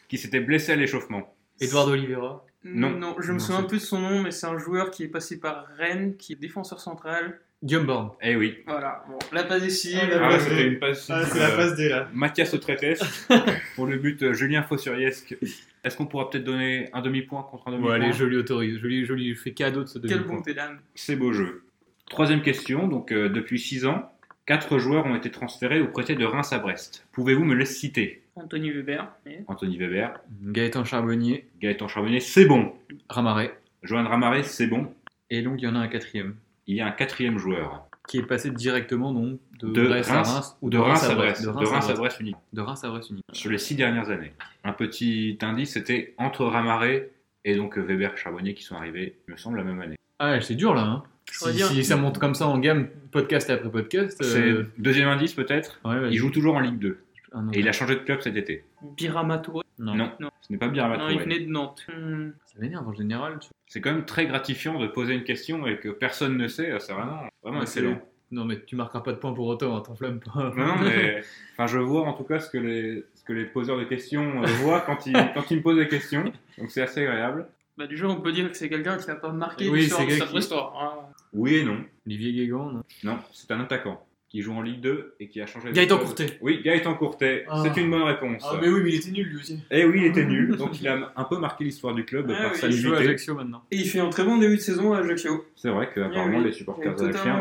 qui 0.08 0.18
s'était 0.18 0.40
blessé 0.40 0.72
à 0.72 0.76
l'échauffement? 0.76 1.36
Edouard 1.60 1.88
Oliveira. 1.88 2.46
Non. 2.64 2.92
Non, 2.92 3.16
je 3.20 3.28
me 3.34 3.38
Non, 3.38 3.44
souviens 3.44 3.64
plus 3.64 3.80
de 3.80 3.84
son 3.84 4.00
nom, 4.00 4.22
mais 4.24 4.32
c'est 4.32 4.48
un 4.48 4.58
joueur 4.58 4.90
qui 4.90 5.04
est 5.04 5.08
passé 5.10 5.40
par 5.40 5.66
Rennes, 5.78 6.16
qui 6.18 6.34
est 6.34 6.38
défenseur 6.38 6.80
central. 6.80 7.40
Guillaume 7.64 7.86
Borne. 7.86 8.10
Eh 8.22 8.36
oui. 8.36 8.58
Voilà, 8.68 9.04
bon, 9.10 9.18
la 9.32 9.44
passe 9.46 9.64
ici. 9.64 9.96
Ah, 10.00 10.06
la 10.08 10.26
Ah, 10.26 10.30
passe- 10.30 10.44
c'était 10.44 10.56
D. 10.64 10.70
une 10.70 10.80
passe. 10.80 11.10
Ah, 11.10 11.24
c'est 11.26 11.40
euh, 11.40 11.48
la 11.50 11.56
passe 11.56 11.76
D 11.76 11.90
là. 11.90 12.10
Mathias 12.14 12.54
Autretes 12.54 13.02
pour 13.76 13.86
le 13.88 13.98
but 13.98 14.22
euh, 14.24 14.34
Julien 14.34 14.64
Fossuriesque. 14.64 15.36
Est-ce 15.84 15.96
qu'on 15.98 16.06
pourra 16.06 16.30
peut-être 16.30 16.44
donner 16.44 16.90
un 16.94 17.02
demi-point 17.02 17.44
contre 17.44 17.68
un 17.70 17.72
demi-point 17.72 17.94
allez, 17.96 18.14
je 18.14 18.26
lui 18.26 18.38
autorise. 18.38 18.80
Je 18.82 18.86
lui, 18.88 19.06
je 19.06 19.14
lui 19.14 19.34
fais 19.36 19.52
cadeau 19.52 19.84
de 19.84 19.88
ce 19.88 19.98
Quel 20.00 20.12
demi-point. 20.12 20.36
bonté 20.36 20.54
d'âme. 20.54 20.80
C'est 20.96 21.16
beau 21.16 21.32
jeu. 21.34 21.64
Troisième 22.10 22.42
question. 22.42 22.88
Donc, 22.88 23.12
euh, 23.12 23.30
depuis 23.30 23.60
6 23.60 23.86
ans, 23.86 24.12
quatre 24.46 24.78
joueurs 24.78 25.06
ont 25.06 25.16
été 25.16 25.32
transférés 25.32 25.80
ou 25.82 25.88
prêtés 25.88 26.16
de 26.16 26.26
Reims 26.26 26.52
à 26.52 26.60
Brest. 26.60 27.06
Pouvez-vous 27.14 27.46
me 27.46 27.56
les 27.56 27.66
citer? 27.66 28.22
Anthony 28.36 28.72
Weber. 28.72 29.08
Anthony 29.48 29.78
Weber, 29.78 30.20
Gaëtan 30.42 30.84
Charbonnier, 30.86 31.46
Gaëtan 31.62 31.88
Charbonnier, 31.88 32.20
c'est 32.20 32.46
bon. 32.46 32.74
Ramaret. 33.10 33.54
Johan 33.84 34.04
Ramaré, 34.08 34.44
c'est 34.44 34.68
bon. 34.68 34.92
Et 35.30 35.42
donc, 35.44 35.62
il 35.62 35.66
y 35.66 35.68
en 35.68 35.76
a 35.76 35.80
un 35.80 35.88
quatrième. 35.88 36.36
Il 36.68 36.76
y 36.76 36.82
a 36.82 36.88
un 36.88 36.92
quatrième 36.92 37.38
joueur. 37.38 37.88
Qui 38.08 38.18
est 38.18 38.24
passé 38.24 38.50
directement 38.52 39.14
donc, 39.14 39.40
de, 39.62 39.70
De 39.70 39.88
Brest 39.88 40.10
à 40.12 40.16
Reims, 40.16 40.30
Reims. 40.34 40.58
ou 40.62 40.70
de 40.70 40.78
Reims 40.78 41.04
à 41.04 41.16
Brest. 41.16 41.42
De 41.44 41.48
Reims 41.48 41.70
à 41.70 41.72
Reims 41.72 41.90
à 41.90 41.94
Brest. 41.94 42.22
De 42.52 42.62
Reims 42.62 42.84
à 42.84 42.90
Brest 42.90 43.10
unique. 43.12 43.24
Sur 43.32 43.50
les 43.50 43.58
six 43.58 43.76
dernières 43.76 44.10
années. 44.10 44.34
Un 44.66 44.74
petit 44.74 45.38
indice, 45.42 45.72
c'était 45.74 46.14
entre 46.18 46.46
Ramaré 46.46 47.12
et 47.46 47.56
donc 47.56 47.78
Weber 47.78 48.18
Charbonnier 48.18 48.54
qui 48.56 48.64
sont 48.64 48.76
arrivés, 48.76 49.16
il 49.28 49.32
me 49.32 49.38
semble, 49.38 49.58
la 49.58 49.64
même 49.64 49.80
année. 49.82 49.96
Ah, 50.20 50.32
ouais, 50.32 50.42
c'est 50.42 50.56
dur 50.56 50.74
là. 50.74 50.82
Hein. 50.82 51.04
Si, 51.32 51.52
dire- 51.54 51.68
si 51.68 51.84
ça 51.86 51.96
monte 51.96 52.18
comme 52.20 52.36
ça 52.36 52.48
en 52.48 52.60
gamme, 52.60 52.88
podcast 53.12 53.50
après 53.50 53.70
podcast. 53.72 54.22
C'est 54.22 54.38
euh, 54.52 54.68
deuxième 54.78 55.08
indice 55.08 55.34
peut-être. 55.34 55.80
ouais. 55.86 56.10
Il 56.12 56.18
joue 56.18 56.30
toujours 56.30 56.56
en 56.56 56.60
Ligue 56.60 56.80
2 56.80 56.98
Ah, 57.32 57.42
non. 57.42 57.52
et 57.54 57.60
il 57.60 57.68
a 57.70 57.72
changé 57.72 57.96
de 57.96 58.02
club 58.02 58.20
cet 58.22 58.36
été. 58.36 58.66
Birama 58.98 59.38
Touré. 59.38 59.63
Non. 59.80 59.96
Non, 59.96 60.12
Non. 60.20 60.30
ce 60.42 60.52
n'est 60.52 60.60
pas 60.60 60.68
bien 60.68 60.88
Non, 60.98 61.10
il 61.10 61.20
venait 61.20 61.40
de 61.40 61.50
Nantes. 61.50 61.86
Hmm. 61.88 62.30
Ça 62.46 62.60
m'énerve 62.60 62.88
en 62.88 62.94
général. 62.94 63.40
tu- 63.40 63.50
C'est 63.68 63.82
quand 63.82 63.92
même 63.92 64.06
très 64.06 64.26
gratifiant 64.28 64.80
de 64.80 64.88
poser 64.88 65.14
une 65.16 65.24
question 65.24 65.66
et 65.68 65.78
que 65.80 65.90
personne 65.90 66.38
ne 66.38 66.48
sait. 66.48 66.78
C'est 66.80 66.94
vraiment, 66.94 67.24
vraiment 67.42 67.58
Ouais, 67.58 67.64
excellent. 67.64 68.00
Non, 68.32 68.46
mais 68.46 68.64
tu 68.66 68.76
marqueras 68.76 69.02
pas 69.02 69.12
de 69.12 69.18
points 69.18 69.34
pour 69.34 69.46
autant, 69.48 69.76
hein, 69.78 69.82
t'enflamme 69.82 70.20
pas. 70.20 70.52
Non, 70.56 70.66
non, 70.68 70.76
mais 70.84 71.22
enfin, 71.54 71.68
je 71.68 71.78
vois 71.78 72.02
en 72.08 72.14
tout 72.14 72.24
cas 72.24 72.40
ce 72.40 72.50
que 72.50 72.58
les, 72.58 73.04
ce 73.14 73.24
que 73.24 73.34
les 73.34 73.46
poseurs 73.46 73.78
de 73.78 73.84
questions 73.84 74.42
euh, 74.44 74.48
voient 74.64 74.82
quand 74.82 75.06
ils, 75.06 75.14
quand 75.36 75.50
ils 75.52 75.58
me 75.58 75.62
posent 75.62 75.78
des 75.78 75.88
questions. 75.88 76.24
Donc 76.58 76.70
c'est 76.72 76.82
assez 76.82 77.02
agréable. 77.06 77.48
Bah, 77.78 77.86
déjà, 77.88 78.08
on 78.08 78.22
peut 78.22 78.32
dire 78.32 78.50
que 78.52 78.58
c'est 78.58 78.70
quelqu'un 78.70 78.98
qui 78.98 79.08
n'a 79.08 79.16
pas 79.16 79.32
marqué 79.32 79.70
Oui, 79.70 79.82
l'histoire 79.82 80.06
de 80.06 80.12
sa 80.12 80.26
qui- 80.26 80.38
histoire. 80.38 80.74
hein. 80.82 81.14
Oui 81.34 81.56
et 81.56 81.64
non. 81.64 81.84
Olivier 82.06 82.34
Guégan, 82.34 82.72
non? 82.72 82.84
Non, 83.04 83.18
c'est 83.32 83.50
un 83.52 83.60
attaquant 83.62 84.04
qui 84.34 84.42
joue 84.42 84.54
en 84.54 84.64
Ligue 84.64 84.82
2 84.82 85.14
et 85.20 85.28
qui 85.28 85.42
a 85.42 85.46
changé 85.46 85.70
de 85.70 85.76
Gaëtan. 85.76 86.00
Courtet. 86.00 86.40
Oui, 86.42 86.60
Gaëtan 86.66 86.96
Courtet. 86.96 87.46
Ah. 87.48 87.62
C'est 87.64 87.80
une 87.80 87.92
bonne 87.92 88.02
réponse. 88.02 88.44
oui, 88.64 88.68
mais 88.84 88.90
il 88.90 88.96
était 88.96 89.12
nul 89.12 89.28
lui 89.28 89.36
aussi. 89.36 89.60
Et 89.70 89.86
oui, 89.86 90.00
il 90.00 90.06
était 90.06 90.26
nul. 90.26 90.56
Donc 90.58 90.82
il 90.82 90.88
a 90.88 91.14
un 91.16 91.24
peu 91.26 91.38
marqué 91.38 91.64
l'histoire 91.64 91.94
du 91.94 92.04
club 92.04 92.34
Ah 92.36 92.42
par 92.42 92.52
oui, 92.54 92.58
sa 92.58 92.68
Il 92.68 92.74
joue 92.74 92.96
à. 92.96 92.98
Ajaccio 92.98 93.36
maintenant. 93.36 93.64
Et 93.70 93.76
il 93.76 93.88
fait 93.88 94.00
un 94.00 94.10
très 94.10 94.24
bon 94.24 94.40
début 94.40 94.56
de 94.56 94.62
saison 94.62 94.92
à 94.94 95.02
Ajaccio. 95.02 95.46
C'est 95.56 95.70
vrai 95.70 95.88
qu'apparemment 95.94 96.38
Ah 96.38 96.40
oui, 96.40 96.46
les 96.46 96.52
supporters 96.52 96.96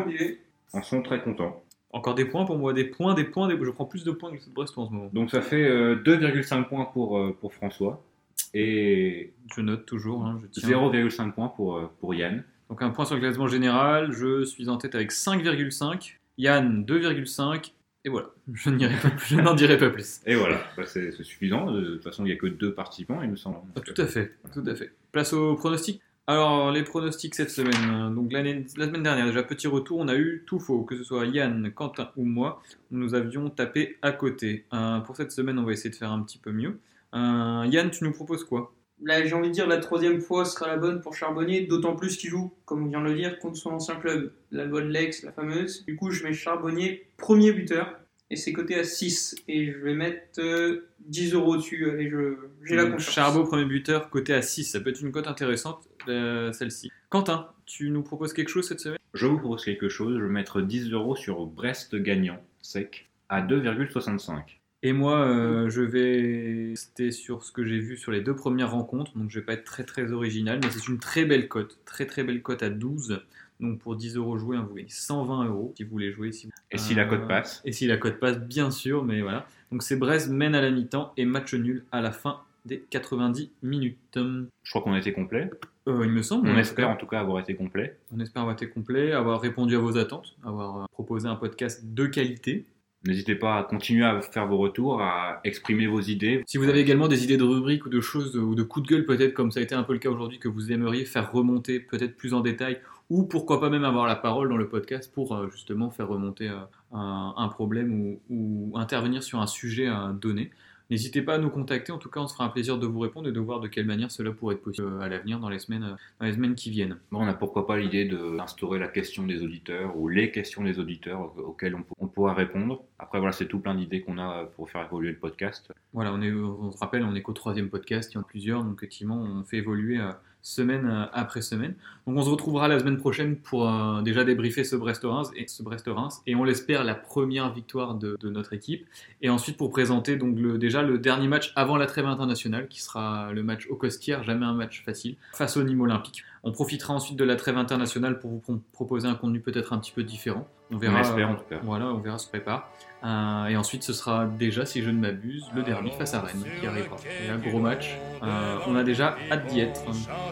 oublié. 0.04 0.40
en 0.74 0.82
sont 0.82 1.00
très 1.00 1.22
contents. 1.22 1.64
Encore 1.94 2.14
des 2.14 2.26
points 2.26 2.44
pour 2.44 2.58
moi, 2.58 2.74
des 2.74 2.84
points, 2.84 3.14
des 3.14 3.24
points, 3.24 3.48
des... 3.48 3.56
je 3.58 3.70
prends 3.70 3.86
plus 3.86 4.04
de 4.04 4.10
points 4.10 4.30
que 4.30 4.36
le 4.36 4.52
Brest 4.52 4.76
en 4.76 4.86
ce 4.86 4.92
moment. 4.92 5.08
Donc 5.14 5.30
ça 5.30 5.40
fait 5.40 5.64
euh, 5.66 5.96
2,5 5.96 6.68
points 6.68 6.84
pour, 6.84 7.18
euh, 7.18 7.34
pour 7.40 7.54
François 7.54 8.04
et 8.52 9.32
Je 9.56 9.62
note 9.62 9.86
toujours, 9.86 10.26
hein, 10.26 10.38
je 10.42 10.60
tiens. 10.60 10.68
0,5 10.68 11.32
points 11.32 11.48
pour, 11.48 11.78
euh, 11.78 11.90
pour 12.00 12.14
Yann. 12.14 12.44
Donc 12.68 12.82
un 12.82 12.90
point 12.90 13.06
sur 13.06 13.14
le 13.14 13.22
classement 13.22 13.48
général, 13.48 14.12
je 14.12 14.44
suis 14.44 14.68
en 14.68 14.76
tête 14.76 14.94
avec 14.94 15.10
5,5, 15.10 16.16
Yann 16.38 16.84
2,5 16.84 17.72
Et 18.04 18.08
voilà, 18.08 18.28
je 18.52 18.70
n'en 18.70 19.54
dirai 19.54 19.76
pas 19.78 19.90
plus. 19.90 20.20
Et 20.26 20.34
voilà, 20.34 20.60
bah, 20.76 20.84
c'est 20.86 21.12
suffisant. 21.22 21.70
De 21.70 21.94
toute 21.94 22.02
façon, 22.04 22.24
il 22.24 22.28
n'y 22.28 22.32
a 22.32 22.36
que 22.36 22.46
deux 22.46 22.74
participants, 22.74 23.20
il 23.22 23.30
me 23.30 23.36
semble. 23.36 23.58
Ah, 23.76 23.80
Tout 23.80 24.00
à 24.00 24.06
fait, 24.06 24.34
tout 24.52 24.64
à 24.66 24.74
fait. 24.74 24.92
Place 25.12 25.32
aux 25.32 25.54
pronostics. 25.56 26.00
Alors, 26.28 26.70
les 26.70 26.84
pronostics 26.84 27.34
cette 27.34 27.50
semaine. 27.50 28.14
Donc, 28.14 28.32
l'année- 28.32 28.64
la 28.76 28.86
semaine 28.86 29.02
dernière, 29.02 29.26
déjà, 29.26 29.42
petit 29.42 29.66
retour, 29.66 29.98
on 29.98 30.08
a 30.08 30.14
eu 30.16 30.44
tout 30.46 30.60
faux, 30.60 30.82
que 30.84 30.96
ce 30.96 31.02
soit 31.04 31.26
Yann, 31.26 31.72
Quentin 31.72 32.10
ou 32.16 32.24
moi. 32.24 32.62
Nous 32.92 33.14
avions 33.14 33.50
tapé 33.50 33.98
à 34.02 34.12
côté. 34.12 34.64
Euh, 34.72 35.00
pour 35.00 35.16
cette 35.16 35.32
semaine, 35.32 35.58
on 35.58 35.64
va 35.64 35.72
essayer 35.72 35.90
de 35.90 35.96
faire 35.96 36.12
un 36.12 36.22
petit 36.22 36.38
peu 36.38 36.52
mieux. 36.52 36.78
Euh, 37.14 37.66
Yann, 37.66 37.90
tu 37.90 38.04
nous 38.04 38.12
proposes 38.12 38.44
quoi? 38.44 38.72
Là, 39.04 39.24
j'ai 39.26 39.34
envie 39.34 39.48
de 39.48 39.52
dire 39.54 39.66
la 39.66 39.78
troisième 39.78 40.20
fois 40.20 40.44
sera 40.44 40.66
la 40.68 40.76
bonne 40.76 41.00
pour 41.00 41.14
Charbonnier, 41.14 41.62
d'autant 41.66 41.96
plus 41.96 42.16
qu'il 42.16 42.30
joue, 42.30 42.52
comme 42.64 42.84
on 42.84 42.88
vient 42.88 43.00
de 43.02 43.08
le 43.08 43.14
dire, 43.16 43.38
contre 43.38 43.56
son 43.56 43.70
ancien 43.70 43.96
club, 43.96 44.32
la 44.50 44.64
bonne 44.66 44.88
Lex, 44.90 45.22
la 45.24 45.32
fameuse. 45.32 45.84
Du 45.86 45.96
coup, 45.96 46.10
je 46.10 46.22
mets 46.24 46.32
Charbonnier 46.32 47.06
premier 47.18 47.52
buteur, 47.52 47.98
et 48.30 48.36
c'est 48.36 48.52
coté 48.52 48.76
à 48.78 48.84
6, 48.84 49.34
et 49.48 49.72
je 49.72 49.78
vais 49.78 49.94
mettre 49.94 50.38
euh, 50.40 50.88
10 51.00 51.34
euros 51.34 51.56
dessus. 51.56 51.90
Allez, 51.90 52.08
je- 52.08 52.36
j'ai 52.64 52.76
la 52.76 52.84
confiance. 52.84 53.14
Charbot, 53.14 53.44
premier 53.44 53.64
buteur, 53.64 54.08
côté 54.08 54.32
à 54.34 54.40
6. 54.42 54.64
Ça 54.64 54.80
peut 54.80 54.90
être 54.90 55.00
une 55.02 55.12
cote 55.12 55.26
intéressante, 55.26 55.88
euh, 56.08 56.52
celle-ci. 56.52 56.90
Quentin, 57.10 57.48
tu 57.66 57.90
nous 57.90 58.02
proposes 58.02 58.32
quelque 58.32 58.48
chose 58.48 58.66
cette 58.68 58.80
semaine? 58.80 58.98
Je 59.14 59.26
vous 59.26 59.38
propose 59.38 59.64
quelque 59.64 59.88
chose. 59.88 60.16
Je 60.18 60.22
vais 60.24 60.30
mettre 60.30 60.62
10 60.62 60.90
euros 60.92 61.16
sur 61.16 61.44
Brest 61.44 61.94
gagnant 61.96 62.38
sec 62.62 63.08
à 63.28 63.42
2,65. 63.42 64.60
Et 64.84 64.92
moi, 64.92 65.18
euh, 65.20 65.70
je 65.70 65.80
vais 65.80 66.68
rester 66.70 67.12
sur 67.12 67.44
ce 67.44 67.52
que 67.52 67.64
j'ai 67.64 67.78
vu 67.78 67.96
sur 67.96 68.10
les 68.10 68.20
deux 68.20 68.34
premières 68.34 68.72
rencontres. 68.72 69.16
Donc, 69.16 69.30
je 69.30 69.38
vais 69.38 69.44
pas 69.44 69.52
être 69.52 69.64
très 69.64 69.84
très 69.84 70.10
original, 70.12 70.58
mais 70.62 70.70
c'est 70.70 70.88
une 70.88 70.98
très 70.98 71.24
belle 71.24 71.46
cote. 71.48 71.78
Très 71.84 72.04
très 72.06 72.24
belle 72.24 72.42
cote 72.42 72.62
à 72.64 72.70
12. 72.70 73.20
Donc, 73.60 73.78
pour 73.78 73.94
10 73.94 74.16
euros 74.16 74.38
joués, 74.38 74.56
hein, 74.56 74.66
vous 74.68 74.74
gagnez 74.74 74.88
120 74.88 75.44
euros 75.46 75.72
si 75.76 75.84
vous 75.84 75.90
voulez 75.90 76.10
jouer. 76.12 76.32
Si 76.32 76.46
vous- 76.46 76.52
Et 76.72 76.78
si 76.78 76.94
la 76.96 77.02
Euh, 77.04 77.06
cote 77.06 77.28
passe 77.28 77.62
Et 77.64 77.70
si 77.72 77.86
la 77.86 77.96
cote 77.96 78.18
passe, 78.18 78.40
bien 78.40 78.72
sûr, 78.72 79.04
mais 79.04 79.20
voilà. 79.22 79.46
Donc, 79.70 79.84
c'est 79.84 79.94
Brest 79.96 80.28
mène 80.30 80.56
à 80.56 80.60
la 80.60 80.70
mi-temps 80.70 81.12
et 81.16 81.24
match 81.26 81.54
nul 81.54 81.84
à 81.92 82.00
la 82.00 82.10
fin 82.10 82.40
des 82.64 82.82
90 82.90 83.52
minutes. 83.62 83.96
Je 84.16 84.70
crois 84.70 84.82
qu'on 84.82 84.96
été 84.96 85.12
complet. 85.12 85.48
euh, 85.88 86.02
il 86.04 86.10
me 86.12 86.22
semble. 86.22 86.48
On 86.48 86.56
espère 86.58 86.88
en 86.90 86.96
tout 86.96 87.06
cas 87.06 87.20
avoir 87.20 87.38
été 87.40 87.54
complet. 87.54 87.96
On 88.14 88.20
espère 88.20 88.42
avoir 88.42 88.54
été 88.54 88.68
complet, 88.68 89.12
avoir 89.12 89.40
répondu 89.40 89.74
à 89.76 89.78
vos 89.80 89.96
attentes, 89.96 90.34
avoir 90.44 90.82
euh, 90.82 90.84
proposé 90.92 91.28
un 91.28 91.34
podcast 91.36 91.82
de 91.84 92.06
qualité. 92.06 92.64
N'hésitez 93.04 93.34
pas 93.34 93.58
à 93.58 93.64
continuer 93.64 94.04
à 94.04 94.20
faire 94.20 94.46
vos 94.46 94.58
retours, 94.58 95.00
à 95.00 95.40
exprimer 95.44 95.86
vos 95.86 96.00
idées. 96.00 96.42
Si 96.46 96.56
vous 96.56 96.68
avez 96.68 96.80
également 96.80 97.08
des 97.08 97.24
idées 97.24 97.36
de 97.36 97.44
rubriques 97.44 97.84
ou 97.86 97.88
de 97.88 98.00
choses 98.00 98.36
ou 98.36 98.54
de 98.54 98.62
coups 98.62 98.86
de 98.86 98.94
gueule 98.94 99.06
peut-être 99.06 99.34
comme 99.34 99.50
ça 99.50 99.60
a 99.60 99.62
été 99.62 99.74
un 99.74 99.82
peu 99.82 99.92
le 99.92 99.98
cas 99.98 100.08
aujourd'hui 100.08 100.38
que 100.38 100.48
vous 100.48 100.70
aimeriez 100.70 101.04
faire 101.04 101.32
remonter 101.32 101.80
peut-être 101.80 102.16
plus 102.16 102.32
en 102.32 102.40
détail 102.40 102.78
ou 103.10 103.24
pourquoi 103.24 103.60
pas 103.60 103.68
même 103.68 103.84
avoir 103.84 104.06
la 104.06 104.16
parole 104.16 104.48
dans 104.48 104.56
le 104.56 104.68
podcast 104.68 105.12
pour 105.12 105.34
euh, 105.34 105.50
justement 105.50 105.90
faire 105.90 106.08
remonter 106.08 106.48
euh, 106.48 106.56
un, 106.92 107.48
problème 107.48 107.92
ou, 107.92 108.20
ou 108.30 108.78
intervenir 108.78 109.22
sur 109.22 109.40
un 109.40 109.46
sujet 109.46 109.88
euh, 109.88 110.12
donné. 110.12 110.50
N'hésitez 110.92 111.22
pas 111.22 111.36
à 111.36 111.38
nous 111.38 111.48
contacter, 111.48 111.90
en 111.90 111.96
tout 111.96 112.10
cas 112.10 112.20
on 112.20 112.28
se 112.28 112.34
fera 112.34 112.44
un 112.44 112.50
plaisir 112.50 112.78
de 112.78 112.86
vous 112.86 112.98
répondre 112.98 113.26
et 113.26 113.32
de 113.32 113.40
voir 113.40 113.60
de 113.60 113.66
quelle 113.66 113.86
manière 113.86 114.10
cela 114.10 114.30
pourrait 114.30 114.56
être 114.56 114.62
possible 114.62 114.88
euh, 114.88 115.00
à 115.00 115.08
l'avenir 115.08 115.40
dans 115.40 115.48
les 115.48 115.58
semaines, 115.58 115.84
euh, 115.84 115.94
dans 116.20 116.26
les 116.26 116.34
semaines 116.34 116.54
qui 116.54 116.68
viennent. 116.68 116.98
Bon, 117.10 117.20
on 117.24 117.26
a 117.26 117.32
pourquoi 117.32 117.66
pas 117.66 117.78
l'idée 117.78 118.04
d'instaurer 118.04 118.78
la 118.78 118.88
question 118.88 119.22
des 119.26 119.42
auditeurs 119.42 119.96
ou 119.96 120.08
les 120.08 120.30
questions 120.30 120.62
des 120.62 120.78
auditeurs 120.78 121.18
au- 121.38 121.40
auxquelles 121.40 121.74
on, 121.74 121.84
on 121.98 122.08
pourra 122.08 122.34
répondre. 122.34 122.82
Après 122.98 123.18
voilà, 123.20 123.32
c'est 123.32 123.46
tout 123.46 123.58
plein 123.58 123.74
d'idées 123.74 124.02
qu'on 124.02 124.18
a 124.18 124.44
pour 124.54 124.68
faire 124.68 124.84
évoluer 124.84 125.12
le 125.12 125.16
podcast. 125.16 125.72
Voilà, 125.94 126.12
on, 126.12 126.20
est, 126.20 126.30
on 126.30 126.70
se 126.70 126.76
rappelle, 126.76 127.04
on 127.04 127.14
est 127.14 127.22
qu'au 127.22 127.32
troisième 127.32 127.70
podcast, 127.70 128.12
il 128.12 128.16
y 128.16 128.18
en 128.18 128.20
a 128.20 128.24
plusieurs, 128.24 128.62
donc 128.62 128.74
effectivement, 128.76 129.16
on 129.16 129.44
fait 129.44 129.56
évoluer 129.56 129.98
euh, 129.98 130.12
semaine 130.42 130.88
euh, 130.90 131.06
après 131.12 131.40
semaine. 131.40 131.74
Donc 132.06 132.16
on 132.18 132.22
se 132.22 132.28
retrouvera 132.28 132.68
la 132.68 132.78
semaine 132.78 132.98
prochaine 132.98 133.36
pour 133.36 133.68
euh, 133.68 134.02
déjà 134.02 134.24
débriefer 134.24 134.64
ce 134.64 134.74
Brest-Reims 134.76 135.30
et 135.36 135.46
ce 135.46 135.62
Brest-Reims, 135.62 136.20
et 136.26 136.34
on 136.34 136.44
l'espère 136.44 136.84
la 136.84 136.94
première 136.94 137.52
victoire 137.52 137.94
de, 137.94 138.18
notre 138.24 138.52
équipe. 138.52 138.86
Et 139.22 139.30
ensuite 139.30 139.56
pour 139.56 139.70
présenter 139.70 140.16
donc 140.16 140.38
le, 140.38 140.58
déjà 140.58 140.82
le 140.82 140.98
dernier 140.98 141.28
match 141.28 141.52
avant 141.54 141.76
la 141.76 141.86
trêve 141.86 142.06
internationale, 142.06 142.66
qui 142.68 142.82
sera 142.82 143.32
le 143.32 143.42
match 143.42 143.66
au 143.70 143.76
Costière, 143.76 144.22
jamais 144.24 144.44
un 144.44 144.54
match 144.54 144.82
facile, 144.84 145.16
face 145.32 145.56
au 145.56 145.62
Nîmes 145.62 145.80
Olympique. 145.80 146.24
On 146.44 146.50
profitera 146.50 146.92
ensuite 146.92 147.16
de 147.16 147.22
la 147.24 147.36
trêve 147.36 147.56
internationale 147.56 148.18
pour 148.18 148.30
vous 148.30 148.38
pro- 148.40 148.60
proposer 148.72 149.06
un 149.06 149.14
contenu 149.14 149.40
peut-être 149.40 149.72
un 149.72 149.78
petit 149.78 149.92
peu 149.92 150.02
différent. 150.02 150.44
On 150.72 150.76
verra. 150.76 151.00
en 151.00 151.34
tout 151.36 151.44
cas. 151.48 151.58
Voilà, 151.62 151.86
on 151.86 151.98
verra 151.98 152.18
se 152.18 152.26
prépare. 152.28 152.68
Euh, 153.04 153.46
et 153.46 153.56
ensuite, 153.56 153.82
ce 153.84 153.92
sera 153.92 154.26
déjà, 154.26 154.64
si 154.66 154.82
je 154.82 154.90
ne 154.90 154.98
m'abuse, 154.98 155.44
le 155.54 155.62
derby 155.62 155.90
face 155.96 156.14
à 156.14 156.20
Rennes 156.20 156.42
qui 156.60 156.66
arrivera. 156.66 156.96
Et 157.24 157.30
un 157.30 157.38
gros 157.38 157.60
match. 157.60 157.96
Euh, 158.24 158.56
on 158.66 158.74
a 158.74 158.82
déjà 158.82 159.16
hâte 159.30 159.46
d'y 159.46 159.60
être. 159.60 159.82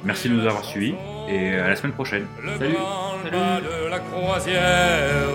Merci 0.03 0.29
de 0.29 0.35
nous 0.35 0.47
avoir 0.47 0.65
suivis 0.65 0.95
et 1.29 1.55
à 1.55 1.69
la 1.69 1.77
semaine 1.77 1.93
prochaine. 1.93 2.27
Le 2.43 2.59
Salut. 2.59 2.75
branle-bas 2.75 3.61
de 3.61 3.89
la 3.89 3.99
croisière 4.01 5.29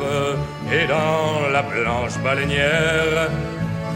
et 0.74 0.88
dans 0.88 1.50
la 1.54 1.62
blanche 1.62 2.22
baleinière. 2.22 3.30